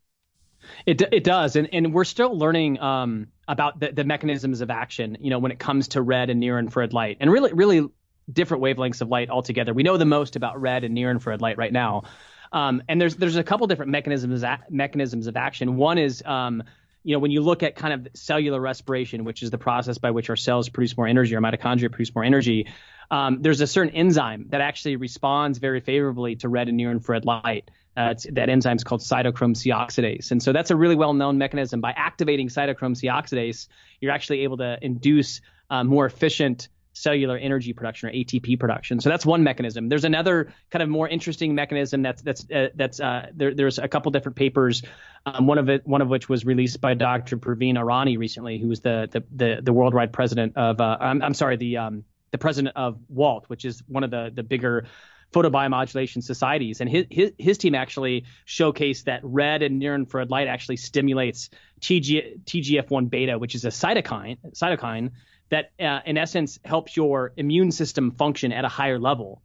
It 0.86 1.02
it 1.12 1.24
does, 1.24 1.56
and 1.56 1.70
and 1.74 1.94
we're 1.94 2.04
still 2.04 2.38
learning 2.38 2.80
um, 2.80 3.28
about 3.48 3.80
the, 3.80 3.92
the 3.92 4.04
mechanisms 4.04 4.62
of 4.62 4.70
action. 4.70 5.18
You 5.20 5.30
know, 5.30 5.40
when 5.40 5.52
it 5.52 5.60
comes 5.60 5.90
to 5.90 6.02
red 6.02 6.30
and 6.30 6.40
near 6.40 6.60
infrared 6.60 6.94
light, 6.94 7.18
and 7.20 7.32
really 7.32 7.54
really 7.54 7.90
different 8.32 8.64
wavelengths 8.64 9.02
of 9.02 9.10
light 9.10 9.30
altogether. 9.30 9.74
We 9.74 9.84
know 9.84 9.98
the 9.98 10.06
most 10.06 10.36
about 10.36 10.62
red 10.62 10.84
and 10.84 10.94
near 10.94 11.10
infrared 11.10 11.42
light 11.42 11.58
right 11.58 11.74
now, 11.74 12.04
um, 12.52 12.84
and 12.88 13.00
there's 13.00 13.16
there's 13.16 13.38
a 13.38 13.44
couple 13.44 13.68
different 13.68 13.92
mechanisms 13.92 14.44
mechanisms 14.70 15.28
of 15.28 15.36
action. 15.36 15.76
One 15.76 15.98
is 15.98 16.24
um, 16.26 16.64
you 17.04 17.16
know, 17.16 17.20
when 17.20 17.32
you 17.32 17.42
look 17.42 17.64
at 17.64 17.76
kind 17.76 17.94
of 17.94 18.08
cellular 18.14 18.60
respiration, 18.60 19.24
which 19.24 19.42
is 19.42 19.52
the 19.52 19.58
process 19.58 19.98
by 19.98 20.12
which 20.12 20.30
our 20.30 20.36
cells 20.36 20.70
produce 20.70 20.98
more 20.98 21.08
energy, 21.08 21.36
our 21.36 21.42
mitochondria 21.42 21.90
produce 21.92 22.14
more 22.14 22.24
energy, 22.24 22.68
um, 23.12 23.42
there's 23.42 23.62
a 23.62 23.68
certain 23.68 23.94
enzyme 23.94 24.46
that 24.50 24.62
actually 24.62 24.96
responds 24.96 25.58
very 25.58 25.80
favorably 25.80 26.36
to 26.38 26.50
red 26.50 26.68
and 26.68 26.78
near 26.78 26.92
infrared 26.92 27.26
light. 27.26 27.72
Uh, 27.98 28.14
that 28.32 28.50
enzyme 28.50 28.78
is 28.78 28.84
called 28.84 29.02
cytochrome 29.02 29.58
C 29.58 29.72
oxidase. 29.72 30.32
And 30.32 30.42
so 30.42 30.54
that's 30.54 30.72
a 30.72 30.76
really 30.76 30.96
well 30.96 31.14
known 31.14 31.38
mechanism. 31.38 31.82
By 31.82 31.92
activating 31.92 32.48
cytochrome 32.48 32.96
C 32.96 33.08
oxidase, 33.08 33.68
you're 34.00 34.12
actually 34.12 34.42
able 34.42 34.58
to 34.58 34.78
induce 34.82 35.42
uh, 35.70 35.84
more 35.84 36.06
efficient 36.06 36.70
cellular 37.00 37.38
energy 37.38 37.72
production 37.74 38.10
or 38.10 38.12
ATP 38.12 38.60
production. 38.60 39.00
So 39.00 39.10
that's 39.10 39.26
one 39.26 39.44
mechanism. 39.44 39.88
There's 39.88 40.04
another 40.04 40.54
kind 40.70 40.84
of 40.84 40.90
more 40.90 41.08
interesting 41.08 41.56
mechanism 41.56 42.02
that's 42.02 42.22
that's 42.22 42.46
uh, 42.52 42.68
that's 42.76 43.00
uh, 43.00 43.28
there, 43.34 43.54
there's 43.54 43.80
a 43.80 43.88
couple 43.88 44.12
different 44.12 44.36
papers. 44.36 44.84
Um, 45.26 45.48
one 45.48 45.58
of 45.58 45.70
it 45.70 45.88
one 45.88 46.02
of 46.02 46.10
which 46.10 46.28
was 46.28 46.46
released 46.46 46.82
by 46.82 46.94
Dr. 46.94 47.38
Praveen 47.38 47.76
Arany 47.76 48.18
recently, 48.18 48.60
who 48.60 48.68
was 48.68 48.82
the 48.82 49.08
the 49.12 49.24
the, 49.32 49.62
the 49.64 49.74
worldwide 49.74 50.12
president 50.12 50.58
of 50.58 50.82
uh, 50.82 50.98
I'm, 51.00 51.22
I'm 51.22 51.34
sorry 51.34 51.56
the 51.56 51.78
um, 51.78 52.04
the 52.32 52.38
president 52.38 52.76
of 52.76 53.00
WALT, 53.08 53.46
which 53.48 53.64
is 53.64 53.82
one 53.88 54.04
of 54.04 54.12
the 54.12 54.32
the 54.34 54.44
bigger 54.44 54.86
photobiomodulation 55.32 56.24
societies. 56.24 56.82
And 56.82 56.90
his, 56.90 57.06
his, 57.12 57.32
his 57.38 57.58
team 57.60 57.76
actually 57.76 58.26
showcased 58.48 59.04
that 59.04 59.22
red 59.24 59.62
and 59.62 59.78
near 59.78 59.94
infrared 59.94 60.32
light 60.32 60.48
actually 60.48 60.78
stimulates 60.78 61.52
TG, 61.82 62.44
TGF1 62.46 63.12
beta, 63.12 63.38
which 63.38 63.54
is 63.54 63.64
a 63.64 63.68
cytokine, 63.68 64.40
cytokine 64.54 65.12
that, 65.50 65.72
uh, 65.80 66.00
in 66.06 66.18
essence, 66.18 66.60
helps 66.64 66.96
your 66.96 67.34
immune 67.38 67.72
system 67.72 68.12
function 68.12 68.52
at 68.52 68.66
a 68.66 68.68
higher 68.68 69.00
level. 69.00 69.42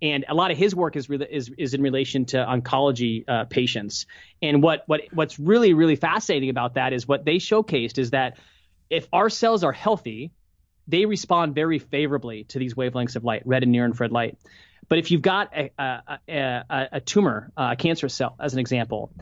And 0.00 0.24
a 0.28 0.34
lot 0.34 0.50
of 0.50 0.58
his 0.58 0.74
work 0.74 0.94
is, 0.94 1.08
re- 1.08 1.26
is, 1.28 1.50
is 1.58 1.74
in 1.74 1.82
relation 1.82 2.24
to 2.26 2.36
oncology 2.36 3.24
uh, 3.26 3.44
patients. 3.44 4.06
And 4.40 4.62
what, 4.62 4.84
what, 4.86 5.02
what's 5.12 5.38
really, 5.38 5.74
really 5.74 5.96
fascinating 5.96 6.50
about 6.50 6.74
that 6.74 6.92
is 6.92 7.08
what 7.08 7.24
they 7.24 7.36
showcased 7.36 7.98
is 7.98 8.10
that 8.10 8.38
if 8.90 9.08
our 9.12 9.28
cells 9.28 9.64
are 9.64 9.72
healthy, 9.72 10.30
they 10.86 11.04
respond 11.04 11.54
very 11.54 11.78
favorably 11.78 12.44
to 12.44 12.58
these 12.58 12.74
wavelengths 12.74 13.16
of 13.16 13.24
light, 13.24 13.42
red 13.44 13.62
and 13.62 13.72
near 13.72 13.84
infrared 13.84 14.12
light. 14.12 14.38
But 14.88 14.98
if 14.98 15.10
you've 15.10 15.22
got 15.22 15.52
a, 15.54 15.70
a, 15.78 16.18
a, 16.28 16.88
a 16.92 17.00
tumor, 17.00 17.52
a 17.56 17.76
cancerous 17.76 18.14
cell, 18.14 18.36
as 18.40 18.54
an 18.54 18.58
example, 18.58 19.12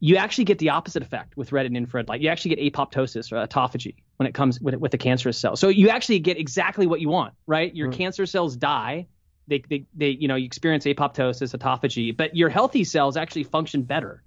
you 0.00 0.16
actually 0.16 0.44
get 0.44 0.58
the 0.58 0.70
opposite 0.70 1.02
effect 1.02 1.36
with 1.36 1.52
red 1.52 1.66
and 1.66 1.76
infrared 1.76 2.08
light. 2.08 2.20
You 2.20 2.28
actually 2.28 2.56
get 2.56 2.72
apoptosis 2.72 3.30
or 3.30 3.46
autophagy 3.46 3.94
when 4.22 4.28
it 4.28 4.34
comes 4.34 4.60
with, 4.60 4.76
with 4.76 4.92
the 4.92 4.98
cancerous 4.98 5.36
cell. 5.36 5.56
So 5.56 5.68
you 5.68 5.88
actually 5.88 6.20
get 6.20 6.38
exactly 6.38 6.86
what 6.86 7.00
you 7.00 7.08
want, 7.08 7.34
right? 7.46 7.74
Your 7.74 7.88
mm. 7.88 7.92
cancer 7.92 8.24
cells 8.24 8.56
die. 8.56 9.08
They, 9.48 9.64
they, 9.68 9.84
they, 9.94 10.10
you 10.10 10.28
know, 10.28 10.36
you 10.36 10.46
experience 10.46 10.84
apoptosis, 10.84 11.56
autophagy, 11.56 12.16
but 12.16 12.36
your 12.36 12.48
healthy 12.48 12.84
cells 12.84 13.16
actually 13.16 13.44
function 13.44 13.82
better. 13.82 14.22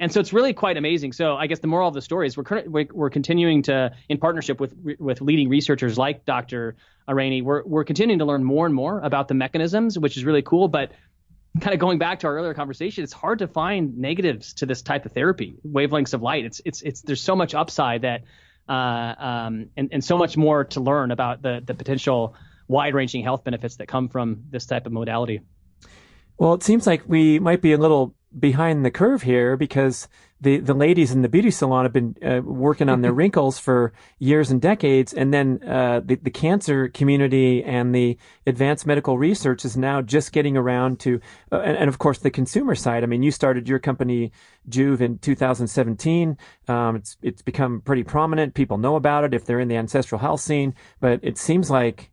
And 0.00 0.10
so 0.10 0.20
it's 0.20 0.32
really 0.32 0.54
quite 0.54 0.78
amazing. 0.78 1.12
So 1.12 1.36
I 1.36 1.46
guess 1.46 1.58
the 1.58 1.66
moral 1.66 1.88
of 1.88 1.94
the 1.94 2.00
story 2.02 2.26
is 2.26 2.36
we're 2.36 2.86
we're 2.92 3.10
continuing 3.10 3.62
to, 3.64 3.92
in 4.08 4.18
partnership 4.18 4.58
with 4.58 4.74
with 4.98 5.20
leading 5.20 5.48
researchers 5.50 5.96
like 5.98 6.24
Dr. 6.24 6.76
Arany, 7.08 7.42
we're 7.42 7.62
we're 7.64 7.84
continuing 7.84 8.18
to 8.18 8.24
learn 8.24 8.44
more 8.44 8.66
and 8.66 8.74
more 8.74 9.00
about 9.00 9.28
the 9.28 9.34
mechanisms, 9.34 9.98
which 9.98 10.16
is 10.16 10.24
really 10.24 10.42
cool. 10.42 10.68
But 10.68 10.92
kind 11.60 11.72
of 11.72 11.80
going 11.80 11.98
back 11.98 12.20
to 12.20 12.26
our 12.26 12.36
earlier 12.36 12.52
conversation, 12.52 13.04
it's 13.04 13.12
hard 13.12 13.38
to 13.38 13.48
find 13.48 13.96
negatives 13.96 14.52
to 14.54 14.66
this 14.66 14.82
type 14.82 15.06
of 15.06 15.12
therapy, 15.12 15.56
wavelengths 15.66 16.12
of 16.12 16.20
light. 16.20 16.44
It's 16.44 16.60
it's 16.66 16.82
it's 16.82 17.00
there's 17.02 17.22
so 17.22 17.34
much 17.34 17.54
upside 17.54 18.02
that, 18.02 18.24
uh, 18.68 19.14
um, 19.18 19.70
and 19.76 19.90
and 19.92 20.04
so 20.04 20.18
much 20.18 20.36
more 20.36 20.64
to 20.64 20.80
learn 20.80 21.10
about 21.10 21.42
the 21.42 21.62
the 21.64 21.74
potential 21.74 22.34
wide-ranging 22.68 23.22
health 23.22 23.44
benefits 23.44 23.76
that 23.76 23.86
come 23.86 24.08
from 24.08 24.42
this 24.50 24.66
type 24.66 24.86
of 24.86 24.92
modality. 24.92 25.40
Well, 26.36 26.54
it 26.54 26.64
seems 26.64 26.84
like 26.84 27.04
we 27.06 27.38
might 27.38 27.62
be 27.62 27.72
a 27.72 27.78
little 27.78 28.15
behind 28.38 28.84
the 28.84 28.90
curve 28.90 29.22
here 29.22 29.56
because 29.56 30.08
the, 30.40 30.58
the 30.58 30.74
ladies 30.74 31.12
in 31.12 31.22
the 31.22 31.28
beauty 31.28 31.50
salon 31.50 31.84
have 31.84 31.92
been 31.94 32.14
uh, 32.22 32.42
working 32.44 32.90
on 32.90 33.00
their 33.00 33.12
wrinkles 33.14 33.58
for 33.58 33.94
years 34.18 34.50
and 34.50 34.60
decades. 34.60 35.14
And 35.14 35.32
then 35.32 35.62
uh, 35.66 36.00
the, 36.04 36.16
the 36.16 36.30
cancer 36.30 36.88
community 36.88 37.64
and 37.64 37.94
the 37.94 38.18
advanced 38.46 38.86
medical 38.86 39.16
research 39.16 39.64
is 39.64 39.76
now 39.76 40.02
just 40.02 40.32
getting 40.32 40.56
around 40.56 41.00
to, 41.00 41.20
uh, 41.50 41.60
and, 41.60 41.78
and, 41.78 41.88
of 41.88 41.98
course, 41.98 42.18
the 42.18 42.30
consumer 42.30 42.74
side. 42.74 43.02
I 43.02 43.06
mean, 43.06 43.22
you 43.22 43.30
started 43.30 43.68
your 43.68 43.78
company, 43.78 44.30
Joovv, 44.68 45.00
in 45.00 45.18
2017. 45.18 46.36
Um, 46.68 46.96
it's, 46.96 47.16
it's 47.22 47.42
become 47.42 47.80
pretty 47.80 48.04
prominent. 48.04 48.54
People 48.54 48.76
know 48.76 48.96
about 48.96 49.24
it 49.24 49.32
if 49.32 49.46
they're 49.46 49.60
in 49.60 49.68
the 49.68 49.76
ancestral 49.76 50.18
health 50.18 50.42
scene. 50.42 50.74
But 51.00 51.20
it 51.22 51.38
seems 51.38 51.70
like 51.70 52.10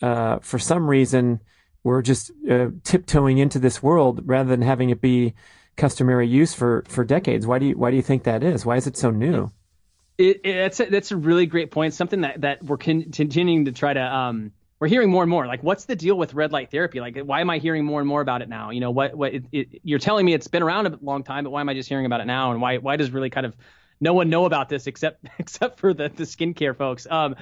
uh, 0.00 0.38
for 0.38 0.60
some 0.60 0.88
reason, 0.88 1.40
we're 1.82 2.02
just 2.02 2.30
uh, 2.48 2.68
tiptoeing 2.84 3.38
into 3.38 3.58
this 3.58 3.82
world 3.82 4.22
rather 4.24 4.48
than 4.48 4.62
having 4.62 4.90
it 4.90 5.00
be 5.00 5.34
customary 5.76 6.26
use 6.28 6.54
for 6.54 6.84
for 6.88 7.04
decades. 7.04 7.46
Why 7.46 7.58
do 7.58 7.66
you 7.66 7.76
why 7.76 7.90
do 7.90 7.96
you 7.96 8.02
think 8.02 8.24
that 8.24 8.42
is? 8.42 8.64
Why 8.64 8.76
is 8.76 8.86
it 8.86 8.96
so 8.96 9.10
new? 9.10 9.50
It, 10.16 10.42
it, 10.44 10.54
that's 10.54 10.80
a, 10.80 10.84
that's 10.86 11.10
a 11.10 11.16
really 11.16 11.46
great 11.46 11.70
point. 11.70 11.94
Something 11.94 12.22
that 12.22 12.40
that 12.42 12.62
we're 12.62 12.76
con- 12.76 13.10
continuing 13.10 13.64
to 13.66 13.72
try 13.72 13.92
to 13.92 14.00
um 14.00 14.52
we're 14.80 14.88
hearing 14.88 15.10
more 15.10 15.22
and 15.22 15.30
more. 15.30 15.46
Like, 15.46 15.62
what's 15.62 15.86
the 15.86 15.96
deal 15.96 16.16
with 16.16 16.34
red 16.34 16.52
light 16.52 16.70
therapy? 16.70 17.00
Like, 17.00 17.18
why 17.18 17.40
am 17.40 17.48
I 17.48 17.58
hearing 17.58 17.84
more 17.84 18.00
and 18.00 18.08
more 18.08 18.20
about 18.20 18.42
it 18.42 18.48
now? 18.48 18.70
You 18.70 18.80
know, 18.80 18.90
what 18.90 19.14
what 19.14 19.32
it, 19.34 19.80
you're 19.82 19.98
telling 19.98 20.26
me 20.26 20.34
it's 20.34 20.48
been 20.48 20.62
around 20.62 20.86
a 20.86 20.98
long 21.00 21.24
time, 21.24 21.44
but 21.44 21.50
why 21.50 21.60
am 21.60 21.68
I 21.68 21.74
just 21.74 21.88
hearing 21.88 22.06
about 22.06 22.20
it 22.20 22.26
now? 22.26 22.52
And 22.52 22.60
why 22.60 22.78
why 22.78 22.96
does 22.96 23.10
really 23.10 23.30
kind 23.30 23.46
of 23.46 23.56
no 24.00 24.14
one 24.14 24.28
know 24.28 24.44
about 24.44 24.68
this 24.68 24.86
except 24.86 25.26
except 25.38 25.80
for 25.80 25.94
the 25.94 26.08
the 26.08 26.24
skincare 26.24 26.76
folks? 26.76 27.06
Um, 27.10 27.36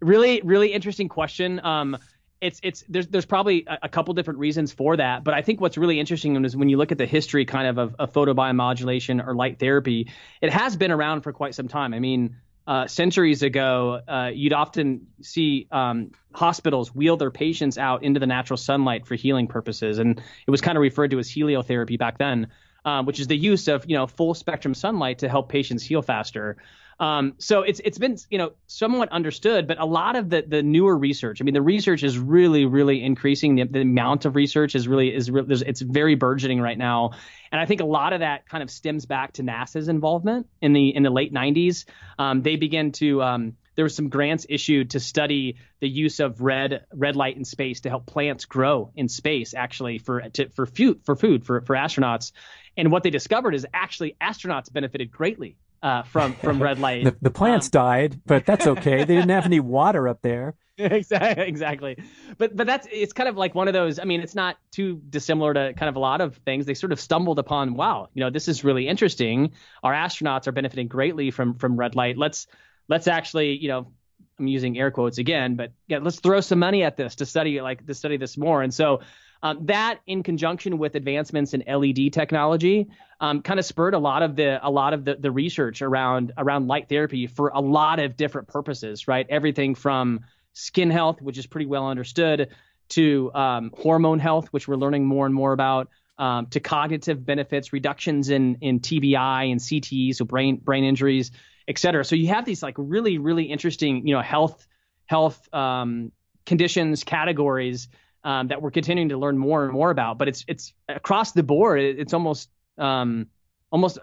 really 0.00 0.40
really 0.42 0.72
interesting 0.72 1.08
question. 1.08 1.60
Um, 1.64 1.98
it's 2.44 2.60
it's 2.62 2.84
there's 2.88 3.06
there's 3.06 3.24
probably 3.24 3.64
a, 3.66 3.78
a, 3.84 3.88
couple 3.88 4.12
different 4.12 4.38
reasons 4.38 4.70
for 4.70 4.96
that, 4.98 5.24
but 5.24 5.32
I 5.32 5.40
think 5.40 5.62
what's 5.62 5.78
really 5.78 5.98
interesting 5.98 6.44
is 6.44 6.54
when 6.54 6.68
you 6.68 6.76
look 6.76 6.92
at 6.92 6.98
the 6.98 7.06
history 7.06 7.46
kind 7.46 7.66
of 7.66 7.78
of, 7.78 7.96
of 7.98 8.12
photobiomodulation 8.12 9.26
or 9.26 9.34
light 9.34 9.58
therapy, 9.58 10.10
it 10.42 10.52
has 10.52 10.76
been 10.76 10.90
around 10.90 11.22
for 11.22 11.32
quite 11.32 11.54
some 11.54 11.68
time. 11.68 11.94
I 11.94 12.00
mean, 12.00 12.36
uh, 12.66 12.86
centuries 12.86 13.42
ago, 13.42 14.00
uh, 14.06 14.30
you'd 14.34 14.52
often 14.52 15.06
see 15.22 15.66
um, 15.72 16.10
hospitals 16.34 16.94
wheel 16.94 17.16
their 17.16 17.30
patients 17.30 17.78
out 17.78 18.02
into 18.02 18.20
the 18.20 18.26
natural 18.26 18.58
sunlight 18.58 19.06
for 19.06 19.14
healing 19.14 19.46
purposes, 19.46 19.98
and 19.98 20.20
it 20.46 20.50
was 20.50 20.60
kind 20.60 20.76
of 20.76 20.82
referred 20.82 21.12
to 21.12 21.18
as 21.18 21.28
heliotherapy 21.28 21.98
back 21.98 22.18
then, 22.18 22.48
uh, 22.84 23.02
which 23.02 23.20
is 23.20 23.26
the 23.26 23.36
use 23.36 23.68
of 23.68 23.88
you 23.88 23.96
know 23.96 24.06
full 24.06 24.34
spectrum 24.34 24.74
sunlight 24.74 25.20
to 25.20 25.30
help 25.30 25.48
patients 25.48 25.82
heal 25.82 26.02
faster. 26.02 26.58
Um, 27.00 27.34
so 27.38 27.62
it's 27.62 27.80
it's 27.84 27.98
been 27.98 28.16
you 28.30 28.38
know 28.38 28.52
somewhat 28.66 29.10
understood, 29.10 29.66
but 29.66 29.78
a 29.80 29.84
lot 29.84 30.16
of 30.16 30.30
the 30.30 30.44
the 30.46 30.62
newer 30.62 30.96
research. 30.96 31.40
I 31.40 31.44
mean, 31.44 31.54
the 31.54 31.62
research 31.62 32.02
is 32.02 32.18
really 32.18 32.64
really 32.66 33.02
increasing. 33.02 33.56
The, 33.56 33.64
the 33.64 33.80
amount 33.80 34.24
of 34.24 34.36
research 34.36 34.74
is 34.74 34.86
really 34.86 35.14
is 35.14 35.30
it's 35.30 35.80
very 35.80 36.14
burgeoning 36.14 36.60
right 36.60 36.78
now, 36.78 37.12
and 37.50 37.60
I 37.60 37.66
think 37.66 37.80
a 37.80 37.86
lot 37.86 38.12
of 38.12 38.20
that 38.20 38.48
kind 38.48 38.62
of 38.62 38.70
stems 38.70 39.06
back 39.06 39.34
to 39.34 39.42
NASA's 39.42 39.88
involvement 39.88 40.46
in 40.60 40.72
the 40.72 40.94
in 40.94 41.02
the 41.02 41.10
late 41.10 41.32
90s. 41.32 41.84
Um, 42.18 42.42
they 42.42 42.56
began 42.56 42.92
to 42.92 43.22
um, 43.22 43.56
there 43.76 43.84
were 43.84 43.90
some 43.90 44.08
grants 44.08 44.46
issued 44.48 44.90
to 44.90 45.00
study 45.00 45.56
the 45.80 45.88
use 45.88 46.20
of 46.20 46.40
red 46.40 46.84
red 46.92 47.16
light 47.16 47.36
in 47.36 47.44
space 47.44 47.80
to 47.80 47.88
help 47.88 48.06
plants 48.06 48.44
grow 48.44 48.90
in 48.94 49.08
space 49.08 49.54
actually 49.54 49.98
for 49.98 50.20
to, 50.30 50.48
for 50.50 50.66
food 50.66 51.00
for 51.04 51.16
food 51.16 51.44
for 51.44 51.60
for 51.62 51.74
astronauts 51.74 52.32
and 52.76 52.90
what 52.90 53.02
they 53.02 53.10
discovered 53.10 53.54
is 53.54 53.66
actually 53.72 54.16
astronauts 54.20 54.72
benefited 54.72 55.10
greatly 55.10 55.56
uh, 55.84 56.02
from 56.02 56.32
from 56.36 56.60
red 56.60 56.78
light. 56.80 57.04
the, 57.04 57.16
the, 57.20 57.30
plants 57.30 57.66
um, 57.66 57.70
died, 57.72 58.20
but 58.24 58.46
that's 58.46 58.66
okay. 58.66 59.04
they 59.04 59.14
didn't 59.14 59.28
have 59.28 59.44
any 59.44 59.60
water 59.60 60.08
up 60.08 60.22
there. 60.22 60.54
exactly, 60.78 61.44
exactly. 61.46 62.02
But 62.38 62.56
but 62.56 62.66
that's 62.66 62.88
it's 62.90 63.12
kind 63.12 63.28
of 63.28 63.36
like 63.36 63.54
one 63.54 63.68
of 63.68 63.74
those. 63.74 63.98
I 63.98 64.04
mean, 64.04 64.22
it's 64.22 64.34
not 64.34 64.56
too 64.72 65.00
dissimilar 65.10 65.52
to 65.52 65.74
kind 65.74 65.90
of 65.90 65.96
a 65.96 66.00
lot 66.00 66.22
of 66.22 66.36
things. 66.38 66.64
They 66.64 66.72
sort 66.72 66.90
of 66.90 66.98
stumbled 66.98 67.38
upon, 67.38 67.74
wow, 67.74 68.08
you 68.14 68.20
know, 68.20 68.30
this 68.30 68.48
is 68.48 68.64
really 68.64 68.88
interesting. 68.88 69.52
Our 69.82 69.92
astronauts 69.92 70.46
are 70.46 70.52
benefiting 70.52 70.88
greatly 70.88 71.30
from 71.30 71.54
from 71.54 71.76
red 71.76 71.94
light. 71.94 72.16
Let's 72.16 72.46
let's 72.88 73.06
actually, 73.06 73.58
you 73.58 73.68
know, 73.68 73.92
I'm 74.38 74.46
using 74.46 74.78
air 74.78 74.90
quotes 74.90 75.18
again, 75.18 75.54
but 75.54 75.72
yeah, 75.86 75.98
let's 75.98 76.18
throw 76.18 76.40
some 76.40 76.60
money 76.60 76.82
at 76.82 76.96
this 76.96 77.16
to 77.16 77.26
study 77.26 77.60
like 77.60 77.86
to 77.86 77.94
study 77.94 78.16
this 78.16 78.38
more. 78.38 78.62
And 78.62 78.72
so 78.72 79.00
Um, 79.44 79.66
that, 79.66 80.00
in 80.06 80.22
conjunction 80.22 80.78
with 80.78 80.94
advancements 80.94 81.52
in 81.52 81.62
LED 81.68 82.14
technology, 82.14 82.88
um, 83.20 83.42
kind 83.42 83.60
of 83.60 83.66
spurred 83.66 83.92
a 83.92 83.98
lot 83.98 84.22
of 84.22 84.36
the 84.36 84.58
a 84.66 84.70
lot 84.70 84.94
of 84.94 85.04
the, 85.04 85.16
the 85.16 85.30
research 85.30 85.82
around 85.82 86.32
around 86.38 86.66
light 86.66 86.88
therapy 86.88 87.26
for 87.26 87.48
a 87.48 87.60
lot 87.60 87.98
of 87.98 88.16
different 88.16 88.48
purposes. 88.48 89.06
Right, 89.06 89.26
everything 89.28 89.74
from 89.74 90.20
skin 90.54 90.90
health, 90.90 91.20
which 91.20 91.36
is 91.36 91.46
pretty 91.46 91.66
well 91.66 91.88
understood, 91.88 92.48
to 92.90 93.30
um, 93.34 93.70
hormone 93.76 94.18
health, 94.18 94.48
which 94.48 94.66
we're 94.66 94.76
learning 94.76 95.04
more 95.04 95.26
and 95.26 95.34
more 95.34 95.52
about, 95.52 95.90
um, 96.16 96.46
to 96.46 96.60
cognitive 96.60 97.22
benefits, 97.26 97.70
reductions 97.70 98.30
in 98.30 98.56
in 98.62 98.80
TBI 98.80 99.52
and 99.52 99.60
CTE, 99.60 100.14
so 100.14 100.24
brain 100.24 100.56
brain 100.56 100.84
injuries, 100.84 101.32
et 101.68 101.78
cetera. 101.78 102.02
So 102.02 102.16
you 102.16 102.28
have 102.28 102.46
these 102.46 102.62
like 102.62 102.76
really 102.78 103.18
really 103.18 103.44
interesting 103.44 104.08
you 104.08 104.14
know 104.14 104.22
health 104.22 104.66
health 105.04 105.52
um, 105.52 106.12
conditions 106.46 107.04
categories 107.04 107.88
um, 108.24 108.48
that 108.48 108.60
we're 108.60 108.70
continuing 108.70 109.10
to 109.10 109.18
learn 109.18 109.38
more 109.38 109.64
and 109.64 109.72
more 109.72 109.90
about. 109.90 110.18
But 110.18 110.28
it's 110.28 110.44
it's 110.48 110.72
across 110.88 111.32
the 111.32 111.42
board. 111.42 111.80
It's 111.80 112.14
almost 112.14 112.50
um, 112.78 113.28
almost 113.70 113.98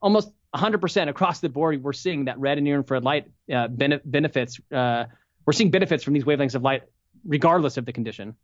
almost 0.00 0.30
100% 0.54 1.08
across 1.08 1.40
the 1.40 1.48
board. 1.48 1.82
We're 1.82 1.92
seeing 1.92 2.26
that 2.26 2.38
red 2.38 2.58
and 2.58 2.64
near 2.64 2.76
infrared 2.76 3.04
light 3.04 3.26
uh, 3.52 3.68
benefits. 3.68 4.58
Uh, 4.72 5.04
we're 5.44 5.52
seeing 5.52 5.70
benefits 5.70 6.02
from 6.02 6.14
these 6.14 6.24
wavelengths 6.24 6.54
of 6.54 6.62
light, 6.62 6.82
regardless 7.24 7.76
of 7.76 7.84
the 7.84 7.92
condition. 7.92 8.34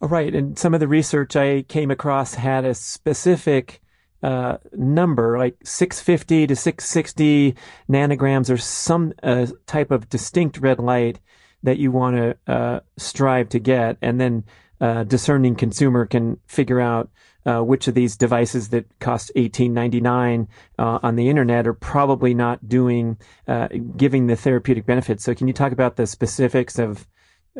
All 0.00 0.08
right, 0.08 0.34
and 0.34 0.58
some 0.58 0.74
of 0.74 0.80
the 0.80 0.88
research 0.88 1.36
I 1.36 1.62
came 1.62 1.90
across 1.90 2.34
had 2.34 2.64
a 2.64 2.74
specific 2.74 3.80
uh, 4.22 4.58
number, 4.72 5.38
like 5.38 5.56
650 5.64 6.48
to 6.48 6.56
660 6.56 7.54
nanograms, 7.88 8.50
or 8.50 8.56
some 8.56 9.12
uh, 9.22 9.46
type 9.66 9.90
of 9.90 10.08
distinct 10.08 10.58
red 10.58 10.80
light 10.80 11.20
that 11.62 11.78
you 11.78 11.90
want 11.90 12.16
to 12.16 12.52
uh, 12.52 12.80
strive 12.96 13.48
to 13.50 13.58
get, 13.58 13.96
and 14.02 14.20
then 14.20 14.44
uh, 14.80 15.04
discerning 15.04 15.54
consumer 15.54 16.06
can 16.06 16.38
figure 16.46 16.80
out 16.80 17.10
uh, 17.46 17.60
which 17.60 17.88
of 17.88 17.94
these 17.94 18.16
devices 18.16 18.68
that 18.70 18.86
cost 18.98 19.32
eighteen 19.36 19.74
ninety 19.74 20.00
nine 20.00 20.48
uh, 20.78 20.98
on 21.02 21.16
the 21.16 21.28
internet 21.28 21.66
are 21.66 21.74
probably 21.74 22.34
not 22.34 22.68
doing 22.68 23.16
uh, 23.48 23.68
giving 23.96 24.26
the 24.26 24.36
therapeutic 24.36 24.86
benefits. 24.86 25.24
So, 25.24 25.34
can 25.34 25.46
you 25.46 25.54
talk 25.54 25.72
about 25.72 25.96
the 25.96 26.06
specifics 26.06 26.78
of 26.78 27.06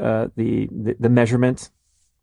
uh, 0.01 0.29
the, 0.37 0.69
the, 0.71 0.97
the 0.99 1.09
measurements? 1.09 1.71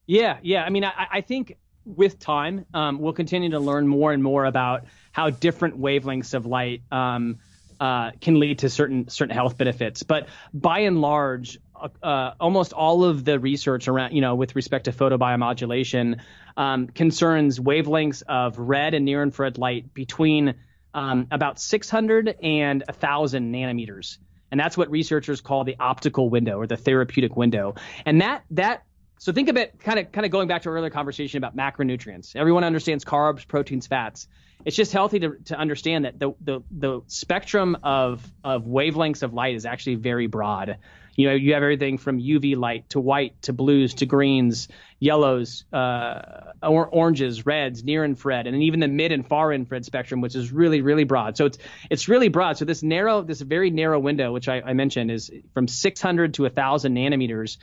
Yeah, 0.08 0.38
yeah. 0.42 0.64
I 0.64 0.70
mean, 0.70 0.84
I, 0.84 1.08
I 1.12 1.22
think 1.22 1.58
with 1.86 2.20
time, 2.20 2.66
um, 2.74 3.00
we'll 3.00 3.14
continue 3.14 3.52
to 3.52 3.60
learn 3.60 3.88
more 3.88 4.12
and 4.12 4.24
more 4.24 4.46
about 4.46 4.86
how 5.12 5.30
different 5.30 5.80
wavelengths 5.80 6.34
of 6.34 6.46
light 6.46 6.82
um, 6.92 7.40
uh, 7.80 8.12
can 8.20 8.40
lead 8.40 8.60
to 8.60 8.70
certain 8.70 9.08
certain 9.08 9.34
health 9.34 9.58
benefits. 9.58 10.04
But 10.04 10.28
by 10.54 10.80
and 10.80 11.02
large, 11.02 11.60
uh, 12.04 12.32
almost 12.40 12.74
all 12.74 13.04
of 13.04 13.26
the 13.26 13.40
research 13.40 13.88
around, 13.88 14.14
you 14.14 14.22
know, 14.22 14.36
with 14.36 14.56
respect 14.56 14.86
to 14.86 14.92
photobiomodulation, 14.92 16.20
um, 16.58 16.88
concerns 16.88 17.60
wavelengths 17.60 18.24
of 18.28 18.58
red 18.58 18.94
and 18.94 19.06
near 19.06 19.24
infrared 19.24 19.58
light 19.58 19.94
between 19.94 20.56
um, 20.94 21.28
about 21.32 21.60
600 21.60 22.36
and 22.42 22.84
1,000 22.88 23.54
nanometers, 23.54 24.18
and 24.52 24.60
that's 24.60 24.78
what 24.78 24.90
researchers 24.90 25.42
call 25.42 25.64
the 25.64 25.76
optical 25.80 26.30
window 26.30 26.58
or 26.58 26.68
the 26.68 26.78
therapeutic 26.78 27.36
window. 27.36 27.76
And 28.06 28.22
that 28.22 28.44
that 28.52 28.84
so 29.20 29.34
think 29.34 29.50
of 29.50 29.58
it 29.58 29.80
kind 29.80 30.00
of 30.00 30.12
kind 30.14 30.26
of 30.26 30.32
going 30.32 30.48
back 30.48 30.64
to 30.64 30.70
our 30.70 30.76
earlier 30.76 30.90
conversation 30.90 31.38
about 31.38 31.56
macronutrients. 31.56 32.36
Everyone 32.36 32.64
understands 32.64 33.04
carbs, 33.04 33.46
proteins, 33.46 33.86
fats. 33.86 34.28
It's 34.64 34.76
just 34.76 34.92
healthy 34.94 35.20
to, 35.20 35.36
to 35.46 35.58
understand 35.58 36.06
that 36.06 36.18
the, 36.18 36.32
the 36.42 36.62
the 36.72 37.02
spectrum 37.08 37.78
of 37.84 38.26
of 38.44 38.64
wavelengths 38.64 39.22
of 39.22 39.34
light 39.34 39.56
is 39.56 39.66
actually 39.66 39.96
very 39.96 40.28
broad. 40.28 40.78
You 41.18 41.28
know, 41.28 41.36
you 41.36 41.54
have 41.54 41.64
everything 41.64 41.98
from 41.98 42.22
UV 42.22 42.56
light 42.56 42.90
to 42.92 43.02
white 43.02 43.42
to 43.42 43.52
blues 43.52 43.96
to 43.96 44.06
greens, 44.06 44.70
yellows, 45.00 45.66
uh, 45.74 46.54
or, 46.64 46.88
oranges, 46.88 47.46
reds, 47.46 47.84
near 47.84 48.06
infrared, 48.06 48.48
and 48.48 48.64
even 48.64 48.80
the 48.80 48.88
mid 48.88 49.12
and 49.12 49.28
far 49.28 49.52
infrared 49.52 49.84
spectrum, 49.84 50.22
which 50.22 50.34
is 50.34 50.54
really, 50.54 50.80
really 50.80 51.04
broad. 51.04 51.36
So 51.36 51.46
it's 51.46 51.58
it's 51.90 52.08
really 52.08 52.30
broad. 52.30 52.58
So 52.58 52.64
this 52.64 52.84
narrow, 52.84 53.22
this 53.22 53.42
very 53.42 53.70
narrow 53.70 54.00
window, 54.00 54.32
which 54.32 54.48
I, 54.48 54.62
I 54.62 54.72
mentioned, 54.72 55.12
is 55.12 55.30
from 55.54 55.68
600 55.68 56.36
to 56.36 56.44
1,000 56.44 56.96
nanometers. 56.96 57.58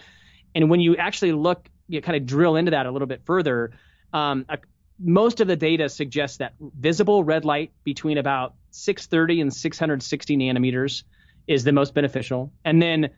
And 0.57 0.71
when 0.71 0.81
you 0.81 0.97
actually 0.97 1.33
look, 1.33 1.69
you 1.87 2.01
kind 2.01 2.17
of 2.17 2.25
drill 2.25 2.57
into 2.57 2.71
that 2.71 2.87
a 2.87 2.91
little 2.91 3.07
bit 3.07 3.21
further. 3.27 3.73
Um, 4.15 4.47
a, 4.49 4.59
most 4.99 5.41
of 5.43 5.49
the 5.49 5.55
data 5.55 5.91
suggests 5.91 6.39
that 6.39 6.55
visible 6.59 7.23
red 7.23 7.45
light 7.45 7.73
between 7.85 8.17
about 8.17 8.55
630 8.71 9.43
and 9.43 9.55
660 9.55 10.37
nanometers 10.39 11.05
is 11.47 11.63
the 11.63 11.73
most 11.73 11.93
beneficial. 11.93 12.51
And 12.65 12.81
then 12.81 13.11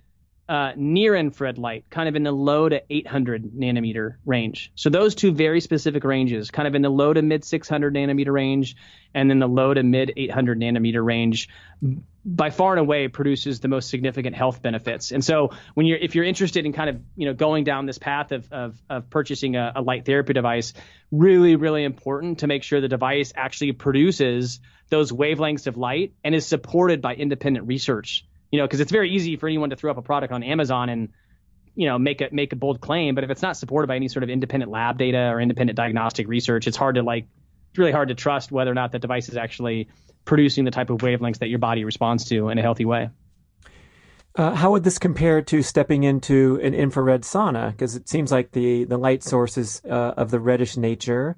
uh, 0.49 0.73
near 0.77 1.15
infrared 1.15 1.59
light, 1.59 1.85
kind 1.91 2.09
of 2.09 2.17
in 2.17 2.23
the 2.23 2.33
low 2.33 2.69
to 2.69 2.83
800 2.89 3.53
nanometer 3.53 4.17
range. 4.25 4.73
So 4.77 4.89
those 4.89 5.15
two 5.15 5.33
very 5.33 5.61
specific 5.61 6.05
ranges, 6.05 6.51
kind 6.51 6.67
of 6.67 6.75
in 6.75 6.81
the 6.81 6.89
low 6.89 7.13
to 7.13 7.21
mid 7.21 7.45
600 7.45 7.95
nanometer 7.95 8.33
range, 8.33 8.75
and 9.13 9.29
then 9.29 9.41
the 9.41 9.49
low 9.49 9.75
to 9.75 9.83
mid 9.83 10.13
800 10.17 10.59
nanometer 10.59 11.05
range, 11.05 11.51
by 12.25 12.51
far 12.51 12.73
and 12.73 12.81
away 12.81 13.09
produces 13.09 13.61
the 13.61 13.69
most 13.69 13.91
significant 13.91 14.37
health 14.37 14.63
benefits. 14.63 15.13
And 15.13 15.25
so 15.25 15.51
when 15.75 15.87
you're 15.87 15.99
if 15.99 16.15
you're 16.15 16.25
interested 16.25 16.65
in 16.65 16.73
kind 16.73 16.91
of 16.91 17.01
you 17.17 17.27
know 17.27 17.35
going 17.35 17.65
down 17.65 17.87
this 17.87 17.99
path 17.99 18.33
of 18.33 18.51
of, 18.53 18.81
of 18.89 19.11
purchasing 19.11 19.57
a, 19.57 19.73
a 19.77 19.83
light 19.83 20.07
therapy 20.07 20.33
device, 20.33 20.73
really 21.11 21.57
really 21.57 21.85
important 21.85 22.41
to 22.41 22.47
make 22.47 22.63
sure 22.63 22.81
the 22.81 22.89
device 22.89 23.33
actually 23.37 23.73
produces 23.73 24.61
those 24.89 25.13
wavelengths 25.13 25.67
of 25.67 25.77
light 25.77 26.15
and 26.25 26.35
is 26.35 26.47
supported 26.47 27.03
by 27.03 27.15
independent 27.15 27.67
research 27.67 28.25
you 28.51 28.59
know, 28.59 28.67
because 28.67 28.81
it's 28.81 28.93
very 28.93 29.11
easy 29.11 29.37
for 29.37 29.47
anyone 29.47 29.71
to 29.71 29.77
throw 29.77 29.91
up 29.91 29.97
a 29.97 30.03
product 30.03 30.33
on 30.33 30.43
Amazon 30.43 30.89
and 30.89 31.09
you 31.75 31.87
know 31.87 31.99
make 31.99 32.21
a 32.21 32.29
make 32.33 32.53
a 32.53 32.57
bold 32.57 32.81
claim, 32.81 33.15
but 33.15 33.25
if 33.25 33.31
it's 33.31 33.43
not 33.43 33.57
supported 33.57 33.87
by 33.87 33.97
any 33.97 34.09
sort 34.09 34.23
of 34.23 34.31
independent 34.31 34.71
lab 34.71 34.99
data 34.99 35.31
or 35.31 35.41
independent 35.41 35.77
diagnostic 35.77 36.27
research, 36.27 36.67
it's 36.67 36.77
hard 36.77 36.97
to 36.97 37.03
like 37.03 37.27
it's 37.71 37.79
really 37.79 37.93
hard 37.93 38.09
to 38.09 38.15
trust 38.15 38.51
whether 38.51 38.71
or 38.71 38.75
not 38.75 38.93
the 38.93 38.99
device 38.99 39.29
is 39.29 39.37
actually 39.37 39.89
producing 40.25 40.65
the 40.65 40.71
type 40.71 40.91
of 40.91 40.99
wavelengths 40.99 41.39
that 41.39 41.49
your 41.49 41.59
body 41.59 41.85
responds 41.85 42.25
to 42.27 42.49
in 42.49 42.59
a 42.59 42.63
healthy 42.63 42.85
way. 42.85 43.11
Uh, 44.35 44.55
how 44.55 44.71
would 44.71 44.85
this 44.85 44.99
compare 44.99 45.43
to 45.43 45.63
stepping 45.63 46.05
into 46.05 46.61
an 46.63 46.75
infrared 46.75 47.23
sauna? 47.23 47.71
Because 47.71 47.97
it 47.97 48.09
seems 48.09 48.33
like 48.33 48.53
the 48.53 48.85
the 48.85 48.97
light 48.97 49.23
source 49.23 49.59
is 49.59 49.83
uh, 49.85 50.15
of 50.17 50.31
the 50.31 50.41
reddish 50.41 50.77
nature. 50.77 51.37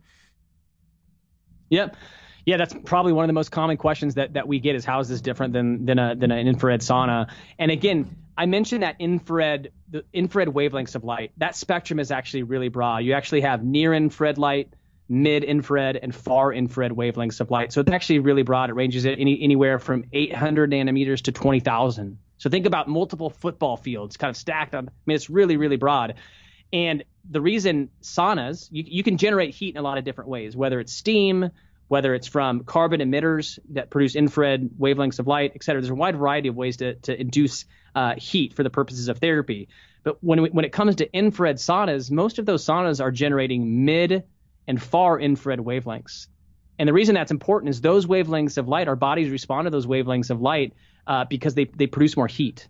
Yep 1.70 1.96
yeah, 2.44 2.56
that's 2.56 2.74
probably 2.84 3.12
one 3.12 3.24
of 3.24 3.28
the 3.28 3.34
most 3.34 3.50
common 3.50 3.76
questions 3.76 4.14
that, 4.14 4.34
that 4.34 4.48
we 4.48 4.60
get 4.60 4.74
is 4.74 4.84
how 4.84 5.00
is 5.00 5.08
this 5.08 5.20
different 5.20 5.52
than 5.52 5.86
than 5.86 5.98
a 5.98 6.14
than 6.14 6.30
an 6.30 6.46
infrared 6.46 6.80
sauna? 6.80 7.30
And 7.58 7.70
again, 7.70 8.16
I 8.36 8.46
mentioned 8.46 8.82
that 8.82 8.96
infrared 8.98 9.72
the 9.88 10.04
infrared 10.12 10.48
wavelengths 10.48 10.94
of 10.94 11.04
light. 11.04 11.32
That 11.36 11.56
spectrum 11.56 11.98
is 12.00 12.10
actually 12.10 12.44
really 12.44 12.68
broad. 12.68 12.98
You 12.98 13.12
actually 13.12 13.42
have 13.42 13.62
near 13.62 13.92
infrared 13.92 14.38
light, 14.38 14.72
mid 15.08 15.44
infrared, 15.44 15.96
and 15.96 16.14
far 16.14 16.52
infrared 16.52 16.92
wavelengths 16.92 17.40
of 17.40 17.50
light. 17.50 17.72
So 17.72 17.80
it's 17.80 17.90
actually 17.90 18.20
really 18.20 18.42
broad. 18.42 18.70
It 18.70 18.74
ranges 18.74 19.04
at 19.06 19.18
any, 19.18 19.42
anywhere 19.42 19.78
from 19.78 20.04
800 20.12 20.70
nanometers 20.70 21.22
to 21.22 21.32
20,000. 21.32 22.18
So 22.38 22.48
think 22.48 22.64
about 22.64 22.88
multiple 22.88 23.28
football 23.28 23.76
fields 23.76 24.16
kind 24.16 24.30
of 24.30 24.36
stacked 24.36 24.74
on. 24.74 24.88
I 24.88 24.92
mean, 25.04 25.16
it's 25.16 25.28
really 25.28 25.56
really 25.56 25.76
broad. 25.76 26.14
And 26.72 27.04
the 27.28 27.40
reason 27.40 27.90
saunas, 28.02 28.68
you, 28.70 28.84
you 28.86 29.02
can 29.02 29.18
generate 29.18 29.54
heat 29.54 29.74
in 29.74 29.76
a 29.76 29.82
lot 29.82 29.98
of 29.98 30.04
different 30.04 30.30
ways, 30.30 30.56
whether 30.56 30.80
it's 30.80 30.92
steam, 30.92 31.50
whether 31.90 32.14
it's 32.14 32.28
from 32.28 32.62
carbon 32.62 33.00
emitters 33.00 33.58
that 33.70 33.90
produce 33.90 34.14
infrared 34.14 34.70
wavelengths 34.78 35.18
of 35.18 35.26
light, 35.26 35.50
et 35.56 35.64
cetera. 35.64 35.82
There's 35.82 35.90
a 35.90 35.94
wide 35.96 36.16
variety 36.16 36.48
of 36.48 36.54
ways 36.54 36.76
to, 36.76 36.94
to 36.94 37.20
induce 37.20 37.64
uh, 37.96 38.14
heat 38.14 38.54
for 38.54 38.62
the 38.62 38.70
purposes 38.70 39.08
of 39.08 39.18
therapy. 39.18 39.68
But 40.04 40.22
when, 40.22 40.40
we, 40.40 40.50
when 40.50 40.64
it 40.64 40.70
comes 40.70 40.94
to 40.96 41.12
infrared 41.12 41.56
saunas, 41.56 42.08
most 42.08 42.38
of 42.38 42.46
those 42.46 42.64
saunas 42.64 43.00
are 43.00 43.10
generating 43.10 43.84
mid 43.84 44.22
and 44.68 44.80
far 44.80 45.18
infrared 45.18 45.58
wavelengths. 45.58 46.28
And 46.78 46.88
the 46.88 46.92
reason 46.92 47.16
that's 47.16 47.32
important 47.32 47.70
is 47.70 47.80
those 47.80 48.06
wavelengths 48.06 48.56
of 48.56 48.68
light, 48.68 48.86
our 48.86 48.94
bodies 48.94 49.28
respond 49.28 49.66
to 49.66 49.70
those 49.70 49.88
wavelengths 49.88 50.30
of 50.30 50.40
light 50.40 50.74
uh, 51.08 51.24
because 51.24 51.54
they, 51.54 51.64
they 51.64 51.88
produce 51.88 52.16
more 52.16 52.28
heat. 52.28 52.68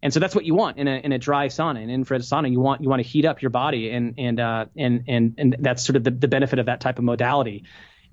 And 0.00 0.14
so 0.14 0.20
that's 0.20 0.36
what 0.36 0.44
you 0.44 0.54
want 0.54 0.78
in 0.78 0.86
a 0.86 0.96
in 0.96 1.12
a 1.12 1.18
dry 1.18 1.48
sauna, 1.48 1.82
an 1.82 1.90
infrared 1.90 2.22
sauna. 2.22 2.50
You 2.50 2.60
want 2.60 2.82
you 2.82 2.88
want 2.88 3.02
to 3.02 3.08
heat 3.08 3.26
up 3.26 3.42
your 3.42 3.50
body, 3.50 3.90
and 3.90 4.14
and 4.16 4.40
uh, 4.40 4.64
and 4.74 5.04
and 5.08 5.34
and 5.36 5.56
that's 5.58 5.84
sort 5.84 5.96
of 5.96 6.04
the, 6.04 6.10
the 6.10 6.28
benefit 6.28 6.58
of 6.58 6.66
that 6.66 6.80
type 6.80 6.98
of 6.98 7.04
modality. 7.04 7.64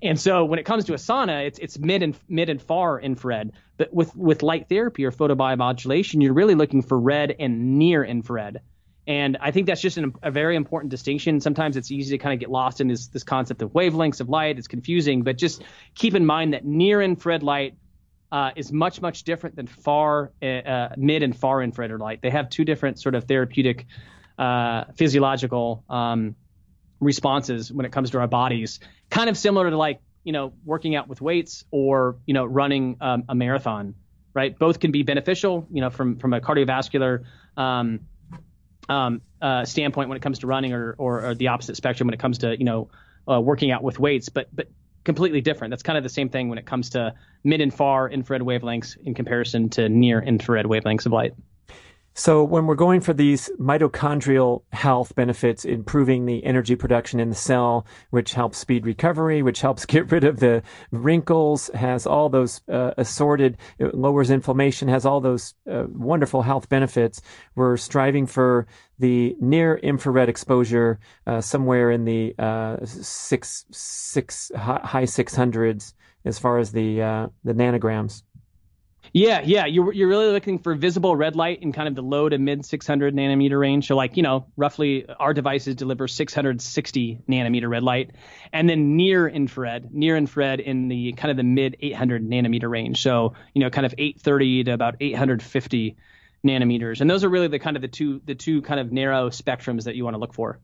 And 0.02 0.18
so 0.18 0.44
when 0.44 0.58
it 0.58 0.64
comes 0.64 0.84
to 0.84 0.94
a 0.94 0.96
sauna, 0.96 1.46
it's 1.46 1.58
it's 1.58 1.78
mid 1.78 2.02
and 2.02 2.16
mid 2.28 2.48
and 2.48 2.62
far 2.62 3.00
infrared. 3.00 3.52
But 3.76 3.92
with 3.92 4.14
with 4.14 4.42
light 4.42 4.68
therapy 4.68 5.04
or 5.04 5.10
photobiomodulation, 5.10 6.22
you're 6.22 6.34
really 6.34 6.54
looking 6.54 6.82
for 6.82 6.98
red 6.98 7.34
and 7.38 7.78
near 7.78 8.04
infrared. 8.04 8.60
And 9.08 9.38
I 9.40 9.50
think 9.50 9.66
that's 9.66 9.80
just 9.80 9.96
an, 9.96 10.14
a 10.22 10.30
very 10.30 10.54
important 10.54 10.90
distinction. 10.90 11.40
Sometimes 11.40 11.76
it's 11.76 11.90
easy 11.90 12.16
to 12.16 12.22
kind 12.22 12.34
of 12.34 12.38
get 12.40 12.50
lost 12.50 12.80
in 12.80 12.88
this 12.88 13.08
this 13.08 13.24
concept 13.24 13.62
of 13.62 13.72
wavelengths 13.72 14.20
of 14.20 14.28
light. 14.28 14.58
It's 14.58 14.68
confusing, 14.68 15.22
but 15.22 15.36
just 15.36 15.64
keep 15.94 16.14
in 16.14 16.24
mind 16.24 16.52
that 16.52 16.64
near 16.64 17.02
infrared 17.02 17.42
light 17.42 17.74
uh, 18.30 18.50
is 18.54 18.70
much 18.70 19.00
much 19.00 19.24
different 19.24 19.56
than 19.56 19.66
far 19.66 20.30
uh, 20.42 20.46
uh 20.46 20.88
mid 20.96 21.24
and 21.24 21.34
far 21.36 21.60
infrared 21.60 21.98
light. 21.98 22.22
They 22.22 22.30
have 22.30 22.50
two 22.50 22.64
different 22.64 23.00
sort 23.00 23.16
of 23.16 23.24
therapeutic 23.24 23.86
uh, 24.38 24.84
physiological 24.94 25.82
um, 25.88 26.36
responses 27.00 27.72
when 27.72 27.86
it 27.86 27.92
comes 27.92 28.10
to 28.10 28.18
our 28.18 28.26
bodies, 28.26 28.80
kind 29.10 29.30
of 29.30 29.36
similar 29.36 29.70
to 29.70 29.76
like 29.76 30.00
you 30.24 30.32
know 30.32 30.52
working 30.64 30.94
out 30.96 31.08
with 31.08 31.20
weights 31.20 31.64
or 31.70 32.16
you 32.26 32.34
know 32.34 32.44
running 32.44 32.96
um, 33.00 33.24
a 33.28 33.34
marathon, 33.34 33.94
right? 34.34 34.58
Both 34.58 34.80
can 34.80 34.90
be 34.90 35.02
beneficial, 35.02 35.66
you 35.70 35.80
know, 35.80 35.90
from 35.90 36.16
from 36.16 36.32
a 36.32 36.40
cardiovascular 36.40 37.24
um, 37.56 38.00
um, 38.88 39.22
uh, 39.40 39.64
standpoint 39.64 40.08
when 40.08 40.16
it 40.16 40.22
comes 40.22 40.40
to 40.40 40.46
running, 40.46 40.72
or, 40.72 40.94
or, 40.98 41.24
or 41.24 41.34
the 41.34 41.48
opposite 41.48 41.76
spectrum 41.76 42.06
when 42.06 42.14
it 42.14 42.20
comes 42.20 42.38
to 42.38 42.58
you 42.58 42.64
know 42.64 42.90
uh, 43.30 43.40
working 43.40 43.70
out 43.70 43.82
with 43.82 43.98
weights, 43.98 44.28
but 44.28 44.48
but 44.54 44.68
completely 45.04 45.40
different. 45.40 45.70
That's 45.70 45.82
kind 45.82 45.96
of 45.96 46.02
the 46.02 46.10
same 46.10 46.28
thing 46.28 46.48
when 46.48 46.58
it 46.58 46.66
comes 46.66 46.90
to 46.90 47.14
mid 47.44 47.60
and 47.60 47.72
far 47.72 48.10
infrared 48.10 48.42
wavelengths 48.42 48.96
in 49.04 49.14
comparison 49.14 49.70
to 49.70 49.88
near 49.88 50.20
infrared 50.20 50.66
wavelengths 50.66 51.06
of 51.06 51.12
light. 51.12 51.34
So 52.18 52.42
when 52.42 52.66
we're 52.66 52.74
going 52.74 53.00
for 53.00 53.12
these 53.12 53.48
mitochondrial 53.60 54.64
health 54.72 55.14
benefits, 55.14 55.64
improving 55.64 56.26
the 56.26 56.44
energy 56.44 56.74
production 56.74 57.20
in 57.20 57.28
the 57.28 57.36
cell, 57.36 57.86
which 58.10 58.34
helps 58.34 58.58
speed 58.58 58.84
recovery, 58.84 59.40
which 59.40 59.60
helps 59.60 59.86
get 59.86 60.10
rid 60.10 60.24
of 60.24 60.40
the 60.40 60.64
wrinkles, 60.90 61.70
has 61.74 62.08
all 62.08 62.28
those 62.28 62.60
uh, 62.68 62.90
assorted, 62.98 63.56
lowers 63.78 64.30
inflammation, 64.30 64.88
has 64.88 65.06
all 65.06 65.20
those 65.20 65.54
uh, 65.70 65.84
wonderful 65.90 66.42
health 66.42 66.68
benefits. 66.68 67.22
We're 67.54 67.76
striving 67.76 68.26
for 68.26 68.66
the 68.98 69.36
near 69.38 69.76
infrared 69.76 70.28
exposure 70.28 70.98
uh, 71.24 71.40
somewhere 71.40 71.92
in 71.92 72.04
the 72.04 72.34
uh, 72.36 72.84
six 72.84 73.64
six 73.70 74.50
high 74.56 75.04
six 75.04 75.36
hundreds 75.36 75.94
as 76.24 76.36
far 76.36 76.58
as 76.58 76.72
the 76.72 77.00
uh, 77.00 77.28
the 77.44 77.54
nanograms. 77.54 78.22
Yeah, 79.12 79.40
yeah, 79.44 79.66
you're 79.66 79.92
you're 79.92 80.08
really 80.08 80.32
looking 80.32 80.58
for 80.58 80.74
visible 80.74 81.16
red 81.16 81.36
light 81.36 81.62
in 81.62 81.72
kind 81.72 81.88
of 81.88 81.94
the 81.94 82.02
low 82.02 82.28
to 82.28 82.38
mid 82.38 82.64
600 82.64 83.14
nanometer 83.14 83.58
range. 83.58 83.86
So 83.86 83.96
like 83.96 84.16
you 84.16 84.22
know, 84.22 84.46
roughly 84.56 85.06
our 85.08 85.34
devices 85.34 85.76
deliver 85.76 86.08
660 86.08 87.20
nanometer 87.28 87.68
red 87.68 87.82
light, 87.82 88.10
and 88.52 88.68
then 88.68 88.96
near 88.96 89.26
infrared, 89.26 89.92
near 89.92 90.16
infrared 90.16 90.60
in 90.60 90.88
the 90.88 91.12
kind 91.12 91.30
of 91.30 91.36
the 91.36 91.42
mid 91.42 91.76
800 91.80 92.28
nanometer 92.28 92.68
range. 92.68 93.02
So 93.02 93.34
you 93.54 93.60
know, 93.60 93.70
kind 93.70 93.86
of 93.86 93.94
830 93.96 94.64
to 94.64 94.72
about 94.72 94.96
850 95.00 95.96
nanometers, 96.46 97.00
and 97.00 97.10
those 97.10 97.24
are 97.24 97.28
really 97.28 97.48
the 97.48 97.58
kind 97.58 97.76
of 97.76 97.82
the 97.82 97.88
two 97.88 98.20
the 98.24 98.34
two 98.34 98.62
kind 98.62 98.80
of 98.80 98.92
narrow 98.92 99.30
spectrums 99.30 99.84
that 99.84 99.96
you 99.96 100.04
want 100.04 100.14
to 100.14 100.18
look 100.18 100.34
for. 100.34 100.60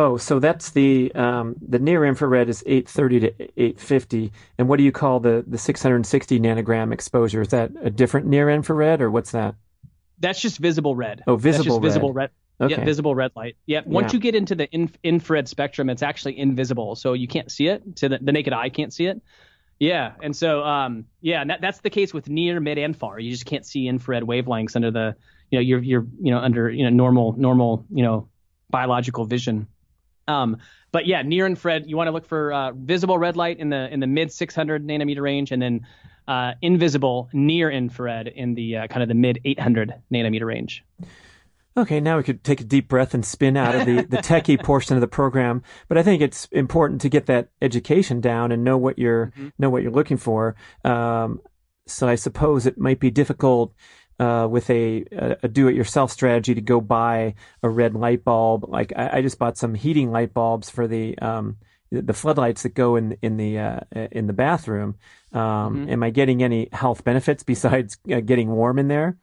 Oh, 0.00 0.16
so 0.16 0.38
that's 0.38 0.70
the 0.70 1.12
um, 1.16 1.56
the 1.60 1.80
near 1.80 2.04
infrared 2.04 2.48
is 2.48 2.62
830 2.66 3.20
to 3.20 3.60
850, 3.60 4.30
and 4.56 4.68
what 4.68 4.76
do 4.76 4.84
you 4.84 4.92
call 4.92 5.18
the 5.18 5.44
the 5.44 5.58
660 5.58 6.38
nanogram 6.38 6.92
exposure? 6.92 7.42
Is 7.42 7.48
that 7.48 7.72
a 7.82 7.90
different 7.90 8.28
near 8.28 8.48
infrared, 8.48 9.02
or 9.02 9.10
what's 9.10 9.32
that? 9.32 9.56
That's 10.20 10.40
just 10.40 10.58
visible 10.58 10.94
red. 10.94 11.24
Oh, 11.26 11.34
visible 11.34 11.80
red. 11.80 11.82
visible 11.82 12.12
red. 12.12 12.30
Okay. 12.60 12.76
Yeah, 12.76 12.84
visible 12.84 13.16
red 13.16 13.32
light. 13.34 13.56
Yeah. 13.66 13.80
Once 13.86 14.12
yeah. 14.12 14.16
you 14.18 14.20
get 14.20 14.36
into 14.36 14.54
the 14.54 14.72
inf- 14.72 14.96
infrared 15.02 15.48
spectrum, 15.48 15.90
it's 15.90 16.04
actually 16.04 16.38
invisible, 16.38 16.94
so 16.94 17.14
you 17.14 17.26
can't 17.26 17.50
see 17.50 17.66
it. 17.66 17.96
To 17.96 18.08
the, 18.08 18.18
the 18.18 18.30
naked 18.30 18.52
eye 18.52 18.68
can't 18.68 18.92
see 18.92 19.06
it. 19.06 19.20
Yeah, 19.80 20.12
and 20.22 20.36
so 20.36 20.62
um, 20.62 21.06
yeah, 21.20 21.44
that, 21.44 21.60
that's 21.60 21.80
the 21.80 21.90
case 21.90 22.14
with 22.14 22.28
near, 22.28 22.60
mid, 22.60 22.78
and 22.78 22.96
far. 22.96 23.18
You 23.18 23.32
just 23.32 23.46
can't 23.46 23.66
see 23.66 23.88
infrared 23.88 24.22
wavelengths 24.22 24.76
under 24.76 24.92
the 24.92 25.16
you 25.50 25.58
know 25.58 25.62
you're 25.62 25.82
you're 25.82 26.06
you 26.20 26.30
know 26.30 26.38
under 26.38 26.70
you 26.70 26.84
know 26.84 26.90
normal 26.90 27.34
normal 27.36 27.84
you 27.90 28.04
know 28.04 28.28
biological 28.70 29.24
vision. 29.24 29.66
Um, 30.28 30.58
but 30.92 31.06
yeah, 31.06 31.22
near 31.22 31.46
infrared, 31.46 31.88
you 31.88 31.96
want 31.96 32.08
to 32.08 32.12
look 32.12 32.26
for 32.26 32.52
uh, 32.52 32.72
visible 32.72 33.18
red 33.18 33.36
light 33.36 33.58
in 33.58 33.70
the 33.70 33.92
in 33.92 34.00
the 34.00 34.06
mid 34.06 34.32
600 34.32 34.86
nanometer 34.86 35.22
range, 35.22 35.52
and 35.52 35.60
then 35.60 35.86
uh, 36.28 36.52
invisible 36.62 37.28
near 37.32 37.70
infrared 37.70 38.28
in 38.28 38.54
the 38.54 38.76
uh, 38.76 38.86
kind 38.86 39.02
of 39.02 39.08
the 39.08 39.14
mid 39.14 39.40
800 39.44 39.94
nanometer 40.12 40.44
range. 40.44 40.84
Okay, 41.76 42.00
now 42.00 42.16
we 42.16 42.24
could 42.24 42.42
take 42.42 42.60
a 42.60 42.64
deep 42.64 42.88
breath 42.88 43.14
and 43.14 43.24
spin 43.24 43.56
out 43.56 43.74
of 43.74 43.86
the, 43.86 44.02
the 44.02 44.16
techie 44.18 44.60
portion 44.60 44.96
of 44.96 45.00
the 45.00 45.06
program. 45.06 45.62
But 45.86 45.96
I 45.96 46.02
think 46.02 46.20
it's 46.20 46.46
important 46.46 47.00
to 47.02 47.08
get 47.08 47.26
that 47.26 47.50
education 47.62 48.20
down 48.20 48.50
and 48.50 48.64
know 48.64 48.76
what 48.76 48.98
you're 48.98 49.26
mm-hmm. 49.26 49.48
know 49.58 49.70
what 49.70 49.82
you're 49.82 49.92
looking 49.92 50.16
for. 50.16 50.56
Um, 50.84 51.40
so 51.86 52.08
I 52.08 52.16
suppose 52.16 52.66
it 52.66 52.78
might 52.78 53.00
be 53.00 53.10
difficult 53.10 53.74
uh, 54.18 54.48
with 54.50 54.68
a, 54.70 55.04
a 55.42 55.48
do-it-yourself 55.48 56.10
strategy 56.10 56.54
to 56.54 56.60
go 56.60 56.80
buy 56.80 57.34
a 57.62 57.68
red 57.68 57.94
light 57.94 58.24
bulb. 58.24 58.68
Like 58.68 58.92
I, 58.96 59.18
I 59.18 59.22
just 59.22 59.38
bought 59.38 59.56
some 59.56 59.74
heating 59.74 60.10
light 60.10 60.34
bulbs 60.34 60.70
for 60.70 60.86
the 60.86 61.18
um, 61.18 61.56
the 61.90 62.12
floodlights 62.12 62.64
that 62.64 62.74
go 62.74 62.96
in 62.96 63.16
in 63.22 63.36
the 63.36 63.58
uh, 63.58 63.80
in 64.12 64.26
the 64.26 64.32
bathroom. 64.32 64.96
Um, 65.32 65.40
mm-hmm. 65.40 65.90
Am 65.90 66.02
I 66.02 66.10
getting 66.10 66.42
any 66.42 66.68
health 66.72 67.04
benefits 67.04 67.42
besides 67.42 67.98
uh, 68.12 68.20
getting 68.20 68.50
warm 68.50 68.78
in 68.78 68.88
there? 68.88 69.16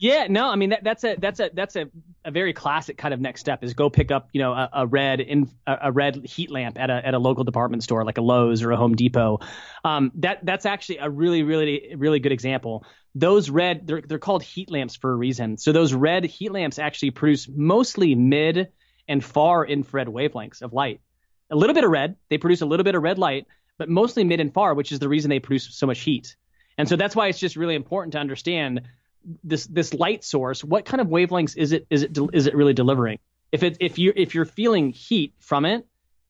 Yeah, 0.00 0.28
no, 0.30 0.48
I 0.48 0.54
mean 0.54 0.70
that, 0.70 0.84
that's 0.84 1.02
a 1.02 1.16
that's 1.18 1.40
a 1.40 1.50
that's 1.52 1.74
a, 1.74 1.86
a 2.24 2.30
very 2.30 2.52
classic 2.52 2.96
kind 2.98 3.12
of 3.12 3.20
next 3.20 3.40
step 3.40 3.64
is 3.64 3.74
go 3.74 3.90
pick 3.90 4.12
up 4.12 4.28
you 4.32 4.40
know 4.40 4.52
a, 4.52 4.70
a 4.72 4.86
red 4.86 5.20
in 5.20 5.50
a, 5.66 5.78
a, 5.82 5.92
red 5.92 6.24
heat 6.24 6.52
lamp 6.52 6.78
at 6.78 6.88
a 6.88 7.04
at 7.04 7.14
a 7.14 7.18
local 7.18 7.42
department 7.42 7.82
store 7.82 8.04
like 8.04 8.16
a 8.16 8.22
Lowe's 8.22 8.62
or 8.62 8.70
a 8.70 8.76
Home 8.76 8.94
Depot. 8.94 9.40
Um, 9.84 10.12
that 10.16 10.44
that's 10.44 10.66
actually 10.66 10.98
a 10.98 11.10
really 11.10 11.42
really 11.42 11.94
really 11.96 12.20
good 12.20 12.30
example. 12.30 12.86
Those 13.18 13.50
red 13.50 13.86
they're 13.86 14.00
they're 14.00 14.18
called 14.18 14.42
heat 14.42 14.70
lamps 14.70 14.94
for 14.94 15.10
a 15.10 15.16
reason. 15.16 15.58
So 15.58 15.72
those 15.72 15.92
red 15.92 16.24
heat 16.24 16.52
lamps 16.52 16.78
actually 16.78 17.10
produce 17.10 17.48
mostly 17.48 18.14
mid 18.14 18.68
and 19.08 19.24
far 19.24 19.66
infrared 19.66 20.06
wavelengths 20.06 20.62
of 20.62 20.72
light. 20.72 21.00
A 21.50 21.56
little 21.56 21.74
bit 21.74 21.84
of 21.84 21.90
red, 21.90 22.16
they 22.28 22.38
produce 22.38 22.60
a 22.60 22.66
little 22.66 22.84
bit 22.84 22.94
of 22.94 23.02
red 23.02 23.18
light, 23.18 23.46
but 23.76 23.88
mostly 23.88 24.22
mid 24.22 24.38
and 24.38 24.54
far, 24.54 24.74
which 24.74 24.92
is 24.92 25.00
the 25.00 25.08
reason 25.08 25.30
they 25.30 25.40
produce 25.40 25.74
so 25.74 25.86
much 25.86 26.00
heat. 26.00 26.36
And 26.76 26.88
so 26.88 26.94
that's 26.94 27.16
why 27.16 27.26
it's 27.26 27.40
just 27.40 27.56
really 27.56 27.74
important 27.74 28.12
to 28.12 28.18
understand 28.18 28.82
this 29.42 29.66
this 29.66 29.92
light 29.92 30.22
source, 30.22 30.62
what 30.62 30.84
kind 30.84 31.00
of 31.00 31.08
wavelengths 31.08 31.56
is 31.56 31.72
it 31.72 31.86
is 31.90 32.04
it 32.04 32.16
is 32.32 32.46
it 32.46 32.54
really 32.54 32.74
delivering? 32.74 33.18
If 33.50 33.64
it 33.64 33.78
if 33.80 33.98
you 33.98 34.12
if 34.14 34.34
you're 34.34 34.44
feeling 34.44 34.90
heat 34.90 35.34
from 35.40 35.64
it, 35.64 35.86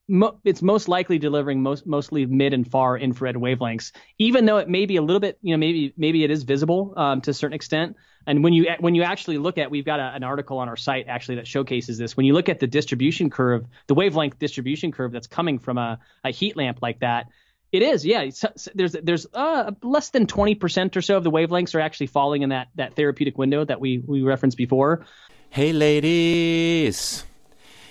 mo- 0.08 0.38
it's 0.44 0.62
most 0.62 0.88
likely 0.88 1.18
delivering 1.18 1.62
most 1.62 1.86
mostly 1.86 2.26
mid 2.26 2.52
and 2.52 2.68
far 2.68 2.98
infrared 2.98 3.36
wavelengths, 3.36 3.92
even 4.18 4.46
though 4.46 4.58
it 4.58 4.68
may 4.68 4.86
be 4.86 4.96
a 4.96 5.02
little 5.02 5.20
bit 5.20 5.38
you 5.42 5.52
know 5.52 5.58
maybe 5.58 5.92
maybe 5.96 6.24
it 6.24 6.30
is 6.30 6.42
visible 6.42 6.94
um, 6.96 7.20
to 7.20 7.30
a 7.30 7.34
certain 7.34 7.54
extent. 7.54 7.96
And 8.26 8.42
when 8.44 8.52
you 8.52 8.66
when 8.80 8.94
you 8.94 9.02
actually 9.04 9.38
look 9.38 9.58
at, 9.58 9.70
we've 9.70 9.84
got 9.84 10.00
a, 10.00 10.14
an 10.14 10.24
article 10.24 10.58
on 10.58 10.68
our 10.68 10.76
site 10.76 11.06
actually 11.08 11.36
that 11.36 11.46
showcases 11.46 11.98
this. 11.98 12.16
When 12.16 12.26
you 12.26 12.34
look 12.34 12.48
at 12.48 12.60
the 12.60 12.66
distribution 12.66 13.30
curve, 13.30 13.66
the 13.86 13.94
wavelength 13.94 14.38
distribution 14.38 14.92
curve 14.92 15.12
that's 15.12 15.26
coming 15.26 15.58
from 15.58 15.78
a, 15.78 15.98
a 16.24 16.30
heat 16.30 16.56
lamp 16.56 16.80
like 16.82 17.00
that, 17.00 17.26
it 17.72 17.82
is, 17.82 18.04
yeah. 18.04 18.28
There's 18.74 18.96
there's 19.02 19.26
uh, 19.32 19.72
less 19.82 20.10
than 20.10 20.26
20% 20.26 20.96
or 20.96 21.02
so 21.02 21.16
of 21.16 21.24
the 21.24 21.30
wavelengths 21.30 21.74
are 21.74 21.80
actually 21.80 22.06
falling 22.08 22.42
in 22.42 22.48
that 22.50 22.68
that 22.76 22.96
therapeutic 22.96 23.36
window 23.36 23.64
that 23.64 23.80
we 23.80 23.98
we 23.98 24.22
referenced 24.22 24.56
before. 24.56 25.06
Hey, 25.50 25.72
ladies. 25.72 27.24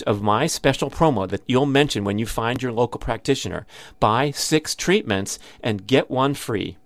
advantage 0.00 0.18
of 0.18 0.22
my 0.22 0.46
special 0.46 0.90
promo 0.90 1.28
that 1.28 1.42
you'll 1.46 1.66
mention 1.66 2.04
when 2.04 2.18
you 2.18 2.26
find 2.26 2.62
your 2.62 2.72
local 2.72 2.98
practitioner. 2.98 3.66
Buy 3.98 4.32
six 4.32 4.74
treatments 4.74 5.38
and 5.62 5.86
get 5.86 6.10
one 6.10 6.34
free. 6.34 6.76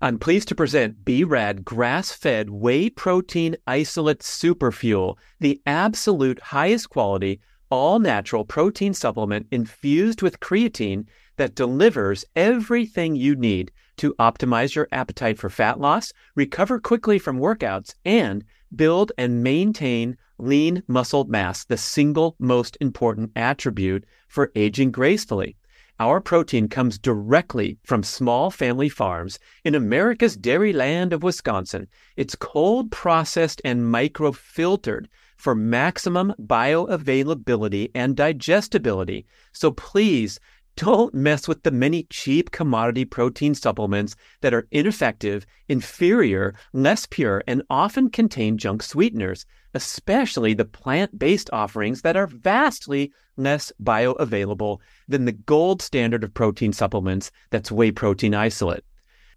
I'm 0.00 0.18
pleased 0.18 0.48
to 0.48 0.54
present 0.54 1.04
BRAD 1.04 1.64
grass 1.64 2.12
fed 2.12 2.50
whey 2.50 2.90
protein 2.90 3.56
isolate 3.66 4.20
superfuel, 4.20 5.16
the 5.40 5.60
absolute 5.66 6.40
highest 6.40 6.90
quality, 6.90 7.40
all 7.70 7.98
natural 7.98 8.44
protein 8.44 8.94
supplement 8.94 9.46
infused 9.50 10.22
with 10.22 10.40
creatine 10.40 11.06
that 11.36 11.54
delivers 11.54 12.24
everything 12.36 13.16
you 13.16 13.34
need 13.34 13.72
to 13.96 14.14
optimize 14.18 14.74
your 14.74 14.88
appetite 14.92 15.38
for 15.38 15.48
fat 15.48 15.80
loss, 15.80 16.12
recover 16.34 16.78
quickly 16.78 17.18
from 17.18 17.38
workouts, 17.38 17.94
and 18.04 18.44
build 18.76 19.12
and 19.16 19.42
maintain 19.42 20.16
lean 20.38 20.82
muscle 20.86 21.24
mass, 21.24 21.64
the 21.64 21.76
single 21.76 22.36
most 22.38 22.76
important 22.80 23.30
attribute 23.36 24.04
for 24.28 24.50
aging 24.54 24.90
gracefully. 24.90 25.56
Our 26.00 26.20
protein 26.20 26.68
comes 26.68 26.98
directly 26.98 27.78
from 27.84 28.02
small 28.02 28.50
family 28.50 28.88
farms 28.88 29.38
in 29.62 29.76
America's 29.76 30.36
dairy 30.36 30.72
land 30.72 31.12
of 31.12 31.22
Wisconsin. 31.22 31.86
It's 32.16 32.34
cold 32.34 32.90
processed 32.90 33.62
and 33.64 33.82
microfiltered 33.82 35.06
for 35.36 35.54
maximum 35.54 36.34
bioavailability 36.40 37.92
and 37.94 38.16
digestibility. 38.16 39.26
So 39.52 39.70
please 39.70 40.40
don't 40.76 41.14
mess 41.14 41.46
with 41.46 41.62
the 41.62 41.70
many 41.70 42.04
cheap 42.10 42.50
commodity 42.50 43.04
protein 43.04 43.54
supplements 43.54 44.16
that 44.40 44.52
are 44.52 44.66
ineffective, 44.70 45.46
inferior, 45.68 46.54
less 46.72 47.06
pure, 47.06 47.42
and 47.46 47.62
often 47.70 48.10
contain 48.10 48.58
junk 48.58 48.82
sweeteners, 48.82 49.46
especially 49.72 50.54
the 50.54 50.64
plant 50.64 51.18
based 51.18 51.48
offerings 51.52 52.02
that 52.02 52.16
are 52.16 52.26
vastly 52.26 53.12
less 53.36 53.72
bioavailable 53.82 54.78
than 55.06 55.24
the 55.24 55.32
gold 55.32 55.80
standard 55.80 56.24
of 56.24 56.34
protein 56.34 56.72
supplements 56.72 57.30
that's 57.50 57.70
whey 57.70 57.90
protein 57.90 58.34
isolate. 58.34 58.84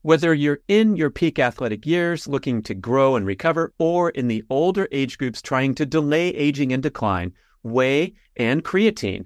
Whether 0.02 0.34
you're 0.34 0.62
in 0.68 0.96
your 0.96 1.10
peak 1.10 1.38
athletic 1.38 1.86
years 1.86 2.28
looking 2.28 2.62
to 2.64 2.74
grow 2.74 3.16
and 3.16 3.26
recover, 3.26 3.74
or 3.78 4.10
in 4.12 4.28
the 4.28 4.44
older 4.50 4.88
age 4.92 5.18
groups 5.18 5.42
trying 5.42 5.76
to 5.76 5.86
delay 5.86 6.30
aging 6.30 6.72
and 6.72 6.82
decline, 6.82 7.34
whey 7.64 8.14
and 8.38 8.64
creatine 8.64 9.26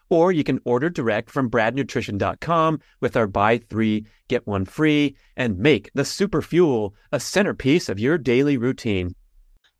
or 0.11 0.31
you 0.31 0.43
can 0.43 0.59
order 0.65 0.89
direct 0.89 1.31
from 1.31 1.49
bradnutrition.com 1.49 2.79
with 2.99 3.15
our 3.15 3.25
buy 3.25 3.57
three, 3.57 4.05
get 4.27 4.45
one 4.45 4.65
free, 4.65 5.15
and 5.37 5.57
make 5.57 5.89
the 5.95 6.05
super 6.05 6.41
fuel 6.41 6.93
a 7.11 7.19
centerpiece 7.19 7.89
of 7.89 7.97
your 7.97 8.17
daily 8.17 8.57
routine. 8.57 9.15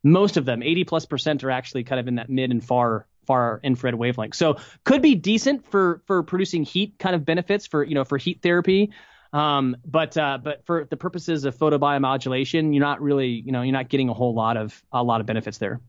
Most 0.04 0.38
of 0.38 0.46
them, 0.46 0.64
80 0.64 0.86
plus 0.86 1.06
percent, 1.06 1.44
are 1.44 1.52
actually 1.52 1.84
kind 1.84 2.00
of 2.00 2.08
in 2.08 2.16
that 2.16 2.30
mid 2.30 2.50
and 2.50 2.64
far 2.64 3.06
far 3.28 3.60
infrared 3.64 3.96
wavelength. 3.96 4.34
So 4.34 4.58
could 4.84 5.02
be 5.02 5.14
decent 5.14 5.70
for 5.70 6.02
for 6.08 6.24
producing 6.24 6.64
heat 6.64 6.96
kind 6.98 7.14
of 7.14 7.24
benefits 7.24 7.68
for 7.68 7.84
you 7.84 7.94
know 7.94 8.06
for 8.06 8.18
heat 8.18 8.42
therapy. 8.42 8.92
Um, 9.34 9.78
but 9.86 10.18
uh, 10.18 10.40
but 10.42 10.66
for 10.66 10.88
the 10.90 10.98
purposes 10.98 11.46
of 11.46 11.56
photobiomodulation, 11.56 12.74
you're 12.74 12.82
not 12.82 13.02
really 13.02 13.28
you 13.28 13.52
know 13.52 13.62
you're 13.62 13.74
not 13.74 13.90
getting 13.90 14.10
a 14.10 14.14
whole 14.14 14.34
lot 14.34 14.58
of 14.58 14.82
a 14.92 15.04
lot 15.04 15.20
of 15.22 15.28
benefits 15.28 15.60
there. 15.60 15.82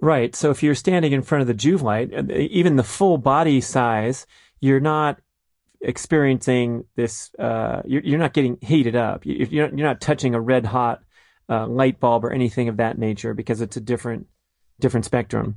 Right. 0.00 0.36
So 0.36 0.50
if 0.50 0.62
you're 0.62 0.74
standing 0.74 1.12
in 1.12 1.22
front 1.22 1.42
of 1.42 1.48
the 1.48 1.54
Joovv 1.54 1.82
light, 1.82 2.12
uh, 2.12 2.22
even 2.34 2.76
the 2.76 2.84
full 2.84 3.18
body 3.18 3.60
size, 3.60 4.26
you're 4.60 4.80
not 4.80 5.18
experiencing 5.80 6.84
this. 6.96 7.30
Uh, 7.38 7.82
you're, 7.86 8.02
you're, 8.02 8.18
not 8.18 8.34
getting 8.34 8.58
heated 8.60 8.96
up. 8.96 9.24
You're, 9.24 9.48
you're 9.48 9.70
not 9.70 10.00
touching 10.00 10.34
a 10.34 10.40
red 10.40 10.66
hot 10.66 11.02
uh, 11.48 11.66
light 11.66 12.00
bulb 12.00 12.24
or 12.24 12.32
anything 12.32 12.68
of 12.68 12.78
that 12.78 12.98
nature 12.98 13.32
because 13.32 13.60
it's 13.60 13.76
a 13.76 13.80
different 13.80 14.26
different 14.80 15.06
spectrum. 15.06 15.56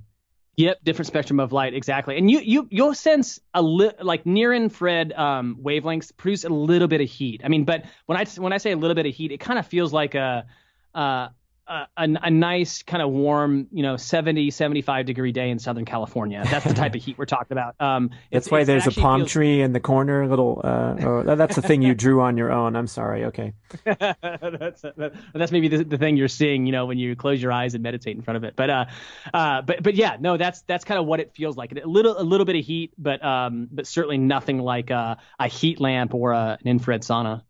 Yep, 0.55 0.83
different 0.83 1.07
spectrum 1.07 1.39
of 1.39 1.53
light, 1.53 1.73
exactly. 1.73 2.17
And 2.17 2.29
you 2.29 2.39
you 2.39 2.67
you'll 2.69 2.93
sense 2.93 3.39
a 3.53 3.61
li- 3.61 3.93
like 4.01 4.25
near 4.25 4.53
infrared 4.53 5.13
um, 5.13 5.57
wavelengths 5.61 6.15
produce 6.15 6.43
a 6.43 6.49
little 6.49 6.87
bit 6.87 7.01
of 7.01 7.09
heat. 7.09 7.41
I 7.43 7.47
mean, 7.47 7.63
but 7.63 7.85
when 8.05 8.17
I 8.17 8.25
when 8.37 8.53
I 8.53 8.57
say 8.57 8.71
a 8.71 8.77
little 8.77 8.95
bit 8.95 9.05
of 9.05 9.13
heat, 9.13 9.31
it 9.31 9.39
kind 9.39 9.57
of 9.57 9.67
feels 9.67 9.93
like 9.93 10.15
a 10.15 10.45
uh, 10.93 11.29
a, 11.69 11.87
a, 11.97 12.29
nice 12.31 12.81
kind 12.83 13.03
of 13.03 13.11
warm, 13.11 13.67
you 13.71 13.83
know, 13.83 13.95
70, 13.95 14.49
75 14.51 15.05
degree 15.05 15.31
day 15.31 15.49
in 15.49 15.59
Southern 15.59 15.85
California. 15.85 16.43
That's 16.49 16.65
the 16.65 16.73
type 16.73 16.95
of 16.95 17.03
heat 17.03 17.17
we're 17.17 17.25
talking 17.25 17.51
about. 17.51 17.79
Um, 17.79 18.09
that's 18.31 18.49
why 18.49 18.63
there's 18.63 18.87
a 18.87 18.91
palm 18.91 19.21
feels... 19.21 19.31
tree 19.31 19.61
in 19.61 19.71
the 19.71 19.79
corner. 19.79 20.27
Little, 20.27 20.61
uh, 20.63 20.95
oh, 20.99 21.35
that's 21.35 21.55
the 21.55 21.61
thing 21.61 21.81
you 21.81 21.93
drew 21.93 22.21
on 22.21 22.37
your 22.37 22.51
own. 22.51 22.75
I'm 22.75 22.87
sorry. 22.87 23.25
Okay. 23.25 23.53
that's 23.85 24.81
that, 24.81 25.13
that's 25.33 25.51
maybe 25.51 25.67
the, 25.67 25.83
the 25.83 25.97
thing 25.97 26.17
you're 26.17 26.27
seeing, 26.27 26.65
you 26.65 26.71
know, 26.71 26.87
when 26.87 26.97
you 26.97 27.15
close 27.15 27.41
your 27.41 27.51
eyes 27.51 27.75
and 27.75 27.83
meditate 27.83 28.15
in 28.15 28.23
front 28.23 28.37
of 28.37 28.43
it. 28.43 28.55
But 28.55 28.69
uh, 28.69 28.85
uh, 29.33 29.61
but 29.61 29.83
but 29.83 29.95
yeah, 29.95 30.17
no, 30.19 30.37
that's 30.37 30.61
that's 30.63 30.83
kind 30.83 30.99
of 30.99 31.05
what 31.05 31.19
it 31.19 31.33
feels 31.35 31.55
like. 31.55 31.71
A 31.71 31.87
little 31.87 32.19
a 32.19 32.23
little 32.23 32.45
bit 32.45 32.55
of 32.55 32.65
heat, 32.65 32.93
but 32.97 33.23
um, 33.23 33.67
but 33.71 33.85
certainly 33.85 34.17
nothing 34.17 34.59
like 34.59 34.89
a, 34.89 35.17
a 35.39 35.47
heat 35.47 35.79
lamp 35.79 36.13
or 36.15 36.31
a, 36.31 36.57
an 36.59 36.67
infrared 36.67 37.01
sauna. 37.01 37.43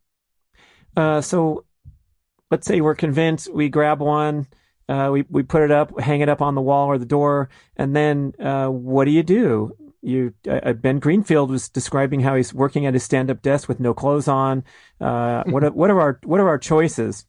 Uh, 0.98 1.22
so 1.22 1.64
let's 2.52 2.68
say 2.68 2.82
we're 2.82 2.96
convinced, 2.96 3.54
we 3.54 3.70
grab 3.70 4.00
one, 4.00 4.48
uh, 4.88 5.10
we 5.12 5.24
we 5.30 5.44
put 5.44 5.62
it 5.62 5.72
up, 5.72 6.00
hang 6.00 6.22
it 6.22 6.30
up 6.30 6.42
on 6.42 6.56
the 6.56 6.62
wall 6.62 6.88
or 6.88 6.98
the 6.98 7.06
door, 7.06 7.50
and 7.78 7.96
then 7.96 8.34
uh, 8.40 8.68
what 8.68 9.06
do 9.06 9.12
you 9.12 9.24
do? 9.24 9.76
You 10.02 10.34
uh, 10.48 10.60
uh 10.64 10.74
Ben 10.74 11.00
Greenfield 11.00 11.52
was 11.52 11.70
describing 11.70 12.22
how 12.22 12.36
he's 12.36 12.54
working 12.54 12.86
at 12.86 12.94
his 12.94 13.04
stand-up 13.04 13.42
desk 13.42 13.68
with 13.68 13.80
no 13.80 13.94
clothes 13.94 14.28
on. 14.28 14.64
Uh, 15.00 15.44
what 15.48 15.64
are, 15.64 15.72
what 15.72 15.92
are 15.92 16.02
our 16.02 16.20
what 16.24 16.40
are 16.40 16.48
our 16.48 16.58
choices? 16.58 17.26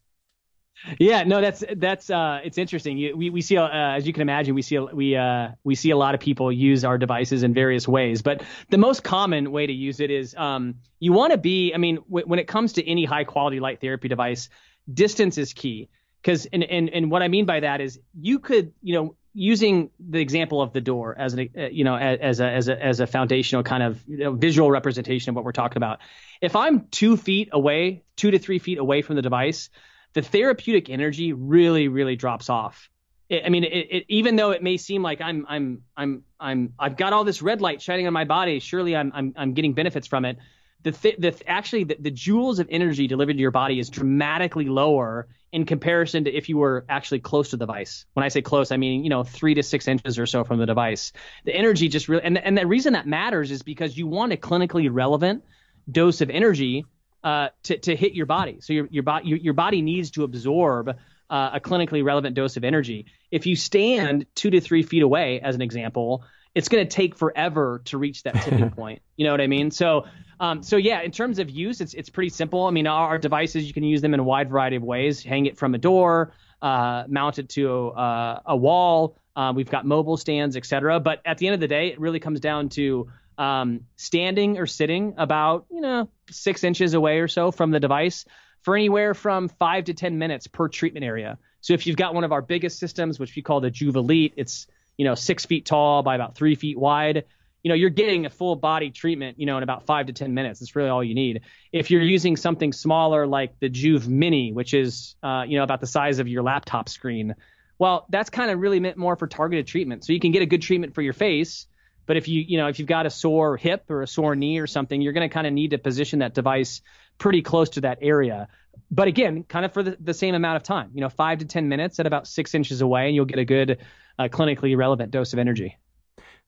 Yeah, 0.99 1.25
no, 1.25 1.41
that's 1.43 1.63
that's 1.77 2.09
uh, 2.09 2.41
it's 2.43 2.57
interesting. 2.57 2.97
You, 2.97 3.17
we 3.17 3.29
we 3.29 3.43
see, 3.43 3.57
uh, 3.59 3.69
as 3.69 4.07
you 4.07 4.15
can 4.15 4.23
imagine, 4.23 4.55
we 4.55 4.63
see 4.63 4.79
we 4.79 5.15
uh, 5.15 5.49
we 5.63 5.75
see 5.75 5.91
a 5.91 5.97
lot 5.97 6.15
of 6.15 6.21
people 6.21 6.51
use 6.51 6.85
our 6.85 6.97
devices 6.97 7.43
in 7.43 7.53
various 7.53 7.87
ways. 7.87 8.23
But 8.23 8.43
the 8.71 8.79
most 8.79 9.03
common 9.03 9.53
way 9.53 9.67
to 9.67 9.73
use 9.73 10.01
it 10.01 10.11
is 10.11 10.35
um, 10.37 10.77
you 10.99 11.13
want 11.13 11.33
to 11.33 11.39
be. 11.39 11.75
I 11.75 11.77
mean, 11.77 11.97
w- 12.09 12.27
when 12.27 12.39
it 12.39 12.47
comes 12.47 12.75
to 12.75 12.89
any 12.89 13.05
high 13.05 13.25
quality 13.25 13.61
light 13.61 13.81
therapy 13.83 14.09
device, 14.09 14.49
distance 14.93 15.39
is 15.39 15.53
key 15.53 15.89
because 16.23 16.47
and, 16.47 16.65
and 16.65 16.89
and 16.91 17.11
what 17.11 17.23
I 17.23 17.29
mean 17.29 17.47
by 17.47 17.61
that 17.61 17.81
is 17.81 17.99
you 18.19 18.39
could 18.39 18.73
you 18.83 18.95
know 18.95 19.17
using 19.33 19.91
the 20.01 20.19
example 20.19 20.61
of 20.61 20.73
the 20.73 20.81
door 20.81 21.17
as 21.19 21.35
an 21.35 21.49
uh, 21.57 21.67
you 21.67 21.85
know 21.85 21.97
as 21.97 22.41
a 22.41 22.51
as 22.51 22.69
a 22.69 22.85
as 22.85 23.01
a 23.01 23.07
foundational 23.07 23.63
kind 23.63 23.83
of 23.83 24.01
you 24.07 24.19
know, 24.19 24.33
visual 24.33 24.71
representation 24.71 25.31
of 25.31 25.37
what 25.37 25.45
we're 25.45 25.53
talking 25.53 25.77
about. 25.77 26.01
If 26.41 26.57
I'm 26.57 26.89
two 26.91 27.17
feet 27.17 27.51
away, 27.53 28.03
two 28.17 28.31
to 28.31 28.39
three 28.39 28.59
feet 28.59 28.79
away 28.79 29.03
from 29.03 29.17
the 29.17 29.23
device, 29.23 29.71
the 30.15 30.23
therapeutic 30.23 30.91
energy 30.91 31.33
really 31.33 31.89
really 31.89 32.17
drops 32.17 32.51
off. 32.51 32.89
It, 33.29 33.45
I 33.47 33.49
mean, 33.49 33.65
it, 33.65 33.69
it, 33.69 34.05
even 34.09 34.37
though 34.37 34.51
it 34.51 34.63
may 34.63 34.77
seem 34.77 35.03
like 35.03 35.21
I'm 35.21 35.47
I'm 35.49 35.83
I'm 35.97 36.25
I'm 36.39 36.75
I've 36.79 36.97
got 36.97 37.13
all 37.13 37.25
this 37.25 37.43
red 37.43 37.61
light 37.61 37.81
shining 37.81 38.07
on 38.07 38.13
my 38.13 38.25
body, 38.25 38.59
surely 38.59 38.97
I'm 38.97 39.13
I'm 39.15 39.35
I'm 39.37 39.55
getting 39.55 39.75
benefits 39.75 40.07
from 40.07 40.25
it 40.25 40.39
the, 40.83 40.93
th- 40.93 41.17
the 41.19 41.31
th- 41.31 41.43
actually 41.47 41.85
the, 41.85 41.97
the 41.99 42.11
joules 42.11 42.59
of 42.59 42.69
energy 42.71 43.07
delivered 43.07 43.35
to 43.35 43.39
your 43.39 43.51
body 43.51 43.79
is 43.79 43.91
dramatically 43.91 44.67
lower 44.67 45.29
in 45.53 45.67
comparison 45.67 46.25
to 46.25 46.33
if 46.33 46.49
you 46.49 46.57
were 46.57 46.85
actually 46.89 47.21
close 47.21 47.51
to 47.51 47.57
the 47.57 47.67
device. 47.67 48.07
When 48.15 48.25
I 48.25 48.29
say 48.29 48.43
close, 48.43 48.73
I 48.73 48.77
mean 48.77 49.05
you 49.05 49.11
know 49.11 49.25
three 49.25 49.55
to 49.55 49.63
six 49.63 49.89
inches 49.89 50.19
or 50.19 50.27
so 50.27 50.45
from 50.45 50.59
the 50.59 50.67
device. 50.67 51.13
The 51.45 51.55
energy 51.55 51.89
just 51.89 52.09
really 52.09 52.25
and 52.25 52.39
and 52.39 52.57
the 52.57 52.67
reason 52.67 52.95
that 52.95 53.07
matters 53.07 53.51
is 53.51 53.63
because 53.63 53.97
you 53.97 54.07
want 54.07 54.33
a 54.33 54.37
clinically 54.37 54.89
relevant 54.91 55.45
dose 55.91 56.21
of 56.21 56.31
energy 56.31 56.87
uh, 57.23 57.49
to 57.65 57.79
to 57.79 57.97
hit 57.97 58.15
your 58.15 58.27
body. 58.27 58.59
So 58.61 58.73
your 58.73 58.89
your 58.91 59.03
body 59.03 59.29
your, 59.29 59.39
your 59.39 59.55
body 59.55 59.83
needs 59.83 60.13
to 60.13 60.25
absorb. 60.25 60.97
Uh, 61.29 61.51
a 61.55 61.61
clinically 61.61 62.03
relevant 62.03 62.35
dose 62.35 62.57
of 62.57 62.65
energy. 62.65 63.07
If 63.31 63.47
you 63.47 63.55
stand 63.55 64.27
two 64.35 64.51
to 64.51 64.61
three 64.61 64.83
feet 64.83 65.05
away, 65.05 65.39
as 65.41 65.55
an 65.55 65.63
example, 65.63 66.25
it's 66.55 66.69
going 66.69 66.87
to 66.87 66.91
take 66.91 67.15
forever 67.17 67.83
to 67.87 67.99
reach 67.99 68.25
that 68.25 68.35
tipping 68.43 68.71
point. 68.77 69.03
You 69.17 69.27
know 69.27 69.33
what 69.33 69.41
I 69.41 69.47
mean? 69.47 69.71
So, 69.71 70.07
um, 70.41 70.63
so 70.63 70.77
yeah, 70.77 71.03
in 71.03 71.11
terms 71.11 71.39
of 71.39 71.51
use, 71.51 71.81
it's 71.81 71.95
it's 71.95 72.09
pretty 72.09 72.31
simple. 72.31 72.65
I 72.65 72.71
mean, 72.71 72.87
our, 72.87 73.09
our 73.09 73.19
devices 73.19 73.65
you 73.67 73.73
can 73.73 73.85
use 73.85 74.01
them 74.01 74.15
in 74.15 74.21
a 74.21 74.25
wide 74.25 74.51
variety 74.51 74.77
of 74.77 74.83
ways. 74.83 75.23
Hang 75.23 75.47
it 75.47 75.59
from 75.59 75.75
a 75.75 75.79
door, 75.79 76.33
uh, 76.63 77.05
mount 77.09 77.39
it 77.39 77.51
to 77.51 77.89
a, 77.89 78.43
a 78.47 78.57
wall. 78.57 79.17
Uh, 79.37 79.53
we've 79.55 79.71
got 79.71 79.87
mobile 79.87 80.17
stands, 80.17 80.57
etc. 80.57 80.99
But 80.99 81.21
at 81.25 81.39
the 81.39 81.47
end 81.47 81.55
of 81.55 81.61
the 81.61 81.69
day, 81.69 81.89
it 81.89 82.01
really 82.01 82.21
comes 82.21 82.41
down 82.41 82.69
to 82.71 83.09
um, 83.39 83.81
standing 83.97 84.59
or 84.59 84.67
sitting 84.67 85.15
about 85.19 85.67
you 85.71 85.81
know 85.81 86.09
six 86.31 86.65
inches 86.65 86.95
away 86.95 87.21
or 87.21 87.29
so 87.29 87.51
from 87.51 87.71
the 87.71 87.81
device 87.81 88.25
for 88.63 88.77
anywhere 88.77 89.15
from 89.15 89.49
five 89.49 89.85
to 89.85 89.95
ten 89.95 90.19
minutes 90.19 90.47
per 90.47 90.69
treatment 90.69 91.05
area. 91.05 91.39
So 91.61 91.75
if 91.75 91.87
you've 91.87 91.97
got 91.97 92.15
one 92.15 92.25
of 92.25 92.33
our 92.33 92.43
biggest 92.43 92.79
systems, 92.79 93.19
which 93.19 93.37
we 93.37 93.43
call 93.43 93.61
the 93.61 93.71
Joovv 93.71 93.97
Elite, 93.97 94.33
it's 94.37 94.67
you 95.01 95.07
know, 95.07 95.15
six 95.15 95.47
feet 95.47 95.65
tall 95.65 96.03
by 96.03 96.15
about 96.15 96.35
three 96.35 96.55
feet 96.55 96.79
wide, 96.79 97.25
you 97.63 97.71
know, 97.71 97.75
you're 97.75 97.89
getting 97.89 98.27
a 98.27 98.29
full 98.29 98.55
body 98.55 98.91
treatment, 98.91 99.41
you 99.41 99.47
know, 99.47 99.57
in 99.57 99.63
about 99.63 99.87
five 99.87 100.09
to 100.09 100.13
10 100.13 100.35
minutes. 100.35 100.61
That's 100.61 100.77
really 100.77 100.91
all 100.91 101.03
you 101.03 101.15
need. 101.15 101.41
If 101.73 101.91
you're 101.91 102.03
using 102.03 102.37
something 102.37 102.71
smaller 102.75 103.27
like 103.27 103.59
the 103.61 103.71
Joovv 103.71 104.07
Mini, 104.09 104.53
which 104.53 104.75
is, 104.75 105.17
uh, 105.23 105.45
you 105.49 105.57
know, 105.57 105.65
about 105.65 105.81
the 105.81 105.87
size 105.87 106.19
of 106.19 106.29
your 106.29 106.43
laptop 106.43 106.91
screen, 106.91 107.35
Well, 107.79 108.05
that's 108.11 108.29
kind 108.29 108.51
of 108.51 108.61
really 108.61 108.79
meant 108.79 108.99
more 108.99 109.17
for 109.17 109.27
targeted 109.27 109.67
treatment. 109.67 110.05
So 110.05 110.13
you 110.13 110.21
can 110.21 110.33
get 110.33 110.43
a 110.43 110.47
good 110.47 110.61
treatment 110.61 110.95
for 110.95 111.01
your 111.01 111.15
face, 111.15 111.67
but 112.05 112.19
if 112.19 112.29
you 112.29 112.45
you 112.47 112.59
know 112.59 112.67
if 112.69 112.79
you've 112.79 112.89
got 112.89 113.07
a 113.07 113.11
sore 113.11 113.57
hip 113.57 113.91
or 113.91 114.03
a 114.03 114.07
sore 114.07 114.37
knee 114.37 114.59
or 114.59 114.67
something, 114.67 115.01
you're 115.01 115.15
going 115.15 115.27
to 115.27 115.33
kind 115.33 115.47
of 115.47 115.55
need 115.55 115.71
to 115.71 115.79
position 115.79 116.19
that 116.19 116.35
device 116.35 116.83
pretty 117.17 117.41
close 117.41 117.71
to 117.71 117.81
that 117.81 118.01
area. 118.03 118.49
But 118.91 119.09
again, 119.09 119.45
kind 119.45 119.65
of 119.65 119.73
for 119.73 119.83
the, 119.83 119.97
the 120.01 120.15
same 120.15 120.35
amount 120.35 120.57
of 120.57 120.63
time, 120.63 120.91
you 120.95 121.01
know, 121.01 121.09
five 121.09 121.39
to 121.39 121.45
ten 121.45 121.69
minutes 121.69 122.01
at 122.01 122.07
about 122.07 122.27
six 122.27 122.55
inches 122.55 122.81
away, 122.81 123.07
and 123.07 123.15
you'll 123.15 123.25
get 123.25 123.39
a 123.39 123.45
good 123.45 123.79
uh, 124.19 124.25
clinically 124.25 124.77
relevant 124.77 125.11
dose 125.13 125.33
of 125.33 125.39
energy. 125.39 125.79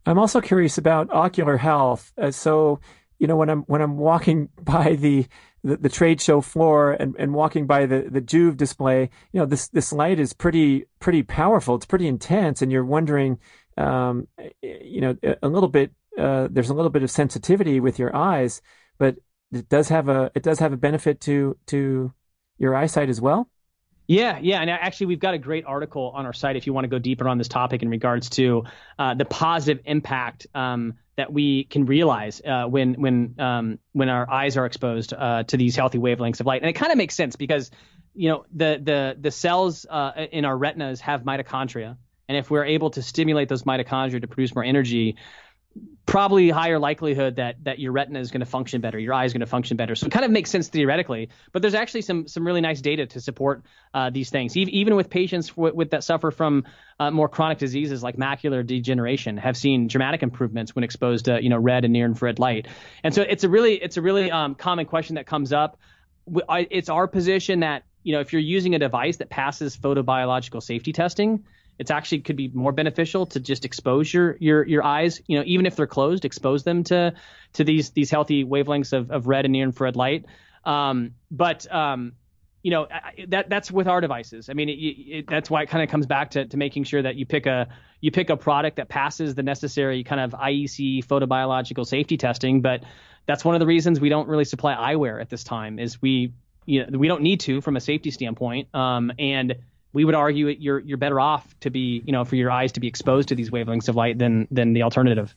I'm 0.05 0.18
also 0.18 0.41
curious 0.41 0.79
about 0.79 1.12
ocular 1.12 1.57
health. 1.57 2.12
Uh, 2.18 2.31
so, 2.31 2.81
you 3.18 3.27
know, 3.27 3.37
when 3.37 3.49
I'm 3.49 3.62
when 3.62 3.81
I'm 3.81 3.97
walking 3.97 4.49
by 4.62 4.97
the 4.97 5.27
the, 5.64 5.77
the, 5.77 5.89
trade 5.89 6.20
show 6.20 6.41
floor 6.41 6.91
and, 6.91 7.14
and 7.20 7.33
walking 7.33 7.68
by 7.68 7.87
the, 7.87 8.09
the 8.11 8.20
Joovv 8.20 8.57
display, 8.57 9.09
you 9.33 9.39
know, 9.39 9.47
this 9.47 9.68
this 9.68 9.93
light 9.93 10.18
is 10.18 10.33
pretty 10.33 10.87
pretty 10.99 11.23
powerful. 11.23 11.77
It's 11.77 11.87
pretty 11.87 12.09
intense, 12.09 12.62
and 12.62 12.73
you're 12.73 12.85
wondering, 12.85 13.39
um, 13.77 14.27
you 14.61 15.01
know, 15.01 15.16
a 15.43 15.49
little 15.49 15.68
bit. 15.68 15.93
Uh, 16.18 16.49
there's 16.51 16.68
a 16.68 16.75
little 16.75 16.91
bit 16.91 17.03
of 17.03 17.11
sensitivity 17.11 17.81
with 17.81 17.99
your 17.99 18.14
eyes, 18.14 18.61
but 18.99 19.16
it 19.53 19.68
does 19.68 19.88
have 19.88 20.09
a 20.09 20.30
it 20.34 20.42
does 20.42 20.59
have 20.59 20.72
a 20.72 20.76
benefit 20.76 21.20
to 21.22 21.57
to 21.66 22.12
your 22.59 22.74
eyesight 22.74 23.09
as 23.09 23.20
well. 23.20 23.48
Yeah, 24.09 24.38
yeah, 24.42 24.61
and 24.61 24.68
actually, 24.68 25.07
we've 25.07 25.20
got 25.20 25.34
a 25.34 25.38
great 25.38 25.64
article 25.64 26.12
on 26.14 26.26
our 26.26 26.32
site 26.32 26.57
if 26.57 26.66
you 26.66 26.72
want 26.72 26.84
to 26.84 26.88
go 26.88 26.98
deeper 26.98 27.28
on 27.28 27.38
this 27.38 27.48
topic 27.48 27.82
in 27.82 27.88
regards 27.88 28.30
to 28.30 28.64
uh, 28.98 29.14
the 29.14 29.24
positive 29.24 29.82
impact 29.86 30.46
um, 30.55 30.94
that 31.16 31.32
we 31.32 31.64
can 31.64 31.86
realize 31.86 32.42
uh, 32.44 32.64
when 32.64 32.94
when 32.94 33.34
um, 33.38 33.78
when 33.92 34.09
our 34.09 34.28
eyes 34.28 34.57
are 34.57 34.66
exposed 34.66 35.14
uh, 35.14 35.44
to 35.44 35.57
these 35.57 35.76
healthy 35.76 35.98
wavelengths 35.98 36.40
of 36.40 36.46
light. 36.46 36.62
And 36.62 36.68
it 36.68 36.74
kind 36.74 36.90
of 36.90 36.98
makes 36.98 37.14
sense 37.14 37.36
because 37.36 37.70
you 38.12 38.28
know 38.28 38.44
the 38.53 38.80
the 38.82 39.16
the 39.20 39.30
cells 39.30 39.86
uh, 39.88 40.26
in 40.32 40.44
our 40.44 40.57
retinas 40.57 41.00
have 41.00 41.22
mitochondria, 41.22 41.96
and 42.28 42.36
if 42.36 42.50
we're 42.50 42.64
able 42.64 42.90
to 42.90 43.03
stimulate 43.03 43.48
those 43.48 43.62
mitochondria 43.62 44.20
to 44.20 44.26
produce 44.26 44.55
more 44.55 44.64
energy, 44.64 45.16
probably 46.07 46.50
higher 46.50 46.78
likelihood 46.78 47.36
that 47.36 47.62
that 47.64 47.78
your 47.78 47.92
retina 47.92 48.18
is 48.18 48.30
going 48.30 48.40
to 48.40 48.46
function 48.46 48.80
better, 48.80 48.98
your 48.98 49.14
eye 49.14 49.24
is 49.24 49.32
going 49.32 49.40
to 49.40 49.46
function 49.46 49.76
better. 49.76 49.94
So 49.94 50.07
it 50.07 50.12
kind 50.12 50.24
of 50.24 50.30
makes 50.30 50.50
sense 50.50 50.68
theoretically, 50.68 51.28
but 51.53 51.62
there's 51.62 51.74
actually 51.74 52.03
some 52.03 52.26
some 52.26 52.46
really 52.46 52.61
nice 52.61 52.80
data 52.80 53.07
to 53.07 53.20
support 53.20 53.62
uh, 53.94 54.11
these 54.11 54.30
things. 54.30 54.57
Even 54.57 54.96
with 54.96 55.11
patients 55.11 55.57
with, 55.57 55.74
with 55.74 55.90
that 55.90 56.05
suffer 56.05 56.30
from 56.30 56.64
uh, 56.98 57.11
more 57.11 57.28
chronic 57.28 57.59
diseases 57.59 58.03
like 58.03 58.16
macular 58.16 58.66
degeneration, 58.66 59.36
have 59.36 59.57
seen 59.57 59.86
dramatic 59.86 60.22
improvements 60.22 60.74
when 60.74 60.84
exposed 60.84 61.26
to 61.26 61.42
you 61.42 61.48
know 61.48 61.59
red 61.59 61.84
and 61.84 61.92
near 61.92 62.07
infrared 62.07 62.38
light. 62.38 62.66
And 63.05 63.14
so 63.14 63.22
it's 63.22 63.44
a 63.44 63.48
really 63.48 63.74
it's 63.74 63.96
a 63.96 64.03
really 64.03 64.30
um, 64.30 64.55
common 64.55 64.86
question 64.86 65.16
that 65.16 65.26
comes 65.26 65.53
up. 65.53 65.78
It's 66.26 66.88
our 66.88 67.07
position 67.07 67.61
that 67.61 67.84
you 68.03 68.12
know 68.12 68.20
if 68.20 68.32
you're 68.32 68.42
using 68.42 68.74
a 68.74 68.78
device 68.78 69.18
that 69.18 69.30
passes 69.30 69.76
photobiological 69.76 70.62
safety 70.62 70.92
testing 70.92 71.44
it's 71.79 71.91
actually 71.91 72.20
could 72.20 72.37
be 72.37 72.49
more 72.49 72.73
beneficial 72.73 73.27
to 73.27 73.41
just 73.41 73.64
expose 73.64 74.12
your 74.12 74.37
your 74.39 74.66
your 74.66 74.85
eyes, 74.85 75.20
you 75.27 75.39
know, 75.39 75.45
even 75.47 75.66
if 75.66 75.77
they're 75.77 75.87
closed, 75.87 76.25
expose 76.25 76.64
them 76.64 76.85
to 76.85 77.14
to 77.55 77.64
these 77.64 77.91
these 77.91 78.11
healthy 78.11 78.45
wavelengths 78.45 78.93
of, 78.93 79.11
of 79.11 79.27
red 79.27 79.45
and 79.45 79.53
near 79.53 79.64
infrared 79.64 79.97
light. 79.97 80.27
Um, 80.64 81.14
but 81.31 81.73
um, 81.73 82.12
you 82.62 82.70
know 82.70 82.87
that 83.29 83.49
that's 83.49 83.70
with 83.70 83.89
our 83.89 84.01
devices. 84.01 84.49
I 84.49 84.53
mean, 84.53 84.68
it, 84.68 84.73
it, 84.73 85.27
that's 85.29 85.51
why 85.51 85.62
it 85.62 85.68
kind 85.68 85.83
of 85.83 85.91
comes 85.91 86.07
back 86.07 86.31
to, 86.33 86.47
to 86.47 86.57
making 86.57 86.85
sure 86.85 87.03
that 87.03 87.16
you 87.16 87.27
pick 87.27 87.47
a 87.47 87.68
you 88.01 88.11
pick 88.11 88.31
a 88.31 88.37
product 88.37 88.77
that 88.77 88.89
passes 88.89 89.35
the 89.35 89.43
necessary 89.43 90.05
kind 90.05 90.20
of 90.20 90.33
IEC 90.33 91.05
photobiological 91.07 91.87
safety 91.87 92.16
testing. 92.16 92.61
But 92.61 92.85
that's 93.27 93.45
one 93.45 93.55
of 93.55 93.61
the 93.61 93.66
reasons 93.66 94.01
we 94.01 94.09
don't 94.09 94.29
really 94.29 94.45
supply 94.45 94.75
eyewear 94.75 95.20
at 95.20 95.29
this 95.29 95.43
time. 95.43 95.79
Is 95.79 96.01
we 96.01 96.35
you 96.64 96.87
know 96.87 96.99
we 96.99 97.09
don't 97.09 97.23
need 97.23 97.41
to 97.41 97.61
from 97.61 97.77
a 97.77 97.81
safety 97.81 98.12
standpoint. 98.12 98.73
Um, 98.75 99.12
and 99.18 99.57
we 99.93 100.05
would 100.05 100.14
argue 100.14 100.49
it, 100.49 100.59
you're 100.59 100.78
you're 100.80 100.99
better 100.99 101.20
off 101.20 101.59
to 101.61 101.70
be 101.70 102.03
you 102.05 102.12
know 102.12 102.24
for 102.24 102.36
your 102.36 102.51
eyes 102.51 102.72
to 102.72 102.80
be 102.80 102.86
exposed 102.86 103.28
to 103.28 103.34
these 103.34 103.51
wavelengths 103.51 103.88
of 103.88 103.97
light 103.97 104.18
than 104.18 104.49
than 104.51 104.72
the 104.72 104.82
alternative. 104.82 105.34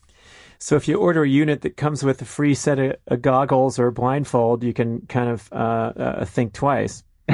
So 0.57 0.75
if 0.75 0.87
you 0.87 0.97
order 0.97 1.23
a 1.23 1.29
unit 1.29 1.61
that 1.61 1.75
comes 1.75 2.03
with 2.03 2.21
a 2.21 2.25
free 2.25 2.55
set 2.55 2.79
of, 2.79 2.95
of 3.07 3.21
goggles 3.21 3.77
or 3.77 3.87
a 3.87 3.91
blindfold, 3.91 4.63
you 4.63 4.73
can 4.73 5.01
kind 5.07 5.29
of 5.29 5.51
uh, 5.51 5.55
uh, 5.55 6.25
think 6.25 6.53
twice. 6.53 7.03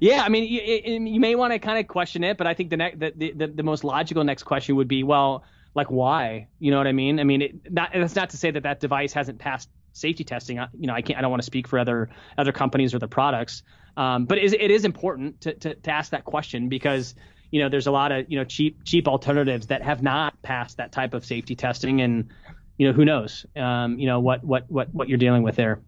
yeah, 0.00 0.22
I 0.22 0.28
mean, 0.28 0.50
you, 0.50 0.60
you 1.04 1.20
may 1.20 1.34
want 1.34 1.52
to 1.52 1.58
kind 1.58 1.78
of 1.78 1.86
question 1.86 2.24
it, 2.24 2.36
but 2.38 2.46
I 2.46 2.54
think 2.54 2.70
the, 2.70 2.78
ne- 2.78 2.94
the, 2.94 3.32
the 3.36 3.46
the 3.46 3.62
most 3.62 3.84
logical 3.84 4.24
next 4.24 4.44
question 4.44 4.76
would 4.76 4.88
be, 4.88 5.02
well, 5.02 5.44
like 5.74 5.90
why? 5.90 6.48
You 6.58 6.70
know 6.70 6.78
what 6.78 6.86
I 6.86 6.92
mean? 6.92 7.20
I 7.20 7.24
mean, 7.24 7.42
it, 7.42 7.72
not, 7.72 7.90
that's 7.92 8.16
not 8.16 8.30
to 8.30 8.36
say 8.36 8.50
that 8.50 8.62
that 8.62 8.80
device 8.80 9.12
hasn't 9.12 9.38
passed 9.38 9.68
safety 9.92 10.24
testing. 10.24 10.58
I, 10.58 10.68
you 10.78 10.86
know, 10.86 10.94
I 10.94 11.02
can't, 11.02 11.18
I 11.18 11.22
don't 11.22 11.30
want 11.30 11.42
to 11.42 11.46
speak 11.46 11.68
for 11.68 11.78
other 11.78 12.10
other 12.38 12.52
companies 12.52 12.94
or 12.94 12.98
the 12.98 13.08
products, 13.08 13.62
um, 13.96 14.26
but 14.26 14.38
it 14.38 14.44
is, 14.44 14.52
it 14.52 14.70
is 14.70 14.84
important 14.84 15.40
to, 15.42 15.54
to, 15.54 15.74
to 15.74 15.90
ask 15.90 16.10
that 16.10 16.24
question 16.24 16.68
because 16.68 17.14
you 17.50 17.60
know 17.60 17.68
there's 17.68 17.86
a 17.86 17.92
lot 17.92 18.12
of 18.12 18.30
you 18.30 18.38
know 18.38 18.44
cheap 18.44 18.84
cheap 18.84 19.08
alternatives 19.08 19.68
that 19.68 19.82
have 19.82 20.02
not 20.02 20.40
passed 20.42 20.78
that 20.78 20.92
type 20.92 21.14
of 21.14 21.24
safety 21.24 21.54
testing, 21.54 22.00
and 22.00 22.30
you 22.78 22.86
know 22.86 22.92
who 22.92 23.04
knows, 23.04 23.46
um, 23.56 23.98
you 23.98 24.06
know 24.06 24.20
what 24.20 24.42
what 24.44 24.64
what 24.68 24.92
what 24.92 25.08
you're 25.08 25.18
dealing 25.18 25.42
with 25.42 25.56
there. 25.56 25.80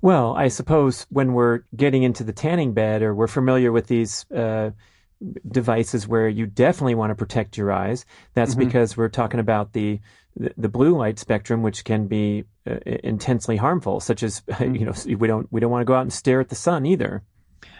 Well, 0.00 0.34
I 0.34 0.48
suppose 0.48 1.06
when 1.10 1.34
we're 1.34 1.60
getting 1.76 2.02
into 2.02 2.24
the 2.24 2.32
tanning 2.32 2.72
bed 2.72 3.02
or 3.02 3.14
we're 3.14 3.26
familiar 3.26 3.72
with 3.72 3.86
these 3.86 4.24
uh, 4.30 4.70
devices 5.48 6.08
where 6.08 6.28
you 6.28 6.46
definitely 6.46 6.94
want 6.94 7.10
to 7.10 7.14
protect 7.14 7.56
your 7.56 7.72
eyes, 7.72 8.06
that's 8.34 8.52
mm-hmm. 8.52 8.64
because 8.64 8.96
we're 8.96 9.08
talking 9.08 9.40
about 9.40 9.72
the 9.72 10.00
the, 10.36 10.68
blue 10.68 10.96
light 10.96 11.18
spectrum, 11.18 11.62
which 11.62 11.84
can 11.84 12.06
be 12.06 12.44
uh, 12.68 12.76
intensely 12.84 13.56
harmful, 13.56 14.00
such 14.00 14.22
as 14.22 14.40
mm-hmm. 14.48 14.74
you 14.74 14.86
know 14.86 15.18
we 15.18 15.28
don't 15.28 15.48
we 15.50 15.60
don't 15.60 15.70
want 15.70 15.82
to 15.82 15.86
go 15.86 15.94
out 15.94 16.02
and 16.02 16.12
stare 16.12 16.40
at 16.40 16.48
the 16.48 16.54
sun 16.54 16.86
either. 16.86 17.22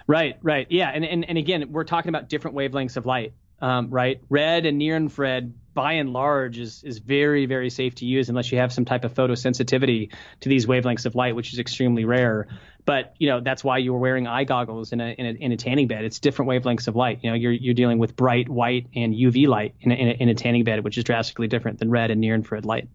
Right, 0.06 0.36
right, 0.42 0.66
yeah, 0.70 0.90
and 0.92 1.04
and 1.04 1.24
and 1.24 1.38
again, 1.38 1.70
we're 1.70 1.84
talking 1.84 2.08
about 2.08 2.28
different 2.28 2.56
wavelengths 2.56 2.96
of 2.96 3.06
light, 3.06 3.32
um, 3.60 3.90
right? 3.90 4.20
Red 4.28 4.66
and 4.66 4.78
near 4.78 4.96
infrared, 4.96 5.54
by 5.72 5.94
and 5.94 6.12
large, 6.12 6.58
is 6.58 6.82
is 6.84 6.98
very 6.98 7.46
very 7.46 7.70
safe 7.70 7.94
to 7.96 8.04
use 8.04 8.28
unless 8.28 8.50
you 8.50 8.58
have 8.58 8.72
some 8.72 8.84
type 8.84 9.04
of 9.04 9.14
photosensitivity 9.14 10.12
to 10.40 10.48
these 10.48 10.66
wavelengths 10.66 11.06
of 11.06 11.14
light, 11.14 11.36
which 11.36 11.52
is 11.52 11.58
extremely 11.58 12.04
rare. 12.04 12.48
But 12.86 13.14
you 13.18 13.28
know 13.28 13.40
that's 13.40 13.62
why 13.62 13.78
you 13.78 13.92
were 13.92 13.98
wearing 13.98 14.26
eye 14.26 14.44
goggles 14.44 14.92
in 14.92 15.00
a, 15.00 15.10
in 15.10 15.26
a 15.26 15.30
in 15.30 15.52
a 15.52 15.56
tanning 15.56 15.86
bed. 15.86 16.04
It's 16.04 16.18
different 16.18 16.50
wavelengths 16.50 16.88
of 16.88 16.96
light. 16.96 17.20
You 17.22 17.30
know 17.30 17.36
you're 17.36 17.52
you're 17.52 17.74
dealing 17.74 17.98
with 17.98 18.16
bright 18.16 18.48
white 18.48 18.86
and 18.94 19.14
UV 19.14 19.46
light 19.46 19.74
in 19.80 19.92
a, 19.92 19.94
in 19.94 20.08
a, 20.08 20.12
in 20.12 20.28
a 20.28 20.34
tanning 20.34 20.64
bed, 20.64 20.84
which 20.84 20.96
is 20.98 21.04
drastically 21.04 21.48
different 21.48 21.78
than 21.78 21.90
red 21.90 22.10
and 22.10 22.20
near 22.20 22.34
infrared 22.34 22.64
light. 22.64 22.88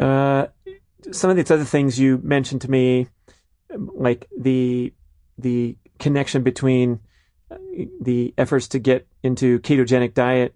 Uh, 0.00 0.46
some 1.12 1.30
of 1.30 1.36
these 1.36 1.50
other 1.50 1.64
things 1.64 1.98
you 1.98 2.18
mentioned 2.22 2.62
to 2.62 2.70
me, 2.70 3.08
like 3.70 4.28
the 4.36 4.92
the 5.38 5.76
connection 5.98 6.42
between 6.42 7.00
uh, 7.50 7.56
the 8.00 8.34
efforts 8.36 8.68
to 8.68 8.78
get 8.78 9.06
into 9.22 9.58
ketogenic 9.60 10.14
diet 10.14 10.54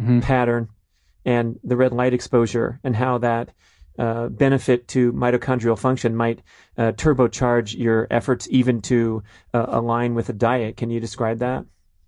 mm-hmm. 0.00 0.20
pattern 0.20 0.68
and 1.24 1.58
the 1.64 1.76
red 1.76 1.92
light 1.92 2.12
exposure 2.12 2.80
and 2.84 2.96
how 2.96 3.18
that 3.18 3.50
uh, 3.98 4.28
benefit 4.28 4.88
to 4.88 5.12
mitochondrial 5.12 5.78
function 5.78 6.16
might 6.16 6.40
uh, 6.76 6.92
turbocharge 6.92 7.78
your 7.78 8.06
efforts 8.10 8.48
even 8.50 8.82
to 8.82 9.22
uh, 9.52 9.66
align 9.68 10.14
with 10.14 10.28
a 10.28 10.32
diet. 10.32 10.76
Can 10.76 10.90
you 10.90 11.00
describe 11.00 11.38
that? 11.38 11.64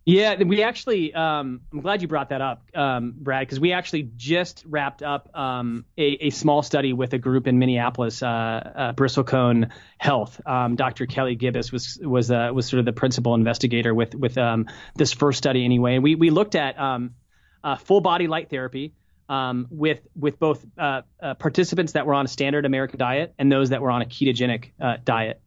Yeah, 0.08 0.40
we 0.40 0.62
actually. 0.62 1.12
Um, 1.12 1.62
I'm 1.72 1.80
glad 1.80 2.00
you 2.00 2.06
brought 2.06 2.28
that 2.28 2.40
up, 2.40 2.62
um, 2.76 3.12
Brad, 3.16 3.40
because 3.40 3.58
we 3.58 3.72
actually 3.72 4.08
just 4.14 4.62
wrapped 4.64 5.02
up 5.02 5.36
um, 5.36 5.84
a, 5.98 6.26
a, 6.26 6.30
small 6.30 6.62
study 6.62 6.92
with 6.92 7.12
a 7.12 7.18
group 7.18 7.48
in 7.48 7.58
Minneapolis, 7.58 8.22
uh, 8.22 8.26
uh, 8.26 8.92
Bristlecone 8.92 9.72
Health. 9.98 10.40
Um, 10.46 10.76
Dr. 10.76 11.06
Kelly 11.06 11.34
Gibbous 11.34 11.72
was 11.72 11.98
was 12.00 12.30
uh, 12.30 12.50
was 12.54 12.66
sort 12.66 12.78
of 12.78 12.84
the 12.84 12.92
principal 12.92 13.34
investigator 13.34 13.92
with 13.92 14.14
with 14.14 14.38
um, 14.38 14.66
this 14.94 15.12
first 15.12 15.38
study 15.38 15.64
anyway. 15.64 15.96
And 15.96 16.04
we 16.04 16.14
we 16.14 16.30
looked 16.30 16.54
at 16.54 16.78
um, 16.78 17.16
uh, 17.64 17.74
full 17.74 18.00
body 18.00 18.28
light 18.28 18.48
therapy 18.48 18.94
with 19.70 20.00
with 20.14 20.38
both 20.38 20.64
uh, 20.78 21.02
uh, 21.22 21.34
participants 21.34 21.92
that 21.92 22.06
were 22.06 22.14
on 22.14 22.24
a 22.24 22.28
standard 22.28 22.64
American 22.66 22.98
diet 22.98 23.34
and 23.38 23.50
those 23.50 23.70
that 23.70 23.82
were 23.82 23.90
on 23.90 24.02
a 24.02 24.06
ketogenic 24.06 24.70
diet, 25.04 25.40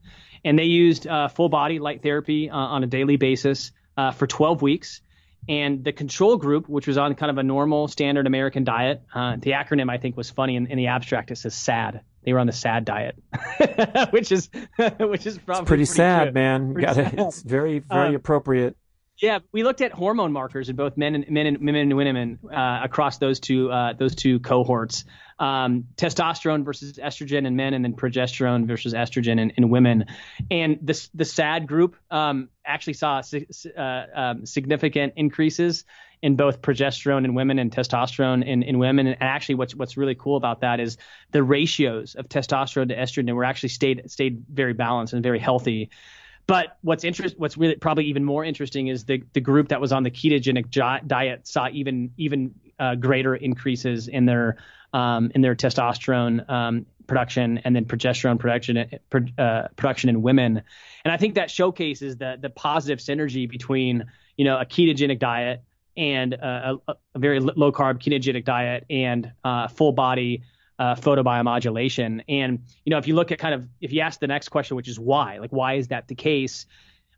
and 0.43 0.57
they 0.57 0.65
used 0.65 1.07
full 1.33 1.49
body 1.49 1.79
light 1.79 2.01
therapy 2.01 2.49
on 2.49 2.83
a 2.83 2.87
daily 2.87 3.17
basis 3.17 3.71
uh, 3.99 4.11
for 4.11 4.27
12 4.27 4.61
weeks. 4.61 5.01
And 5.47 5.83
the 5.83 5.91
control 5.91 6.37
group, 6.37 6.69
which 6.69 6.87
was 6.87 6.97
on 6.97 7.15
kind 7.15 7.29
of 7.29 7.37
a 7.37 7.43
normal 7.43 7.87
standard 7.87 8.27
American 8.27 8.63
diet, 8.63 9.01
uh, 9.13 9.35
the 9.39 9.51
acronym 9.51 9.89
I 9.89 9.97
think 9.97 10.15
was 10.15 10.29
funny 10.29 10.55
in, 10.55 10.67
in, 10.67 10.77
the 10.77 10.87
abstract. 10.87 11.31
It 11.31 11.37
says 11.37 11.55
SAD. 11.55 12.01
They 12.23 12.33
were 12.33 12.39
on 12.39 12.47
the 12.47 12.53
SAD 12.53 12.85
diet, 12.85 13.15
which 14.11 14.31
is 14.31 14.49
which 14.99 15.25
is 15.25 15.37
probably 15.37 15.37
it's 15.37 15.47
pretty, 15.47 15.65
pretty 15.65 15.85
sad, 15.85 16.23
true. 16.25 16.31
man. 16.33 16.73
Pretty 16.73 16.85
Gotta, 16.85 17.09
sad. 17.09 17.19
It's 17.19 17.41
very 17.41 17.79
very 17.79 18.09
um, 18.09 18.15
appropriate. 18.15 18.75
Yeah, 19.21 19.39
we 19.51 19.63
looked 19.63 19.81
at 19.81 19.91
hormone 19.91 20.31
markers 20.31 20.69
in 20.69 20.77
both 20.77 20.95
men 20.95 21.13
and 21.13 21.29
men 21.29 21.45
and 21.45 21.59
men 21.59 21.75
and 21.75 21.97
women 21.97 22.39
uh, 22.49 22.79
across 22.83 23.17
those 23.17 23.39
two 23.39 23.69
uh, 23.69 23.93
those 23.93 24.15
two 24.15 24.39
cohorts. 24.39 25.03
Um, 25.39 25.85
testosterone 25.95 26.63
versus 26.63 26.93
estrogen 26.97 27.45
in 27.45 27.55
men, 27.55 27.73
and 27.73 27.83
then 27.83 27.93
progesterone 27.93 28.65
versus 28.65 28.93
estrogen 28.93 29.39
in, 29.39 29.51
in 29.51 29.69
women. 29.69 30.05
And 30.49 30.79
the 30.81 31.07
the 31.13 31.25
SAD 31.25 31.67
group 31.67 31.97
um, 32.09 32.49
actually 32.65 32.93
saw 32.93 33.21
uh, 33.77 34.03
um, 34.15 34.45
significant 34.45 35.13
increases 35.17 35.83
in 36.21 36.35
both 36.35 36.61
progesterone 36.61 37.25
in 37.25 37.33
women 37.33 37.59
and 37.59 37.71
testosterone 37.71 38.45
in, 38.45 38.63
in 38.63 38.79
women. 38.79 39.07
And 39.07 39.17
actually, 39.21 39.55
what's 39.55 39.75
what's 39.75 39.97
really 39.97 40.15
cool 40.15 40.37
about 40.37 40.61
that 40.61 40.79
is 40.79 40.97
the 41.31 41.43
ratios 41.43 42.15
of 42.15 42.29
testosterone 42.29 42.87
to 42.89 42.95
estrogen 42.95 43.33
were 43.33 43.45
actually 43.45 43.69
stayed 43.69 44.09
stayed 44.09 44.43
very 44.49 44.73
balanced 44.73 45.13
and 45.13 45.23
very 45.23 45.39
healthy. 45.39 45.89
But 46.49 46.77
what's 46.81 47.03
interest, 47.03 47.35
what's 47.37 47.57
really 47.57 47.75
probably 47.75 48.05
even 48.05 48.25
more 48.25 48.43
interesting 48.43 48.87
is 48.87 49.05
the 49.05 49.23
the 49.33 49.39
group 49.39 49.67
that 49.67 49.79
was 49.79 49.91
on 49.91 50.01
the 50.01 50.09
ketogenic 50.09 50.71
diet 50.71 51.47
saw 51.47 51.69
even 51.71 52.11
even 52.17 52.55
uh, 52.79 52.95
greater 52.95 53.35
increases 53.35 54.07
in 54.07 54.25
their 54.25 54.57
um, 54.91 55.31
in 55.35 55.41
their 55.41 55.53
testosterone 55.53 56.49
um, 56.49 56.87
production 57.05 57.59
and 57.59 57.75
then 57.75 57.85
progesterone 57.85 58.39
production 58.39 58.77
uh, 59.37 59.67
production 59.75 60.09
in 60.09 60.23
women. 60.23 60.63
And 61.05 61.11
I 61.11 61.17
think 61.17 61.35
that 61.35 61.51
showcases 61.51 62.17
the 62.17 62.39
the 62.41 62.49
positive 62.49 62.97
synergy 62.97 63.47
between 63.47 64.05
you 64.35 64.43
know 64.43 64.57
a 64.59 64.65
ketogenic 64.65 65.19
diet 65.19 65.61
and 65.95 66.33
a, 66.33 66.79
a, 66.87 66.95
a 67.13 67.19
very 67.19 67.39
low 67.39 67.71
carb 67.71 68.01
ketogenic 68.01 68.43
diet 68.43 68.87
and 68.89 69.31
uh, 69.43 69.67
full 69.67 69.91
body 69.91 70.41
uh, 70.79 70.95
photobiomodulation. 70.95 72.23
And 72.27 72.63
you 72.85 72.89
know 72.89 72.97
if 72.97 73.07
you 73.07 73.13
look 73.13 73.31
at 73.31 73.37
kind 73.37 73.53
of 73.53 73.67
if 73.81 73.91
you 73.91 74.01
ask 74.01 74.19
the 74.19 74.27
next 74.27 74.49
question, 74.49 74.75
which 74.77 74.87
is 74.87 74.99
why, 74.99 75.37
like 75.37 75.51
why 75.51 75.73
is 75.73 75.89
that 75.89 76.07
the 76.07 76.15
case? 76.15 76.65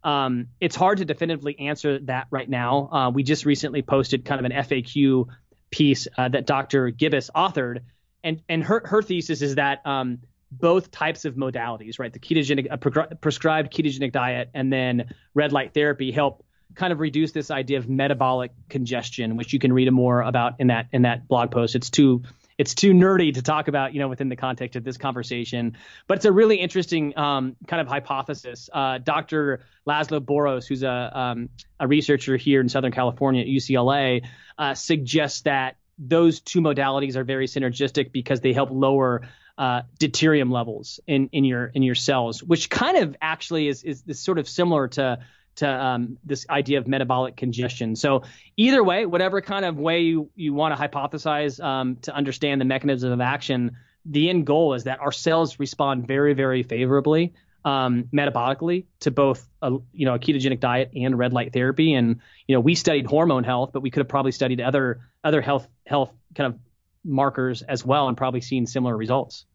Um, 0.04 0.48
it's 0.60 0.76
hard 0.76 0.98
to 0.98 1.06
definitively 1.06 1.58
answer 1.60 2.00
that 2.00 2.26
right 2.32 2.50
now. 2.50 2.90
Uh, 2.92 3.12
we 3.12 3.22
just 3.22 3.46
recently 3.46 3.84
posted 3.84 4.26
kind 4.26 4.44
of 4.44 4.52
an 4.52 4.64
FAQ 4.64 5.28
piece 5.70 6.08
uh, 6.18 6.28
that 6.28 6.48
Dr. 6.48 6.90
Gibbous 6.90 7.30
authored 7.36 7.82
and 8.24 8.42
and 8.50 8.64
her 8.64 8.82
her 8.86 9.02
thesis 9.02 9.42
is 9.42 9.56
that 9.56 9.86
um, 9.86 10.20
both 10.52 10.92
types 10.92 11.26
of 11.26 11.36
modalities, 11.36 12.00
right, 12.00 12.12
the 12.12 12.20
ketogenic 12.20 12.68
a 12.70 12.78
pre- 12.78 13.16
prescribed 13.22 13.74
ketogenic 13.74 14.12
diet 14.12 14.50
and 14.54 14.72
then 14.72 15.14
red 15.34 15.52
light 15.54 15.74
therapy 15.74 16.12
help 16.12 16.44
kind 16.74 16.94
of 16.94 17.00
reduce 17.00 17.32
this 17.32 17.52
idea 17.52 17.78
of 17.78 17.90
metabolic 17.90 18.52
congestion, 18.70 19.36
which 19.38 19.54
you 19.54 19.60
can 19.60 19.74
read 19.74 19.92
more 19.92 20.22
about 20.22 20.60
in 20.60 20.68
that 20.68 20.88
in 20.92 21.04
that 21.04 21.28
blog 21.28 21.52
post. 21.52 21.76
It's 21.76 21.90
too 21.90 22.24
it's 22.62 22.76
too 22.76 22.94
nerdy 22.94 23.34
to 23.34 23.42
talk 23.42 23.68
about, 23.68 23.92
you 23.92 24.00
know, 24.00 24.08
within 24.08 24.30
the 24.30 24.36
context 24.36 24.76
of 24.76 24.84
this 24.84 24.96
conversation. 24.96 25.76
But 26.06 26.20
it's 26.20 26.26
a 26.26 26.32
really 26.32 26.58
interesting 26.58 27.18
um, 27.18 27.56
kind 27.66 27.82
of 27.82 27.88
hypothesis. 27.88 28.70
Uh, 28.72 29.00
Dr. 29.00 29.62
Laszlo 29.88 30.20
Boros, 30.20 30.68
who's 30.68 30.84
a 30.84 31.12
um, 31.20 31.50
a 31.80 31.88
researcher 31.88 32.38
here 32.38 32.62
in 32.62 32.70
Southern 32.70 32.92
California 32.92 33.42
at 33.42 33.48
UCLA, 33.48 34.28
uh, 34.60 34.76
suggests 34.76 35.42
that 35.42 35.78
those 35.98 36.40
two 36.40 36.62
modalities 36.62 37.16
are 37.16 37.24
very 37.24 37.48
synergistic 37.48 38.12
because 38.12 38.42
they 38.42 38.54
help 38.54 38.70
lower 38.70 39.28
uh, 39.58 39.82
deuterium 40.00 40.52
levels 40.52 41.00
in, 41.08 41.30
in 41.32 41.44
your 41.44 41.66
in 41.66 41.82
your 41.82 41.96
cells, 41.96 42.44
which 42.44 42.70
kind 42.70 42.98
of 42.98 43.16
actually 43.24 43.70
is, 43.70 43.82
is, 43.82 44.04
is 44.06 44.20
sort 44.20 44.38
of 44.38 44.48
similar 44.48 44.88
to 44.88 45.18
to 45.56 45.68
um, 45.68 46.18
this 46.24 46.46
idea 46.50 46.78
of 46.78 46.88
metabolic 46.88 47.36
congestion. 47.36 47.96
So 47.96 48.24
either 48.58 48.84
way, 48.84 49.06
whatever 49.06 49.42
kind 49.42 49.66
of 49.66 49.78
way 49.78 50.02
you, 50.02 50.30
you 50.36 50.54
want 50.54 50.76
to 50.76 50.82
hypothesize 50.82 51.64
um, 51.64 51.98
to 52.04 52.16
understand 52.16 52.62
the 52.62 52.66
mechanism 52.66 53.12
of 53.12 53.22
action, 53.22 53.78
the 54.06 54.30
end 54.30 54.46
goal 54.46 54.74
is 54.74 54.86
that 54.86 55.00
our 55.00 55.12
cells 55.12 55.60
respond 55.60 56.08
very, 56.08 56.34
very 56.34 56.64
favorably 56.64 57.34
um, 57.64 58.06
metabolically 58.14 58.86
to 59.02 59.12
both 59.12 59.48
a 59.62 59.72
you 59.94 60.06
know 60.06 60.16
a 60.16 60.20
ketogenic 60.20 60.60
diet 60.60 60.92
and 60.96 61.18
red 61.18 61.34
light 61.34 61.54
therapy. 61.54 61.94
And 61.94 62.22
you 62.48 62.56
know 62.56 62.60
we 62.60 62.76
studied 62.76 63.06
hormone 63.06 63.44
health, 63.44 63.72
but 63.74 63.82
we 63.82 63.92
could 63.92 64.00
have 64.00 64.08
probably 64.08 64.32
studied 64.32 64.62
other 64.62 65.02
other 65.24 65.42
health 65.42 65.68
health 65.86 66.12
kind 66.36 66.54
of 66.54 66.60
markers 67.04 67.62
as 67.62 67.86
well, 67.86 68.08
and 68.08 68.18
probably 68.18 68.42
seen 68.42 68.66
similar 68.66 68.96
results. 68.96 69.46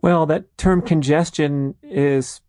Well, 0.00 0.26
that 0.26 0.58
term 0.58 0.82
congestion 0.82 1.74
is 1.82 2.40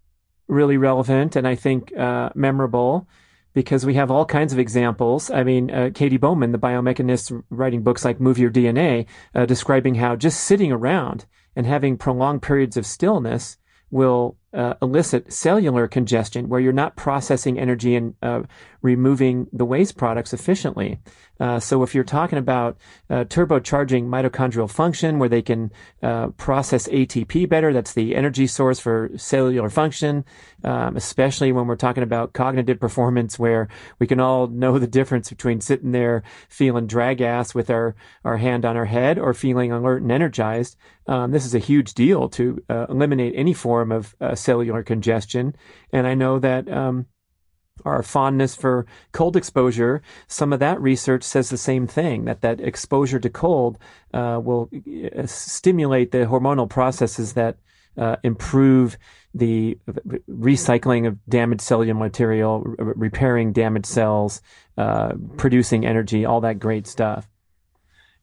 really 0.54 0.78
relevant 0.78 1.36
and 1.36 1.48
I 1.48 1.56
think 1.56 1.96
uh, 1.98 2.30
memorable 2.36 3.08
because 3.54 3.86
we 3.86 3.94
have 3.96 4.10
all 4.10 4.26
kinds 4.26 4.52
of 4.52 4.60
examples. 4.60 5.30
I 5.30 5.44
mean, 5.44 5.70
uh, 5.70 5.92
Katy 5.94 6.18
Bowman, 6.18 6.52
the 6.52 6.58
biomechanist, 6.58 7.44
writing 7.50 7.84
books 7.84 8.04
like 8.04 8.20
Move 8.20 8.40
Your 8.40 8.50
DNA, 8.50 9.06
uh, 9.36 9.46
describing 9.46 9.96
how 9.96 10.16
just 10.16 10.42
sitting 10.42 10.72
around 10.72 11.26
and 11.56 11.66
having 11.66 11.98
prolonged 11.98 12.42
periods 12.42 12.78
of 12.78 12.86
stillness 12.86 13.58
will 13.92 14.38
uh, 14.54 14.76
elicit 14.82 15.34
cellular 15.34 15.88
congestion 15.88 16.48
where 16.48 16.60
you're 16.60 16.74
not 16.74 16.96
processing 16.96 17.60
energy 17.60 17.96
and 17.96 18.16
uh, 18.22 18.44
removing 18.82 19.48
the 19.52 19.66
waste 19.66 19.98
products 19.98 20.34
efficiently. 20.34 21.00
Uh, 21.40 21.60
so 21.60 21.82
if 21.82 21.96
you're 21.96 22.04
talking 22.04 22.38
about 22.38 22.78
uh, 23.10 23.24
turbocharging 23.24 24.08
mitochondrial 24.08 24.70
function 24.70 25.18
where 25.18 25.30
they 25.30 25.42
can 25.42 25.72
uh, 26.04 26.28
process 26.30 26.88
ATP 26.90 27.50
better, 27.50 27.74
that's 27.74 27.94
the 27.94 28.16
energy 28.16 28.46
source 28.46 28.80
for 28.80 29.10
cellular 29.16 29.70
function, 29.70 30.24
um, 30.64 30.96
especially 30.96 31.52
when 31.52 31.66
we're 31.66 31.76
talking 31.76 32.04
about 32.04 32.34
cognitive 32.34 32.80
performance 32.80 33.40
where 33.40 33.68
we 33.98 34.06
can 34.06 34.20
all 34.20 34.48
know 34.48 34.78
the 34.78 34.88
difference 34.88 35.30
between 35.30 35.60
sitting 35.60 35.92
there 35.92 36.22
feeling 36.50 36.86
drag 36.86 37.20
ass 37.20 37.56
with 37.56 37.70
our, 37.70 37.96
our 38.24 38.38
hand 38.38 38.64
on 38.64 38.78
our 38.78 38.86
head 38.86 39.18
or 39.18 39.34
feeling 39.34 39.72
alert 39.72 40.04
and 40.04 40.12
energized. 40.12 40.78
Um, 41.08 41.32
this 41.32 41.46
is 41.46 41.56
a 41.56 41.60
huge 41.60 41.96
deal 41.96 42.30
to 42.30 42.64
uh, 42.70 42.86
eliminate 42.90 43.34
any 43.36 43.54
form 43.54 43.92
of 43.92 44.16
cellular 44.44 44.84
congestion. 44.84 45.56
And 45.92 46.06
I 46.06 46.14
know 46.14 46.40
that 46.40 46.72
um, 46.72 47.08
our 47.86 48.04
fondness 48.04 48.56
for 48.56 48.86
cold 49.12 49.36
exposure, 49.36 50.02
some 50.28 50.54
of 50.54 50.60
that 50.60 50.82
research 50.82 51.24
says 51.24 51.50
the 51.50 51.58
same 51.58 51.88
thing 51.88 52.26
that 52.26 52.42
that 52.42 52.60
exposure 52.62 53.20
to 53.20 53.30
cold 53.30 53.78
uh, 54.14 54.40
will 54.44 54.70
uh, 55.18 55.26
stimulate 55.26 56.12
the 56.12 56.26
hormonal 56.26 56.70
processes 56.70 57.34
that 57.34 57.58
uh, 57.98 58.16
improve 58.24 58.98
the 59.34 59.78
recycling 60.30 61.08
of 61.08 61.24
damaged 61.28 61.62
cellular 61.62 61.94
material, 61.94 62.64
r- 62.80 62.94
repairing 62.96 63.54
damaged 63.54 63.86
cells, 63.86 64.42
uh, 64.78 65.14
producing 65.38 65.86
energy, 65.86 66.26
all 66.26 66.42
that 66.42 66.60
great 66.60 66.88
stuff. 66.88 67.30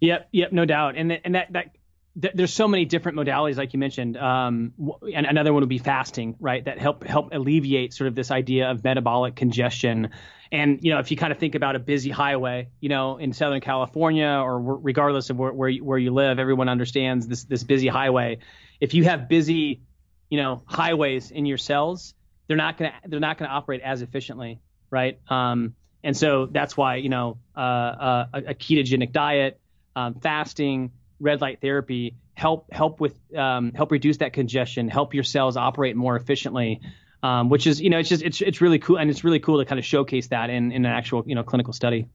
Yep, 0.01 0.29
yep, 0.33 0.53
no 0.53 0.65
doubt, 0.65 0.97
and 0.97 1.11
th- 1.11 1.21
and 1.25 1.35
that 1.35 1.53
that 1.53 1.77
th- 2.21 2.35
there's 2.35 2.53
so 2.53 2.69
many 2.69 2.85
different 2.85 3.19
modalities, 3.19 3.57
like 3.57 3.73
you 3.73 3.79
mentioned. 3.79 4.17
Um, 4.17 4.73
and 5.15 5.27
another 5.27 5.53
one 5.53 5.63
would 5.63 5.69
be 5.69 5.79
fasting, 5.79 6.37
right? 6.41 6.65
That 6.65 6.79
help 6.79 7.05
help 7.05 7.31
alleviate 7.33 7.95
sort 7.95 8.09
of 8.09 8.15
this 8.15 8.31
idea 8.31 8.71
of 8.71 8.83
metabolic 8.83 9.37
congestion. 9.37 10.11
And 10.53 10.81
you 10.83 10.93
know, 10.93 10.99
if 10.99 11.11
you 11.11 11.17
kind 11.17 11.33
of 11.33 11.39
think 11.39 11.55
about 11.55 11.77
a 11.77 11.79
busy 11.79 12.11
highway, 12.11 12.69
you 12.81 12.89
know, 12.89 13.19
in 13.19 13.33
Southern 13.33 13.61
California 13.61 14.27
or 14.27 14.61
regardless 14.61 15.31
of 15.31 15.39
where 15.39 15.53
where 15.53 15.69
you, 15.69 15.85
where 15.85 15.99
you 15.99 16.13
live, 16.13 16.39
everyone 16.39 16.69
understands 16.69 17.27
this 17.27 17.45
this 17.45 17.63
busy 17.63 17.89
highway. 17.89 18.39
If 18.81 18.95
you 18.95 19.05
have 19.05 19.29
busy, 19.29 19.83
you 20.29 20.39
know, 20.39 20.63
highways 20.67 21.31
in 21.31 21.47
your 21.47 21.59
cells, 21.59 22.15
they're 22.47 22.57
not 22.57 22.79
gonna 22.79 22.95
they're 23.07 23.21
not 23.21 23.39
gonna 23.39 23.53
operate 23.53 23.83
as 23.83 24.03
efficiently, 24.03 24.61
right? 24.91 25.21
Um, 25.29 25.75
and 26.03 26.17
so 26.17 26.47
that's 26.47 26.77
why 26.77 26.97
you 26.97 27.11
know 27.11 27.39
uh, 27.57 27.61
uh, 27.61 28.27
a, 28.35 28.39
a 28.39 28.55
ketogenic 28.55 29.13
diet, 29.13 29.61
um, 29.95 30.15
fasting, 30.15 30.91
red 31.21 31.41
light 31.41 31.61
therapy 31.61 32.17
help 32.41 32.73
help 32.73 33.01
with 33.01 33.15
um, 33.37 33.73
help 33.73 33.93
reduce 33.93 34.17
that 34.19 34.33
congestion, 34.33 34.89
help 34.89 35.15
your 35.15 35.23
cells 35.23 35.57
operate 35.57 35.95
more 35.97 36.17
efficiently. 36.17 36.81
Um, 37.23 37.51
which 37.51 37.67
is 37.67 37.83
you 37.83 37.91
know 37.91 37.99
it's 37.99 38.09
just 38.09 38.23
it's 38.23 38.41
it's 38.41 38.63
really 38.63 38.79
cool 38.79 38.97
and 38.97 39.11
it's 39.11 39.25
really 39.25 39.41
cool 39.41 39.59
to 39.59 39.67
kind 39.67 39.79
of 39.79 39.85
showcase 39.85 40.29
that 40.29 40.49
in 40.49 40.73
in 40.73 40.87
an 40.87 40.91
actual 40.91 41.23
you 41.27 41.35
know 41.35 41.43
clinical 41.43 41.75
study. 41.75 42.07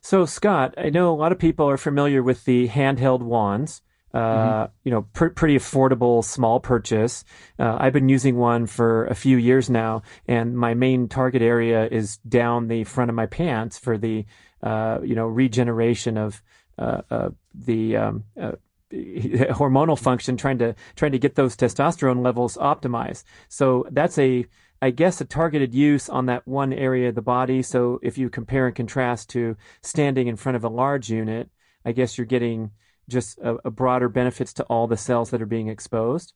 So 0.00 0.26
Scott, 0.26 0.74
I 0.78 0.90
know 0.90 1.12
a 1.12 1.16
lot 1.16 1.32
of 1.32 1.40
people 1.40 1.68
are 1.68 1.76
familiar 1.76 2.22
with 2.22 2.44
the 2.44 2.68
handheld 2.68 3.20
wands. 3.20 3.82
Uh, 4.14 4.18
mm-hmm. 4.18 4.72
you 4.84 4.90
know, 4.90 5.02
pr- 5.14 5.28
pretty 5.28 5.56
affordable, 5.56 6.22
small 6.22 6.60
purchase. 6.60 7.24
Uh, 7.58 7.78
I've 7.80 7.94
been 7.94 8.10
using 8.10 8.36
one 8.36 8.66
for 8.66 9.06
a 9.06 9.14
few 9.14 9.38
years 9.38 9.70
now, 9.70 10.02
and 10.28 10.54
my 10.54 10.74
main 10.74 11.08
target 11.08 11.40
area 11.40 11.88
is 11.88 12.18
down 12.18 12.68
the 12.68 12.84
front 12.84 13.08
of 13.08 13.14
my 13.14 13.24
pants 13.24 13.78
for 13.78 13.96
the, 13.96 14.26
uh, 14.62 14.98
you 15.02 15.14
know, 15.14 15.26
regeneration 15.26 16.18
of 16.18 16.42
the 16.76 17.96
um, 17.96 18.24
uh, 18.40 18.52
hormonal 18.92 19.98
function, 19.98 20.36
trying 20.36 20.58
to 20.58 20.74
trying 20.96 21.12
to 21.12 21.18
get 21.18 21.34
those 21.34 21.56
testosterone 21.56 22.22
levels 22.22 22.56
optimized. 22.56 23.24
So 23.48 23.86
that's 23.90 24.18
a 24.18 24.46
I 24.82 24.90
guess 24.90 25.20
a 25.20 25.24
targeted 25.24 25.74
use 25.74 26.08
on 26.08 26.26
that 26.26 26.46
one 26.46 26.72
area 26.72 27.08
of 27.08 27.14
the 27.14 27.22
body. 27.22 27.62
So 27.62 28.00
if 28.02 28.18
you 28.18 28.28
compare 28.28 28.66
and 28.66 28.74
contrast 28.74 29.30
to 29.30 29.56
standing 29.80 30.26
in 30.26 30.36
front 30.36 30.56
of 30.56 30.64
a 30.64 30.68
large 30.68 31.08
unit, 31.08 31.48
I 31.84 31.92
guess 31.92 32.18
you're 32.18 32.26
getting 32.26 32.72
just 33.08 33.38
a, 33.38 33.56
a 33.64 33.70
broader 33.70 34.08
benefits 34.08 34.52
to 34.54 34.64
all 34.64 34.88
the 34.88 34.96
cells 34.96 35.30
that 35.30 35.40
are 35.40 35.46
being 35.46 35.68
exposed. 35.68 36.32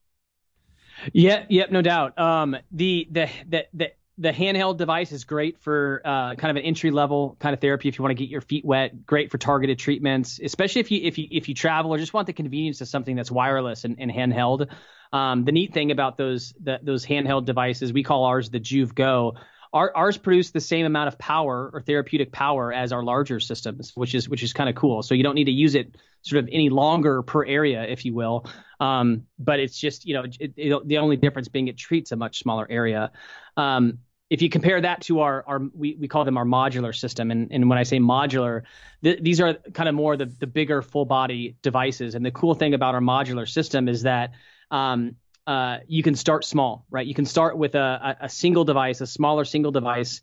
Yeah, 1.13 1.45
yep, 1.49 1.71
no 1.71 1.83
doubt. 1.83 2.19
Um, 2.19 2.57
the 2.71 3.09
the 3.11 3.29
the 3.49 3.67
the 3.75 3.93
the 4.19 4.31
handheld 4.31 4.79
device 4.79 5.13
is 5.13 5.25
great 5.25 5.59
for 5.61 6.01
uh, 6.05 6.35
kind 6.37 6.51
of 6.51 6.57
an 6.57 6.63
entry 6.63 6.91
level 6.91 7.37
kind 7.39 7.53
of 7.53 7.61
therapy 7.61 7.89
if 7.89 7.99
you 7.99 8.03
want 8.03 8.17
to 8.17 8.23
get 8.23 8.31
your 8.31 8.41
feet 8.41 8.65
wet. 8.65 9.05
Great 9.05 9.31
for 9.31 9.39
targeted 9.39 9.79
treatments, 9.79 10.41
especially 10.43 10.81
if 10.81 10.91
you 10.91 11.01
if 11.03 11.19
you 11.19 11.29
if 11.31 11.49
you 11.49 11.55
travel 11.55 11.93
or 11.93 11.99
just 11.99 12.15
want 12.15 12.27
the 12.27 12.33
convenience 12.33 12.81
of 12.81 12.89
something 12.89 13.15
that's 13.15 13.31
wireless 13.31 13.85
and, 13.85 13.97
and 13.99 14.11
handheld. 14.11 14.71
Um, 15.13 15.45
the 15.45 15.53
neat 15.53 15.73
thing 15.75 15.91
about 15.91 16.17
those 16.17 16.55
the, 16.63 16.81
those 16.83 17.05
handheld 17.05 17.45
devices, 17.45 17.93
we 17.93 18.03
call 18.03 18.25
ours 18.25 18.49
the 18.49 18.61
Joovv 18.61 18.95
Go. 18.95 19.35
Our, 19.73 19.95
ours 19.95 20.17
produce 20.17 20.53
the 20.53 20.61
same 20.61 20.87
amount 20.87 21.09
of 21.09 21.19
power 21.19 21.71
or 21.73 21.83
therapeutic 21.83 22.33
power 22.33 22.73
as 22.73 22.93
our 22.93 23.03
larger 23.03 23.41
systems, 23.41 23.93
which 23.95 24.15
is 24.15 24.29
which 24.29 24.43
is 24.43 24.55
kind 24.55 24.71
of 24.71 24.77
cool. 24.77 25.03
So 25.03 25.15
you 25.15 25.23
don't 25.23 25.35
need 25.35 25.45
to 25.45 25.53
use 25.53 25.75
it 25.75 25.95
sort 26.23 26.43
of 26.43 26.49
any 26.51 26.71
longer 26.71 27.23
per 27.23 27.45
area, 27.45 27.85
if 27.85 28.07
you 28.07 28.15
will. 28.15 28.47
Um, 28.81 29.27
but 29.39 29.61
it's 29.61 29.79
just 29.79 30.07
you 30.07 30.15
know 30.15 30.25
it, 30.41 30.55
it, 30.57 30.89
the 30.89 30.99
only 30.99 31.17
difference 31.17 31.49
being 31.49 31.69
it 31.69 31.77
treats 31.77 32.13
a 32.13 32.17
much 32.17 32.39
smaller 32.39 32.67
area. 32.71 33.13
Um, 33.59 33.99
if 34.29 34.43
you 34.43 34.49
compare 34.49 34.81
that 34.81 35.03
to 35.03 35.21
our, 35.21 35.45
our 35.47 35.63
we, 35.73 35.95
we 36.01 36.09
call 36.09 36.25
them 36.25 36.37
our 36.37 36.45
modular 36.45 36.95
system 36.95 37.31
and, 37.31 37.49
and 37.51 37.69
when 37.69 37.79
i 37.79 37.83
say 37.83 37.99
modular 37.99 38.63
th- 39.03 39.21
these 39.23 39.41
are 39.41 39.55
kind 39.73 39.89
of 39.89 39.95
more 39.95 40.17
the, 40.17 40.27
the 40.27 40.47
bigger 40.47 40.83
full 40.83 41.05
body 41.05 41.57
devices 41.63 42.15
and 42.15 42.25
the 42.25 42.31
cool 42.31 42.55
thing 42.55 42.75
about 42.75 42.95
our 42.95 43.01
modular 43.01 43.49
system 43.49 43.89
is 43.89 44.03
that 44.03 44.33
um, 44.71 45.17
uh, 45.47 45.79
you 45.87 46.03
can 46.03 46.17
start 46.17 46.45
small, 46.45 46.85
right? 46.91 47.07
You 47.07 47.15
can 47.15 47.25
start 47.25 47.57
with 47.57 47.75
a, 47.75 48.17
a 48.21 48.29
single 48.29 48.65
device, 48.65 49.01
a 49.01 49.07
smaller 49.07 49.45
single 49.45 49.71
device, 49.71 50.21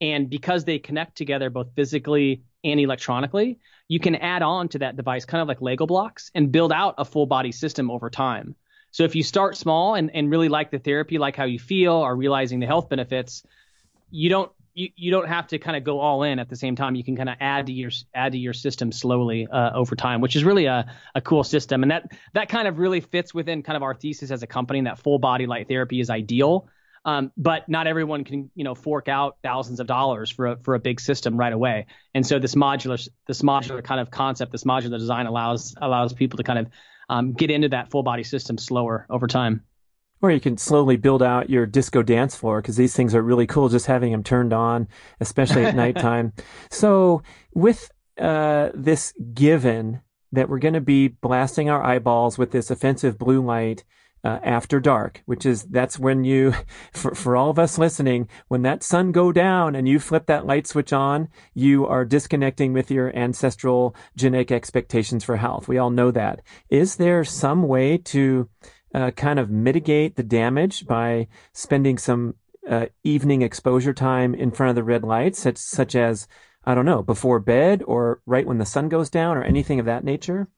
and 0.00 0.28
because 0.28 0.64
they 0.64 0.78
connect 0.78 1.16
together 1.16 1.48
both 1.48 1.74
physically 1.74 2.42
and 2.62 2.78
electronically, 2.78 3.58
you 3.88 3.98
can 3.98 4.16
add 4.16 4.42
on 4.42 4.68
to 4.68 4.78
that 4.80 4.96
device 4.96 5.24
kind 5.24 5.40
of 5.40 5.48
like 5.48 5.62
Lego 5.62 5.86
blocks 5.86 6.30
and 6.34 6.52
build 6.52 6.72
out 6.72 6.94
a 6.98 7.04
full 7.04 7.26
body 7.26 7.52
system 7.52 7.90
over 7.90 8.10
time. 8.10 8.54
So 8.96 9.04
if 9.04 9.14
you 9.14 9.22
start 9.22 9.58
small 9.58 9.94
and, 9.94 10.10
and 10.14 10.30
really 10.30 10.48
like 10.48 10.70
the 10.70 10.78
therapy, 10.78 11.18
like 11.18 11.36
how 11.36 11.44
you 11.44 11.58
feel, 11.58 11.92
or 11.92 12.16
realizing 12.16 12.60
the 12.60 12.66
health 12.66 12.88
benefits, 12.88 13.42
you 14.10 14.30
don't 14.30 14.50
you, 14.72 14.88
you 14.96 15.10
don't 15.10 15.28
have 15.28 15.46
to 15.48 15.58
kind 15.58 15.76
of 15.76 15.84
go 15.84 16.00
all 16.00 16.22
in 16.22 16.38
at 16.38 16.48
the 16.48 16.56
same 16.56 16.76
time. 16.76 16.94
You 16.94 17.04
can 17.04 17.14
kind 17.14 17.28
of 17.28 17.36
add 17.38 17.66
to 17.66 17.74
your 17.74 17.90
add 18.14 18.32
to 18.32 18.38
your 18.38 18.54
system 18.54 18.90
slowly 18.92 19.46
uh, 19.52 19.72
over 19.74 19.96
time, 19.96 20.22
which 20.22 20.34
is 20.34 20.44
really 20.44 20.64
a, 20.64 20.90
a 21.14 21.20
cool 21.20 21.44
system. 21.44 21.82
And 21.82 21.90
that 21.90 22.10
that 22.32 22.48
kind 22.48 22.66
of 22.66 22.78
really 22.78 23.02
fits 23.02 23.34
within 23.34 23.62
kind 23.62 23.76
of 23.76 23.82
our 23.82 23.92
thesis 23.92 24.30
as 24.30 24.42
a 24.42 24.46
company 24.46 24.80
that 24.84 24.98
full 24.98 25.18
body 25.18 25.46
light 25.46 25.68
therapy 25.68 26.00
is 26.00 26.08
ideal. 26.08 26.66
Um, 27.04 27.32
but 27.36 27.68
not 27.68 27.86
everyone 27.86 28.24
can, 28.24 28.50
you 28.54 28.64
know, 28.64 28.74
fork 28.74 29.08
out 29.08 29.36
thousands 29.42 29.78
of 29.78 29.86
dollars 29.86 30.30
for 30.30 30.46
a, 30.46 30.56
for 30.56 30.74
a 30.74 30.78
big 30.78 31.00
system 31.00 31.36
right 31.36 31.52
away. 31.52 31.84
And 32.14 32.26
so 32.26 32.38
this 32.38 32.54
modular 32.54 33.06
this 33.26 33.42
modular 33.42 33.84
kind 33.84 34.00
of 34.00 34.10
concept, 34.10 34.52
this 34.52 34.64
modular 34.64 34.98
design 34.98 35.26
allows 35.26 35.74
allows 35.82 36.14
people 36.14 36.38
to 36.38 36.44
kind 36.44 36.60
of 36.60 36.68
um, 37.08 37.32
get 37.32 37.50
into 37.50 37.68
that 37.70 37.90
full 37.90 38.02
body 38.02 38.24
system 38.24 38.58
slower 38.58 39.06
over 39.10 39.26
time. 39.26 39.62
Or 40.22 40.30
you 40.30 40.40
can 40.40 40.56
slowly 40.56 40.96
build 40.96 41.22
out 41.22 41.50
your 41.50 41.66
disco 41.66 42.02
dance 42.02 42.34
floor 42.34 42.62
because 42.62 42.76
these 42.76 42.96
things 42.96 43.14
are 43.14 43.22
really 43.22 43.46
cool 43.46 43.68
just 43.68 43.86
having 43.86 44.12
them 44.12 44.22
turned 44.22 44.52
on, 44.52 44.88
especially 45.20 45.64
at 45.64 45.76
nighttime. 45.76 46.32
So, 46.70 47.22
with 47.54 47.90
uh, 48.18 48.70
this 48.74 49.12
given 49.34 50.00
that 50.32 50.48
we're 50.48 50.58
going 50.58 50.74
to 50.74 50.80
be 50.80 51.08
blasting 51.08 51.68
our 51.68 51.82
eyeballs 51.82 52.38
with 52.38 52.50
this 52.50 52.70
offensive 52.70 53.18
blue 53.18 53.44
light 53.44 53.84
uh, 54.26 54.40
after 54.42 54.80
dark, 54.80 55.22
which 55.26 55.46
is 55.46 55.62
that's 55.62 56.00
when 56.00 56.24
you, 56.24 56.52
for, 56.92 57.14
for 57.14 57.36
all 57.36 57.48
of 57.48 57.60
us 57.60 57.78
listening, 57.78 58.28
when 58.48 58.62
that 58.62 58.82
sun 58.82 59.12
go 59.12 59.30
down 59.30 59.76
and 59.76 59.88
you 59.88 60.00
flip 60.00 60.26
that 60.26 60.44
light 60.44 60.66
switch 60.66 60.92
on, 60.92 61.28
you 61.54 61.86
are 61.86 62.04
disconnecting 62.04 62.72
with 62.72 62.90
your 62.90 63.16
ancestral 63.16 63.94
genetic 64.16 64.50
expectations 64.50 65.22
for 65.22 65.36
health. 65.36 65.68
We 65.68 65.78
all 65.78 65.90
know 65.90 66.10
that. 66.10 66.42
Is 66.68 66.96
there 66.96 67.22
some 67.22 67.68
way 67.68 67.98
to 67.98 68.48
uh, 68.92 69.12
kind 69.12 69.38
of 69.38 69.48
mitigate 69.48 70.16
the 70.16 70.24
damage 70.24 70.88
by 70.88 71.28
spending 71.52 71.96
some 71.96 72.34
uh, 72.68 72.86
evening 73.04 73.42
exposure 73.42 73.94
time 73.94 74.34
in 74.34 74.50
front 74.50 74.70
of 74.70 74.74
the 74.74 74.82
red 74.82 75.04
lights, 75.04 75.38
such, 75.38 75.58
such 75.58 75.94
as, 75.94 76.26
I 76.64 76.74
don't 76.74 76.84
know, 76.84 77.02
before 77.02 77.38
bed 77.38 77.84
or 77.86 78.22
right 78.26 78.46
when 78.46 78.58
the 78.58 78.66
sun 78.66 78.88
goes 78.88 79.08
down 79.08 79.36
or 79.36 79.44
anything 79.44 79.78
of 79.78 79.86
that 79.86 80.02
nature? 80.02 80.48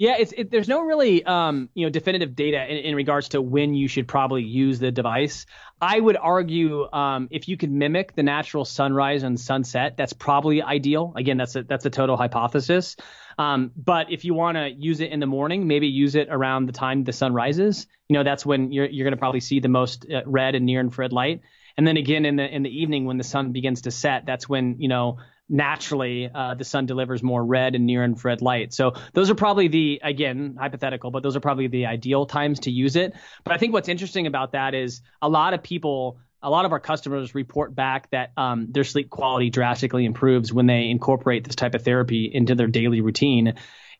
Yeah, 0.00 0.16
it's 0.18 0.32
it, 0.32 0.50
there's 0.50 0.66
no 0.66 0.80
really 0.80 1.22
um, 1.26 1.68
you 1.74 1.84
know 1.84 1.90
definitive 1.90 2.34
data 2.34 2.64
in, 2.66 2.86
in, 2.86 2.94
regards 2.94 3.28
to 3.28 3.42
when 3.42 3.74
you 3.74 3.86
should 3.86 4.08
probably 4.08 4.42
use 4.42 4.78
the 4.78 4.90
device. 4.90 5.44
I 5.78 6.00
would 6.00 6.16
argue 6.16 6.90
um, 6.90 7.28
if 7.30 7.48
you 7.48 7.58
could 7.58 7.70
mimic 7.70 8.14
the 8.14 8.22
natural 8.22 8.64
sunrise 8.64 9.24
and 9.24 9.38
sunset, 9.38 9.98
that's 9.98 10.14
probably 10.14 10.62
ideal. 10.62 11.12
Again, 11.16 11.36
that's 11.36 11.54
a 11.54 11.64
that's 11.64 11.84
a 11.84 11.90
total 11.90 12.16
hypothesis. 12.16 12.96
Um, 13.36 13.72
but 13.76 14.10
if 14.10 14.24
you 14.24 14.32
want 14.32 14.56
to 14.56 14.70
use 14.70 15.00
it 15.00 15.10
in 15.12 15.20
the 15.20 15.26
morning, 15.26 15.66
maybe 15.66 15.88
use 15.88 16.14
it 16.14 16.28
around 16.30 16.64
the 16.64 16.72
time 16.72 17.04
the 17.04 17.12
sun 17.12 17.34
rises. 17.34 17.86
You 18.08 18.14
know, 18.14 18.24
that's 18.24 18.46
when 18.46 18.72
you're 18.72 18.86
you're 18.86 19.04
going 19.04 19.12
to 19.12 19.18
probably 19.20 19.40
see 19.40 19.60
the 19.60 19.68
most 19.68 20.06
uh, 20.10 20.22
red 20.24 20.54
and 20.54 20.64
near 20.64 20.80
infrared 20.80 21.12
light. 21.12 21.42
And 21.76 21.86
then 21.86 21.98
again 21.98 22.24
in 22.24 22.36
the 22.36 22.48
in 22.48 22.62
the 22.62 22.70
evening 22.70 23.04
when 23.04 23.18
the 23.18 23.24
sun 23.24 23.52
begins 23.52 23.82
to 23.82 23.90
set, 23.90 24.24
that's 24.24 24.48
when 24.48 24.76
you 24.78 24.88
know 24.88 25.18
naturally 25.50 26.30
uh, 26.32 26.54
the 26.54 26.64
sun 26.64 26.86
delivers 26.86 27.22
more 27.22 27.44
red 27.44 27.74
and 27.74 27.84
near 27.84 28.02
infrared 28.04 28.40
light. 28.40 28.72
So 28.72 28.94
those 29.12 29.28
are 29.28 29.34
probably 29.34 29.68
the 29.68 30.00
again 30.02 30.56
hypothetical, 30.58 31.10
but 31.10 31.22
those 31.22 31.36
are 31.36 31.40
probably 31.40 31.66
the 31.66 31.86
ideal 31.86 32.24
times 32.24 32.60
to 32.60 32.70
use 32.70 32.96
it. 32.96 33.12
But 33.44 33.52
I 33.52 33.58
think 33.58 33.74
what's 33.74 33.88
interesting 33.88 34.26
about 34.26 34.52
that 34.52 34.74
is 34.74 35.02
a 35.20 35.28
lot 35.28 35.52
of 35.52 35.62
people. 35.62 36.18
A 36.42 36.48
lot 36.48 36.64
of 36.64 36.72
our 36.72 36.80
customers 36.80 37.34
report 37.34 37.74
back 37.74 38.08
that 38.12 38.32
um, 38.38 38.68
their 38.70 38.84
sleep 38.84 39.10
quality 39.10 39.50
drastically 39.50 40.06
improves 40.06 40.50
when 40.50 40.66
they 40.66 40.88
incorporate 40.88 41.44
this 41.44 41.54
type 41.54 41.74
of 41.74 41.82
therapy 41.82 42.30
into 42.32 42.54
their 42.54 42.66
daily 42.66 43.02
routine. 43.02 43.56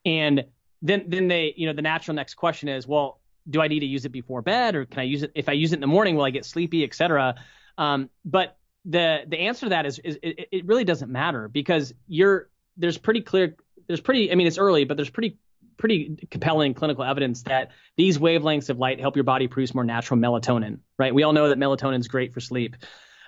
And 0.07 0.44
then, 0.80 1.05
then 1.09 1.28
they, 1.28 1.53
you 1.55 1.66
know, 1.66 1.74
the 1.74 1.82
natural 1.82 2.14
next 2.14 2.36
question 2.36 2.70
is, 2.70 2.86
well, 2.86 3.20
do 3.46 3.61
I 3.61 3.68
need 3.68 3.80
to 3.80 3.86
use 3.86 4.07
it 4.07 4.09
before 4.09 4.40
bed, 4.40 4.74
or 4.74 4.86
can 4.86 5.01
I 5.01 5.03
use 5.03 5.22
it 5.22 5.32
if 5.34 5.51
I 5.51 5.53
use 5.53 5.72
it 5.72 5.76
in 5.76 5.80
the 5.82 5.86
morning? 5.86 6.16
Will 6.16 6.24
I 6.24 6.30
get 6.30 6.46
sleepy, 6.46 6.82
et 6.82 6.94
cetera? 6.94 7.34
Um, 7.76 8.09
but 8.24 8.57
the 8.84 9.20
the 9.26 9.38
answer 9.38 9.66
to 9.66 9.70
that 9.70 9.86
is, 9.86 9.98
is 10.00 10.18
it, 10.22 10.48
it 10.52 10.66
really 10.66 10.84
doesn't 10.84 11.10
matter 11.10 11.48
because 11.48 11.92
you're 12.06 12.48
there's 12.76 12.98
pretty 12.98 13.20
clear 13.20 13.56
there's 13.86 14.00
pretty 14.00 14.32
I 14.32 14.34
mean 14.34 14.46
it's 14.46 14.58
early 14.58 14.84
but 14.84 14.96
there's 14.96 15.10
pretty 15.10 15.38
pretty 15.76 16.28
compelling 16.30 16.74
clinical 16.74 17.04
evidence 17.04 17.42
that 17.44 17.70
these 17.96 18.18
wavelengths 18.18 18.68
of 18.68 18.78
light 18.78 19.00
help 19.00 19.16
your 19.16 19.24
body 19.24 19.48
produce 19.48 19.74
more 19.74 19.84
natural 19.84 20.18
melatonin 20.18 20.80
right? 20.98 21.14
We 21.14 21.22
all 21.22 21.32
know 21.32 21.48
that 21.48 21.58
melatonin 21.58 22.00
is 22.00 22.08
great 22.08 22.32
for 22.34 22.40
sleep. 22.40 22.76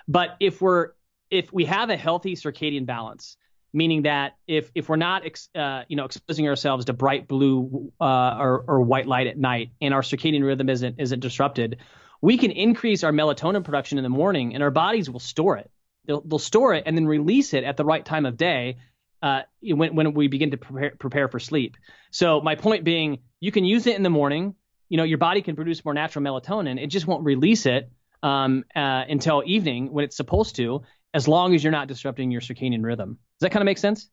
But 0.07 0.35
if 0.39 0.61
we're 0.61 0.89
if 1.29 1.51
we 1.51 1.65
have 1.65 1.89
a 1.89 1.97
healthy 1.97 2.35
circadian 2.35 2.85
balance 2.85 3.37
meaning 3.73 4.03
that 4.03 4.37
if 4.47 4.71
if 4.75 4.87
we're 4.87 4.95
not 4.95 5.25
ex, 5.25 5.49
uh, 5.55 5.83
you 5.87 5.95
know 5.95 6.05
exposing 6.05 6.47
ourselves 6.47 6.85
to 6.85 6.93
bright 6.93 7.27
blue 7.27 7.91
uh, 7.99 8.37
or, 8.39 8.63
or 8.67 8.81
white 8.81 9.07
light 9.07 9.27
at 9.27 9.37
night 9.37 9.71
and 9.81 9.93
our 9.93 10.01
circadian 10.01 10.43
rhythm 10.43 10.69
isn't 10.69 10.99
isn't 10.99 11.19
disrupted 11.19 11.77
we 12.23 12.37
can 12.37 12.51
increase 12.51 13.03
our 13.03 13.11
melatonin 13.11 13.65
production 13.65 13.97
in 13.97 14.03
the 14.03 14.09
morning 14.09 14.53
and 14.53 14.63
our 14.63 14.71
bodies 14.71 15.09
will 15.09 15.19
store 15.19 15.57
it. 15.57 15.69
They'll, 16.05 16.21
they'll 16.21 16.39
store 16.39 16.73
it 16.73 16.83
and 16.85 16.95
then 16.95 17.05
release 17.05 17.53
it 17.53 17.65
at 17.65 17.75
the 17.75 17.83
right 17.83 18.03
time 18.03 18.25
of 18.25 18.37
day 18.37 18.77
uh, 19.21 19.41
when, 19.61 19.93
when 19.93 20.13
we 20.13 20.29
begin 20.29 20.51
to 20.51 20.57
prepare, 20.57 20.93
prepare 20.97 21.27
for 21.27 21.37
sleep. 21.37 21.75
So 22.11 22.39
my 22.39 22.55
point 22.55 22.85
being, 22.85 23.19
you 23.41 23.51
can 23.51 23.65
use 23.65 23.87
it 23.87 23.97
in 23.97 24.03
the 24.03 24.09
morning. 24.09 24.55
You 24.87 24.95
know, 24.95 25.03
your 25.03 25.17
body 25.17 25.41
can 25.41 25.57
produce 25.57 25.83
more 25.83 25.93
natural 25.93 26.23
melatonin. 26.23 26.81
It 26.81 26.87
just 26.87 27.05
won't 27.05 27.25
release 27.25 27.65
it 27.65 27.91
um, 28.21 28.63
uh, 28.73 29.03
until 29.09 29.43
evening 29.45 29.91
when 29.91 30.05
it's 30.05 30.15
supposed 30.15 30.55
to, 30.55 30.83
as 31.13 31.27
long 31.27 31.53
as 31.53 31.61
you're 31.61 31.71
not 31.71 31.89
disrupting 31.89 32.31
your 32.31 32.39
circadian 32.39 32.85
rhythm. 32.85 33.17
Does 33.41 33.47
that 33.47 33.51
kind 33.51 33.63
of 33.63 33.65
make 33.65 33.79
sense? 33.79 34.09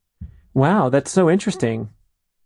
Wow, 0.53 0.89
that's 0.89 1.13
so 1.13 1.31
interesting. 1.31 1.91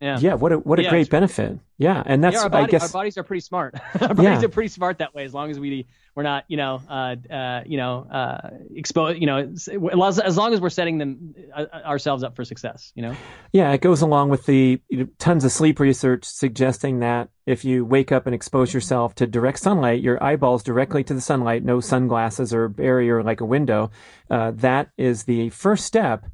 Yeah. 0.05 0.19
Yeah. 0.21 0.35
What 0.35 0.53
a 0.53 0.59
what 0.59 0.79
a 0.79 0.83
yeah, 0.83 0.91
great 0.91 1.09
benefit. 1.09 1.59
Yeah. 1.79 2.03
And 2.05 2.23
that's 2.23 2.35
yeah, 2.35 2.43
our 2.43 2.51
body, 2.51 2.65
I 2.65 2.67
guess 2.67 2.83
our 2.83 3.01
bodies 3.01 3.17
are 3.17 3.23
pretty 3.23 3.41
smart. 3.41 3.75
our 4.03 4.09
bodies 4.09 4.23
yeah. 4.23 4.45
are 4.45 4.49
pretty 4.49 4.69
smart 4.69 4.99
that 4.99 5.15
way 5.15 5.25
as 5.25 5.33
long 5.33 5.51
as 5.51 5.59
we 5.59 5.87
we're 6.15 6.23
not, 6.23 6.45
you 6.47 6.59
know, 6.59 6.83
uh, 6.89 7.17
uh, 7.33 7.63
you 7.65 7.79
know, 7.79 8.07
uh, 8.09 8.51
exposed, 8.75 9.19
you 9.19 9.27
know, 9.27 9.39
as 9.39 10.37
long 10.37 10.53
as 10.53 10.61
we're 10.61 10.69
setting 10.69 10.99
them 10.99 11.35
uh, 11.53 11.65
ourselves 11.73 12.23
up 12.23 12.37
for 12.37 12.45
success, 12.45 12.93
you 12.95 13.03
know. 13.03 13.17
Yeah, 13.53 13.73
it 13.73 13.81
goes 13.81 14.03
along 14.03 14.29
with 14.29 14.45
the 14.47 14.81
you 14.91 14.99
know, 14.99 15.09
tons 15.19 15.45
of 15.45 15.51
sleep 15.53 15.81
research 15.81 16.25
suggesting 16.25 17.01
that 17.01 17.31
if 17.47 17.65
you 17.65 17.85
wake 17.85 18.13
up 18.13 18.27
and 18.27 18.35
expose 18.35 18.73
yourself 18.73 19.15
to 19.17 19.27
direct 19.27 19.59
sunlight, 19.59 20.03
your 20.03 20.23
eyeballs 20.23 20.63
directly 20.63 21.03
to 21.05 21.15
the 21.15 21.21
sunlight, 21.21 21.65
no 21.65 21.81
sunglasses 21.81 22.53
or 22.53 22.69
barrier 22.69 23.23
like 23.23 23.41
a 23.41 23.47
window, 23.47 23.91
uh, 24.31 24.53
that 24.57 24.91
is 24.99 25.25
the 25.25 25.49
first 25.49 25.85
step 25.87 26.27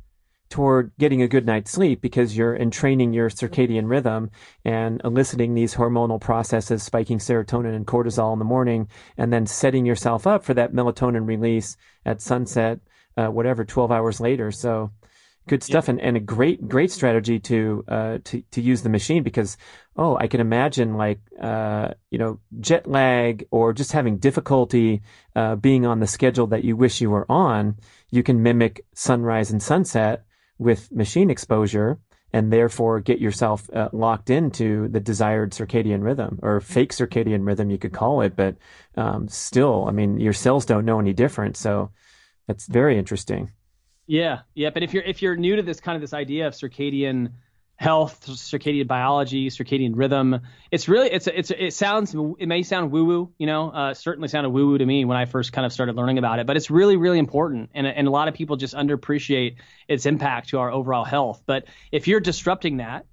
toward 0.51 0.91
getting 0.99 1.23
a 1.23 1.29
good 1.29 1.47
night's 1.47 1.71
sleep 1.71 2.01
because 2.03 2.37
you're 2.37 2.57
entraining 2.57 3.13
your 3.13 3.31
circadian 3.31 3.89
rhythm 3.89 4.31
and 4.65 5.01
eliciting 5.05 5.55
these 5.55 5.77
hormonal 5.77 6.21
processes, 6.21 6.83
spiking 6.83 7.19
serotonin 7.19 7.75
and 7.75 7.87
cortisol 7.87 8.33
in 8.33 8.41
the 8.41 8.45
morning, 8.45 8.89
and 9.17 9.33
then 9.33 9.47
setting 9.47 9.87
yourself 9.87 10.27
up 10.27 10.45
for 10.45 10.53
that 10.53 10.73
melatonin 10.73 11.27
release 11.27 11.77
at 12.05 12.21
sunset, 12.21 12.81
uh, 13.17 13.29
whatever, 13.29 13.65
12 13.65 13.93
hours 13.93 14.21
later. 14.21 14.51
So 14.51 14.91
good 15.49 15.63
stuff 15.63 15.89
and, 15.89 16.01
and 16.01 16.17
a 16.17 16.21
great, 16.21 16.69
great 16.69 16.91
strategy 16.91 17.39
to, 17.39 17.85
uh, 17.87 18.19
to, 18.25 18.43
to 18.51 18.61
use 18.61 18.83
the 18.83 18.89
machine 18.89 19.23
because, 19.23 19.57
oh, 19.97 20.17
I 20.17 20.27
can 20.27 20.41
imagine 20.41 20.97
like, 20.97 21.21
uh, 21.41 21.91
you 22.11 22.19
know, 22.19 22.41
jet 22.59 22.89
lag 22.89 23.47
or 23.53 23.73
just 23.73 23.93
having 23.93 24.19
difficulty, 24.19 25.03
uh, 25.37 25.55
being 25.55 25.87
on 25.87 26.01
the 26.01 26.09
schedule 26.09 26.49
that 26.49 26.65
you 26.65 26.77
wish 26.77 27.01
you 27.01 27.11
were 27.11 27.31
on. 27.31 27.77
You 28.11 28.25
can 28.25 28.43
mimic 28.43 28.85
sunrise 28.95 29.53
and 29.53 29.63
sunset 29.63 30.25
with 30.61 30.93
machine 30.93 31.31
exposure 31.31 31.99
and 32.33 32.53
therefore 32.53 33.01
get 33.01 33.19
yourself 33.19 33.69
uh, 33.75 33.89
locked 33.93 34.31
into 34.31 34.87
the 34.89 35.01
desired 35.01 35.51
circadian 35.53 36.03
rhythm 36.03 36.39
or 36.43 36.61
fake 36.61 36.93
circadian 36.93 37.45
rhythm, 37.45 37.71
you 37.71 37.79
could 37.79 37.93
call 37.93 38.21
it. 38.21 38.37
But 38.37 38.57
um, 38.97 39.27
still, 39.27 39.87
I 39.89 39.91
mean, 39.91 40.21
your 40.21 40.33
cells 40.33 40.65
don't 40.65 40.85
know 40.85 41.01
any 41.01 41.13
different. 41.13 41.57
So 41.57 41.91
that's 42.47 42.67
very 42.67 42.99
interesting. 42.99 43.51
Yeah, 44.07 44.41
yeah. 44.55 44.71
But 44.71 44.83
if 44.83 44.93
you're 44.95 45.03
if 45.05 45.23
you're 45.23 45.37
new 45.37 45.57
to 45.57 45.63
this 45.63 45.81
kind 45.81 45.97
of 45.97 46.03
this 46.03 46.13
idea 46.13 46.47
of 46.47 46.55
circadian 46.55 47.33
health, 47.81 48.27
circadian 48.27 48.87
biology, 48.87 49.49
circadian 49.49 49.93
rhythm. 49.95 50.41
It's 50.71 50.87
really 50.87 51.11
it's 51.11 51.27
it's 51.27 51.51
it 51.51 51.73
sounds 51.73 52.15
it 52.39 52.47
may 52.47 52.63
sound 52.63 52.93
woo 52.93 53.07
woo, 53.07 53.33
you 53.39 53.47
know, 53.47 53.71
uh, 53.71 53.95
certainly 53.95 54.29
sounded 54.29 54.51
woo 54.51 54.67
woo 54.67 54.79
to 54.79 54.85
me 54.85 55.07
when 55.07 55.17
I 55.17 55.25
first 55.25 55.55
kind 55.55 55.65
of 55.65 55.73
started 55.73 55.97
learning 55.97 56.19
about 56.19 56.41
it, 56.41 56.47
but 56.47 56.59
it's 56.59 56.71
really 56.71 56.99
really 56.99 57.19
important, 57.19 57.71
and 57.73 57.87
and 57.87 58.07
a 58.07 58.11
lot 58.11 58.29
of 58.29 58.35
people 58.35 58.57
just 58.57 58.75
underappreciate 58.75 59.57
its 59.89 60.05
impact 60.05 60.51
to 60.51 60.59
our 60.59 60.71
overall 60.71 61.05
health. 61.05 61.43
But 61.47 61.65
if 61.91 62.07
you're 62.07 62.21
disrupting 62.21 62.77
that. 62.77 63.07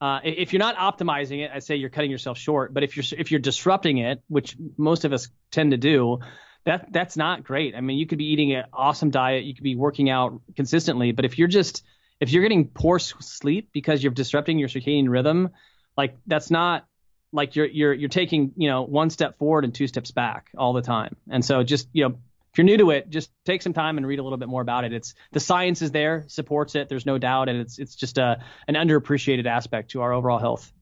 Uh, 0.00 0.20
if 0.22 0.52
you're 0.52 0.60
not 0.60 0.76
optimizing 0.76 1.42
it, 1.42 1.50
I 1.54 1.60
say 1.60 1.76
you're 1.76 1.88
cutting 1.88 2.10
yourself 2.10 2.36
short. 2.36 2.74
But 2.74 2.82
if 2.82 2.94
you're 2.94 3.04
if 3.18 3.30
you're 3.30 3.40
disrupting 3.40 3.98
it, 3.98 4.20
which 4.28 4.54
most 4.76 5.06
of 5.06 5.14
us 5.14 5.28
tend 5.50 5.70
to 5.70 5.78
do, 5.78 6.18
that 6.66 6.92
that's 6.92 7.16
not 7.16 7.42
great. 7.42 7.74
I 7.74 7.80
mean, 7.80 7.96
you 7.96 8.06
could 8.06 8.18
be 8.18 8.26
eating 8.26 8.52
an 8.52 8.64
awesome 8.70 9.10
diet, 9.10 9.44
you 9.44 9.54
could 9.54 9.64
be 9.64 9.76
working 9.76 10.10
out 10.10 10.42
consistently, 10.56 11.12
but 11.12 11.24
if 11.24 11.38
you're 11.38 11.48
just 11.48 11.84
if 12.20 12.30
you're 12.30 12.42
getting 12.42 12.68
poor 12.68 12.98
sleep 12.98 13.70
because 13.72 14.02
you're 14.02 14.12
disrupting 14.12 14.58
your 14.58 14.68
circadian 14.68 15.08
rhythm, 15.08 15.50
like 15.96 16.16
that's 16.26 16.50
not 16.50 16.86
like 17.32 17.56
you're 17.56 17.66
you're 17.66 17.92
you're 17.92 18.08
taking 18.08 18.52
you 18.56 18.68
know 18.68 18.82
one 18.82 19.10
step 19.10 19.38
forward 19.38 19.64
and 19.64 19.74
two 19.74 19.86
steps 19.86 20.10
back 20.10 20.50
all 20.56 20.72
the 20.72 20.82
time. 20.82 21.16
And 21.28 21.44
so 21.44 21.62
just 21.62 21.88
you 21.92 22.08
know 22.08 22.16
if 22.54 22.58
you're 22.58 22.64
new 22.64 22.76
to 22.76 22.90
it, 22.90 23.10
just 23.10 23.32
take 23.44 23.62
some 23.62 23.72
time 23.72 23.96
and 23.96 24.06
read 24.06 24.20
a 24.20 24.22
little 24.22 24.38
bit 24.38 24.48
more 24.48 24.62
about 24.62 24.84
it. 24.84 24.92
It's 24.92 25.14
the 25.32 25.40
science 25.40 25.82
is 25.82 25.90
there, 25.90 26.24
supports 26.28 26.76
it. 26.76 26.88
There's 26.88 27.04
no 27.04 27.18
doubt, 27.18 27.48
and 27.48 27.58
it's 27.60 27.80
it's 27.80 27.96
just 27.96 28.16
a 28.16 28.40
an 28.68 28.76
underappreciated 28.76 29.46
aspect 29.46 29.90
to 29.90 30.02
our 30.02 30.12
overall 30.12 30.38
health. 30.38 30.72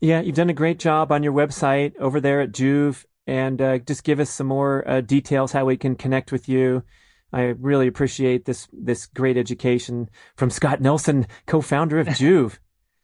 Yeah, 0.00 0.20
you've 0.20 0.36
done 0.36 0.50
a 0.50 0.54
great 0.54 0.78
job 0.78 1.10
on 1.10 1.24
your 1.24 1.32
website 1.32 1.96
over 1.98 2.20
there 2.20 2.40
at 2.40 2.52
Joovv, 2.52 3.04
and 3.26 3.60
uh, 3.60 3.78
just 3.78 4.04
give 4.04 4.20
us 4.20 4.30
some 4.30 4.46
more 4.46 4.88
uh, 4.88 5.00
details 5.00 5.50
how 5.50 5.64
we 5.64 5.76
can 5.76 5.96
connect 5.96 6.30
with 6.30 6.48
you. 6.48 6.84
I 7.32 7.42
really 7.42 7.86
appreciate 7.86 8.44
this 8.44 8.68
this 8.72 9.06
great 9.06 9.36
education 9.36 10.10
from 10.36 10.50
Scott 10.50 10.80
Nelson, 10.80 11.26
co-founder 11.46 12.00
of 12.00 12.08
Joovv. 12.08 12.58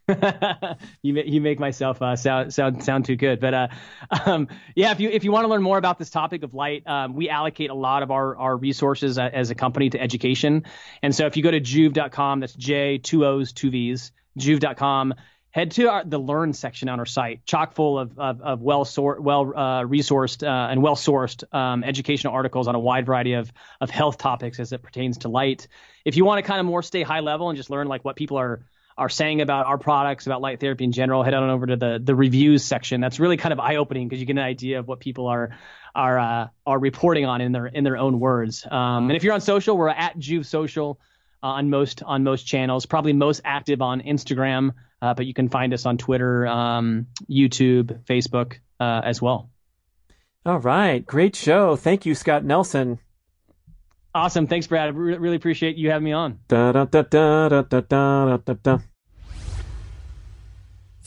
you 1.03 1.15
make, 1.15 1.27
you 1.27 1.41
make 1.41 1.59
myself 1.59 2.01
uh, 2.01 2.15
sound 2.15 2.55
sound 2.55 2.85
sound 2.85 3.05
too 3.05 3.17
good, 3.17 3.41
but 3.41 3.55
uh, 3.55 3.69
um, 4.27 4.47
yeah. 4.77 4.93
If 4.93 5.01
you 5.01 5.11
if 5.11 5.25
you 5.25 5.33
want 5.33 5.45
to 5.45 5.49
learn 5.49 5.63
more 5.63 5.79
about 5.79 5.99
this 5.99 6.11
topic 6.11 6.45
of 6.45 6.55
light, 6.55 6.87
um, 6.87 7.15
we 7.15 7.29
allocate 7.29 7.71
a 7.71 7.75
lot 7.75 8.05
of 8.05 8.13
our 8.13 8.37
our 8.37 8.57
resources 8.57 9.19
uh, 9.19 9.29
as 9.33 9.51
a 9.51 9.57
company 9.57 9.91
to 9.91 10.01
education, 10.01 10.65
and 11.03 11.15
so 11.15 11.27
if 11.27 11.37
you 11.37 11.43
go 11.43 11.51
to 11.51 11.61
joovv.com, 11.61 12.41
that's 12.41 12.55
J 12.55 12.99
two 12.99 13.27
O's 13.27 13.53
two 13.53 13.71
V's, 13.71 14.13
joovv.com. 14.39 15.15
Head 15.57 15.71
to 15.71 15.89
our, 15.89 16.05
the 16.05 16.19
learn 16.19 16.53
section 16.53 16.91
on 16.91 16.99
our 16.99 17.07
site, 17.07 17.47
chock 17.47 17.73
full 17.73 17.99
of 17.99 18.19
of, 18.19 18.43
of 18.43 18.61
well 18.61 18.85
sort 18.85 19.23
well 19.23 19.55
uh, 19.57 19.85
resourced 19.85 20.47
uh, 20.47 20.71
and 20.71 20.83
well 20.83 20.97
sourced 20.97 21.43
um, 21.55 21.83
educational 21.83 22.35
articles 22.35 22.69
on 22.69 22.75
a 22.75 22.79
wide 22.79 23.07
variety 23.07 23.33
of 23.33 23.51
of 23.81 23.89
health 23.89 24.19
topics 24.19 24.61
as 24.61 24.73
it 24.75 24.83
pertains 24.83 25.17
to 25.17 25.31
light. 25.31 25.67
If 26.05 26.19
you 26.19 26.27
want 26.27 26.45
to 26.45 26.47
kind 26.47 26.61
of 26.61 26.67
more 26.67 26.83
stay 26.83 27.03
high 27.03 27.21
level 27.21 27.49
and 27.49 27.57
just 27.57 27.71
learn 27.71 27.89
like 27.89 28.05
what 28.05 28.17
people 28.17 28.37
are 28.37 28.67
are 28.99 29.09
saying 29.09 29.41
about 29.41 29.65
our 29.65 29.79
products, 29.79 30.27
about 30.27 30.43
light 30.43 30.61
therapy 30.61 30.85
in 30.85 30.93
general, 30.93 31.23
head 31.23 31.33
on 31.33 31.49
over 31.49 31.65
to 31.65 31.77
the 31.77 32.03
the 32.05 32.15
reviews 32.15 32.63
section. 32.63 33.01
That's 33.01 33.19
really 33.19 33.39
kind 33.39 33.55
of 33.55 33.59
eye 33.59 33.77
opening 33.77 34.09
because 34.09 34.21
you 34.21 34.27
get 34.27 34.37
an 34.37 34.41
idea 34.41 34.79
of 34.81 34.87
what 34.87 35.01
people 35.01 35.27
are 35.27 35.57
are 35.95 36.19
uh, 36.19 36.49
are 36.67 36.79
reporting 36.79 37.25
on 37.25 37.41
in 37.41 37.53
their 37.53 37.67
in 37.67 37.83
their 37.83 37.97
own 37.97 38.21
words. 38.21 38.67
Um, 38.71 39.09
and 39.09 39.17
if 39.17 39.25
you're 39.25 39.33
on 39.33 39.41
social, 39.41 39.75
we're 39.79 39.89
at 39.89 40.19
Joovv 40.19 40.45
Social 40.45 41.01
on 41.43 41.71
most 41.71 42.03
on 42.03 42.25
most 42.25 42.45
channels. 42.45 42.87
Probably 42.87 43.13
most 43.13 43.41
active 43.45 43.83
on 43.83 44.01
Instagram, 44.01 44.73
uh, 45.03 45.15
but 45.15 45.27
you 45.27 45.35
can 45.35 45.49
find 45.49 45.73
us 45.75 45.87
on 45.87 45.99
Twitter, 45.99 46.47
um, 46.47 47.07
YouTube, 47.29 48.05
Facebook 48.05 48.59
uh, 48.81 49.03
as 49.05 49.21
well. 49.21 49.51
All 50.45 50.59
right, 50.61 51.05
great 51.05 51.35
show. 51.35 51.77
Thank 51.77 52.07
you, 52.07 52.15
Scott 52.15 52.45
Nelson. 52.45 52.99
Awesome. 54.15 54.47
Thanks, 54.47 54.67
Brad. 54.67 54.89
I 54.89 54.91
re- 54.93 55.19
really 55.19 55.37
appreciate 55.37 55.77
you 55.77 55.91
having 55.91 56.05
me 56.05 56.13
on. 56.13 56.39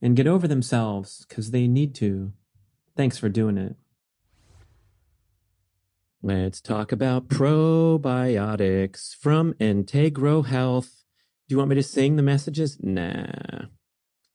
and 0.00 0.16
get 0.16 0.26
over 0.26 0.48
themselves 0.48 1.24
because 1.28 1.50
they 1.50 1.66
need 1.66 1.94
to. 1.96 2.32
Thanks 2.96 3.18
for 3.18 3.28
doing 3.28 3.58
it. 3.58 3.76
Let's 6.22 6.60
talk 6.60 6.90
about 6.90 7.28
probiotics 7.28 9.14
from 9.14 9.54
Integro 9.54 10.46
Health. 10.46 11.04
Do 11.48 11.54
you 11.54 11.58
want 11.58 11.70
me 11.70 11.76
to 11.76 11.82
sing 11.82 12.16
the 12.16 12.22
messages? 12.22 12.76
Nah. 12.80 13.66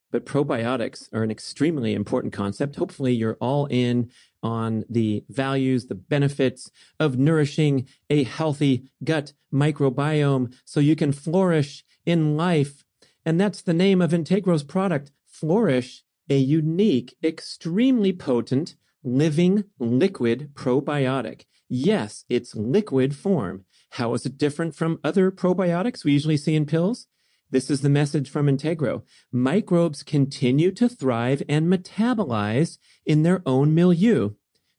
But 0.10 0.26
probiotics 0.26 1.10
are 1.12 1.24
an 1.24 1.32
extremely 1.32 1.94
important 1.94 2.32
concept. 2.32 2.78
Hopefully, 2.78 3.14
you're 3.14 3.38
all 3.42 3.66
in 3.66 4.12
on 4.42 4.86
the 4.90 5.26
values, 5.28 5.88
the 5.88 5.96
benefits 5.96 6.70
of 7.00 7.18
nourishing 7.18 7.88
a 8.10 8.24
healthy 8.24 8.90
gut 9.04 9.34
microbiome 9.52 10.54
so 10.66 10.80
you 10.80 10.96
can 10.96 11.12
flourish 11.12 11.84
in 12.06 12.38
life. 12.38 12.86
And 13.26 13.42
that's 13.42 13.62
the 13.62 13.74
name 13.74 14.02
of 14.02 14.12
Integro's 14.12 14.64
product, 14.64 15.12
Flourish, 15.44 16.04
a 16.30 16.38
unique, 16.38 17.18
extremely 17.22 18.14
potent, 18.14 18.78
living 19.04 19.66
liquid 19.78 20.52
probiotic. 20.54 21.42
Yes, 21.68 22.24
it's 22.30 22.56
liquid 22.56 23.14
form. 23.14 23.66
How 23.90 24.14
is 24.14 24.26
it 24.26 24.38
different 24.38 24.74
from 24.74 25.02
other 25.04 25.32
probiotics 25.32 26.06
we 26.06 26.14
usually 26.14 26.38
see 26.38 26.56
in 26.56 26.66
pills? 26.66 27.08
This 27.52 27.70
is 27.70 27.82
the 27.82 27.90
message 27.90 28.30
from 28.30 28.48
Integro. 28.48 29.02
Microbes 29.34 30.02
continue 30.02 30.72
to 30.72 30.88
thrive 30.88 31.44
and 31.50 31.68
metabolize 31.68 32.78
in 33.06 33.24
their 33.24 33.42
own 33.46 33.76
milieu. 33.76 34.30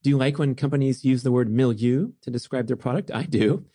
Do 0.02 0.08
you 0.08 0.16
like 0.16 0.38
when 0.38 0.54
companies 0.54 1.04
use 1.04 1.24
the 1.24 1.32
word 1.32 1.50
milieu 1.50 2.12
to 2.22 2.30
describe 2.30 2.68
their 2.68 2.76
product? 2.76 3.10
I 3.12 3.24
do. 3.24 3.66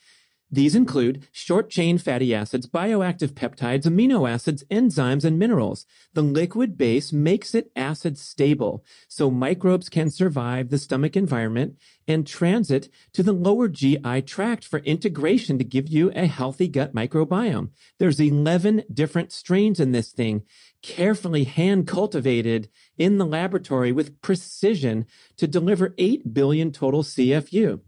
These 0.52 0.74
include 0.74 1.28
short 1.32 1.70
chain 1.70 2.00
fatty 2.00 2.34
acids, 2.34 2.68
bioactive 2.68 3.34
peptides, 3.34 3.86
amino 3.86 4.28
acids, 4.28 4.64
enzymes, 4.72 5.24
and 5.24 5.38
minerals. 5.38 5.86
The 6.14 6.24
liquid 6.24 6.76
base 6.76 7.14
makes 7.14 7.54
it 7.54 7.72
acid 7.76 8.18
stable, 8.18 8.84
so 9.08 9.30
microbes 9.30 9.90
can 9.90 10.10
survive 10.10 10.70
the 10.70 10.80
stomach 10.80 11.16
environment 11.16 11.78
and 12.08 12.26
transit 12.26 12.90
to 13.14 13.22
the 13.22 13.32
lower 13.32 13.68
GI 13.68 14.24
tract 14.24 14.66
for 14.66 14.80
integration 14.80 15.60
to 15.60 15.64
give 15.64 15.88
you 15.88 16.12
a 16.16 16.26
healthy 16.26 16.68
gut 16.68 16.96
microbiome. 16.96 17.70
There's 18.00 18.20
11 18.20 18.86
different 18.92 19.32
strains 19.32 19.80
in 19.80 19.92
this 19.92 20.12
thing, 20.12 20.42
carefully 20.82 21.44
hand 21.44 21.86
cultivated 21.86 22.70
in 22.98 23.20
the 23.20 23.26
laboratory 23.26 23.92
with 23.92 24.20
precision 24.24 25.06
to 25.38 25.48
deliver 25.48 25.94
8 26.00 26.34
billion 26.34 26.72
total 26.72 27.04
CFU. 27.04 27.82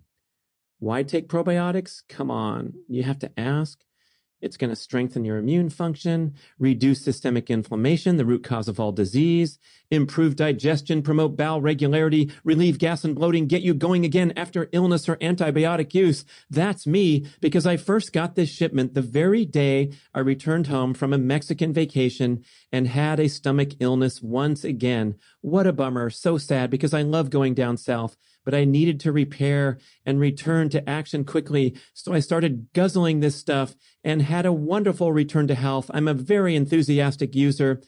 Why 0.82 1.04
take 1.04 1.30
probiotics? 1.30 2.02
Come 2.10 2.32
on. 2.32 2.74
You 2.88 3.04
have 3.04 3.20
to 3.20 3.32
ask. 3.40 3.84
It's 4.42 4.58
going 4.58 4.72
to 4.72 4.76
strengthen 4.76 5.24
your 5.24 5.38
immune 5.38 5.70
function, 5.70 6.34
reduce 6.58 7.04
systemic 7.04 7.52
inflammation, 7.52 8.18
the 8.18 8.26
root 8.26 8.44
cause 8.44 8.68
of 8.68 8.80
all 8.80 8.92
disease, 8.92 9.60
improve 9.92 10.36
digestion, 10.36 11.04
promote 11.04 11.38
bowel 11.38 11.62
regularity, 11.62 12.32
relieve 12.44 12.80
gas 12.80 13.04
and 13.04 13.14
bloating, 13.14 13.46
get 13.46 13.62
you 13.62 13.76
going 13.76 14.06
again 14.06 14.34
after 14.36 14.70
illness 14.72 15.08
or 15.08 15.18
antibiotic 15.18 15.94
use. 15.94 16.26
That's 16.50 16.88
me 16.88 17.28
because 17.42 17.68
I 17.68 17.78
first 17.78 18.12
got 18.12 18.34
this 18.34 18.50
shipment 18.50 18.96
the 18.96 19.04
very 19.04 19.46
day 19.46 19.92
I 20.16 20.22
returned 20.22 20.66
home 20.66 20.96
from 20.96 21.14
a 21.14 21.20
Mexican 21.20 21.74
vacation 21.74 22.44
and 22.72 22.88
had 22.88 23.20
a 23.20 23.30
stomach 23.30 23.74
illness 23.80 24.20
once 24.20 24.64
again. 24.64 25.14
What 25.42 25.68
a 25.68 25.74
bummer. 25.74 26.10
So 26.10 26.40
sad 26.40 26.72
because 26.72 26.96
I 26.96 27.04
love 27.04 27.30
going 27.30 27.54
down 27.54 27.78
south 27.78 28.18
but 28.44 28.54
I 28.54 28.66
needed 28.66 29.00
to 29.02 29.12
repair 29.12 29.78
and 30.06 30.20
return 30.20 30.70
to 30.70 30.90
action 30.90 31.24
quickly. 31.26 31.76
So 31.94 32.14
I 32.14 32.20
started 32.20 32.68
guzzling 32.74 33.20
this 33.20 33.36
stuff 33.36 33.76
and 34.04 34.22
had 34.22 34.46
a 34.46 34.54
wonderful 34.54 35.12
return 35.12 35.48
to 35.48 35.56
health. 35.56 35.92
I'm 35.94 36.08
a 36.08 36.14
very 36.14 36.56
enthusiastic 36.56 37.36
user 37.36 37.82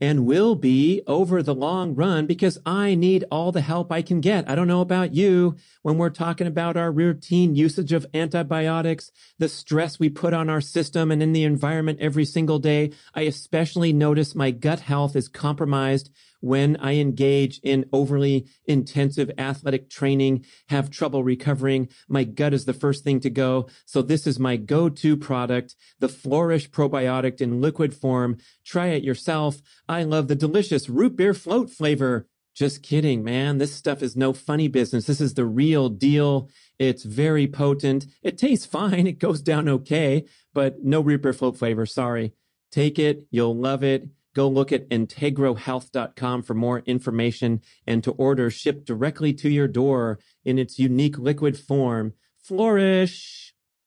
and 0.00 0.26
will 0.26 0.54
be 0.54 1.02
over 1.06 1.42
the 1.42 1.54
long 1.54 1.94
run 1.94 2.26
because 2.26 2.58
I 2.64 2.94
need 2.94 3.24
all 3.30 3.52
the 3.52 3.60
help 3.60 3.90
I 3.90 4.02
can 4.02 4.20
get. 4.20 4.48
I 4.48 4.54
don't 4.54 4.68
know 4.68 4.80
about 4.80 5.14
you 5.14 5.56
when 5.82 5.98
we're 5.98 6.10
talking 6.10 6.46
about 6.46 6.76
our 6.76 6.92
routine 6.92 7.54
usage 7.54 7.92
of 7.92 8.06
antibiotics, 8.14 9.10
the 9.38 9.48
stress 9.48 9.98
we 9.98 10.08
put 10.08 10.34
on 10.34 10.48
our 10.48 10.60
system 10.60 11.10
and 11.10 11.22
in 11.22 11.32
the 11.32 11.44
environment 11.44 11.98
every 12.00 12.24
single 12.24 12.58
day. 12.58 12.92
I 13.14 13.22
especially 13.22 13.92
notice 13.92 14.34
my 14.34 14.50
gut 14.50 14.80
health 14.80 15.16
is 15.16 15.28
compromised 15.28 16.10
when 16.40 16.76
I 16.76 16.94
engage 16.94 17.60
in 17.62 17.86
overly 17.92 18.46
intensive 18.66 19.30
athletic 19.38 19.90
training, 19.90 20.44
have 20.68 20.90
trouble 20.90 21.22
recovering, 21.22 21.88
my 22.08 22.24
gut 22.24 22.54
is 22.54 22.64
the 22.64 22.72
first 22.72 23.04
thing 23.04 23.20
to 23.20 23.30
go. 23.30 23.68
So 23.86 24.02
this 24.02 24.26
is 24.26 24.38
my 24.38 24.56
go-to 24.56 25.16
product, 25.16 25.74
the 25.98 26.08
Flourish 26.08 26.70
probiotic 26.70 27.40
in 27.40 27.60
liquid 27.60 27.94
form. 27.94 28.38
Try 28.64 28.88
it 28.88 29.02
yourself. 29.02 29.60
I 29.88 30.02
love 30.04 30.28
the 30.28 30.34
delicious 30.34 30.88
root 30.88 31.16
beer 31.16 31.34
float 31.34 31.70
flavor. 31.70 32.28
Just 32.54 32.82
kidding, 32.82 33.22
man. 33.22 33.58
This 33.58 33.72
stuff 33.72 34.02
is 34.02 34.16
no 34.16 34.32
funny 34.32 34.66
business. 34.66 35.06
This 35.06 35.20
is 35.20 35.34
the 35.34 35.44
real 35.44 35.88
deal. 35.88 36.48
It's 36.78 37.04
very 37.04 37.46
potent. 37.46 38.06
It 38.20 38.36
tastes 38.36 38.66
fine. 38.66 39.06
It 39.06 39.20
goes 39.20 39.40
down 39.40 39.68
okay, 39.68 40.24
but 40.52 40.82
no 40.82 41.00
root 41.00 41.22
beer 41.22 41.32
float 41.32 41.56
flavor. 41.56 41.86
Sorry. 41.86 42.32
Take 42.72 42.98
it. 42.98 43.26
You'll 43.30 43.56
love 43.56 43.84
it. 43.84 44.08
Go 44.38 44.48
look 44.48 44.70
at 44.70 44.88
integrohealth.com 44.88 46.44
for 46.44 46.54
more 46.54 46.78
information 46.86 47.60
and 47.88 48.04
to 48.04 48.12
order 48.12 48.50
shipped 48.50 48.86
directly 48.86 49.32
to 49.32 49.48
your 49.48 49.66
door 49.66 50.20
in 50.44 50.60
its 50.60 50.78
unique 50.78 51.18
liquid 51.18 51.58
form. 51.58 52.12
Flourish! 52.40 53.47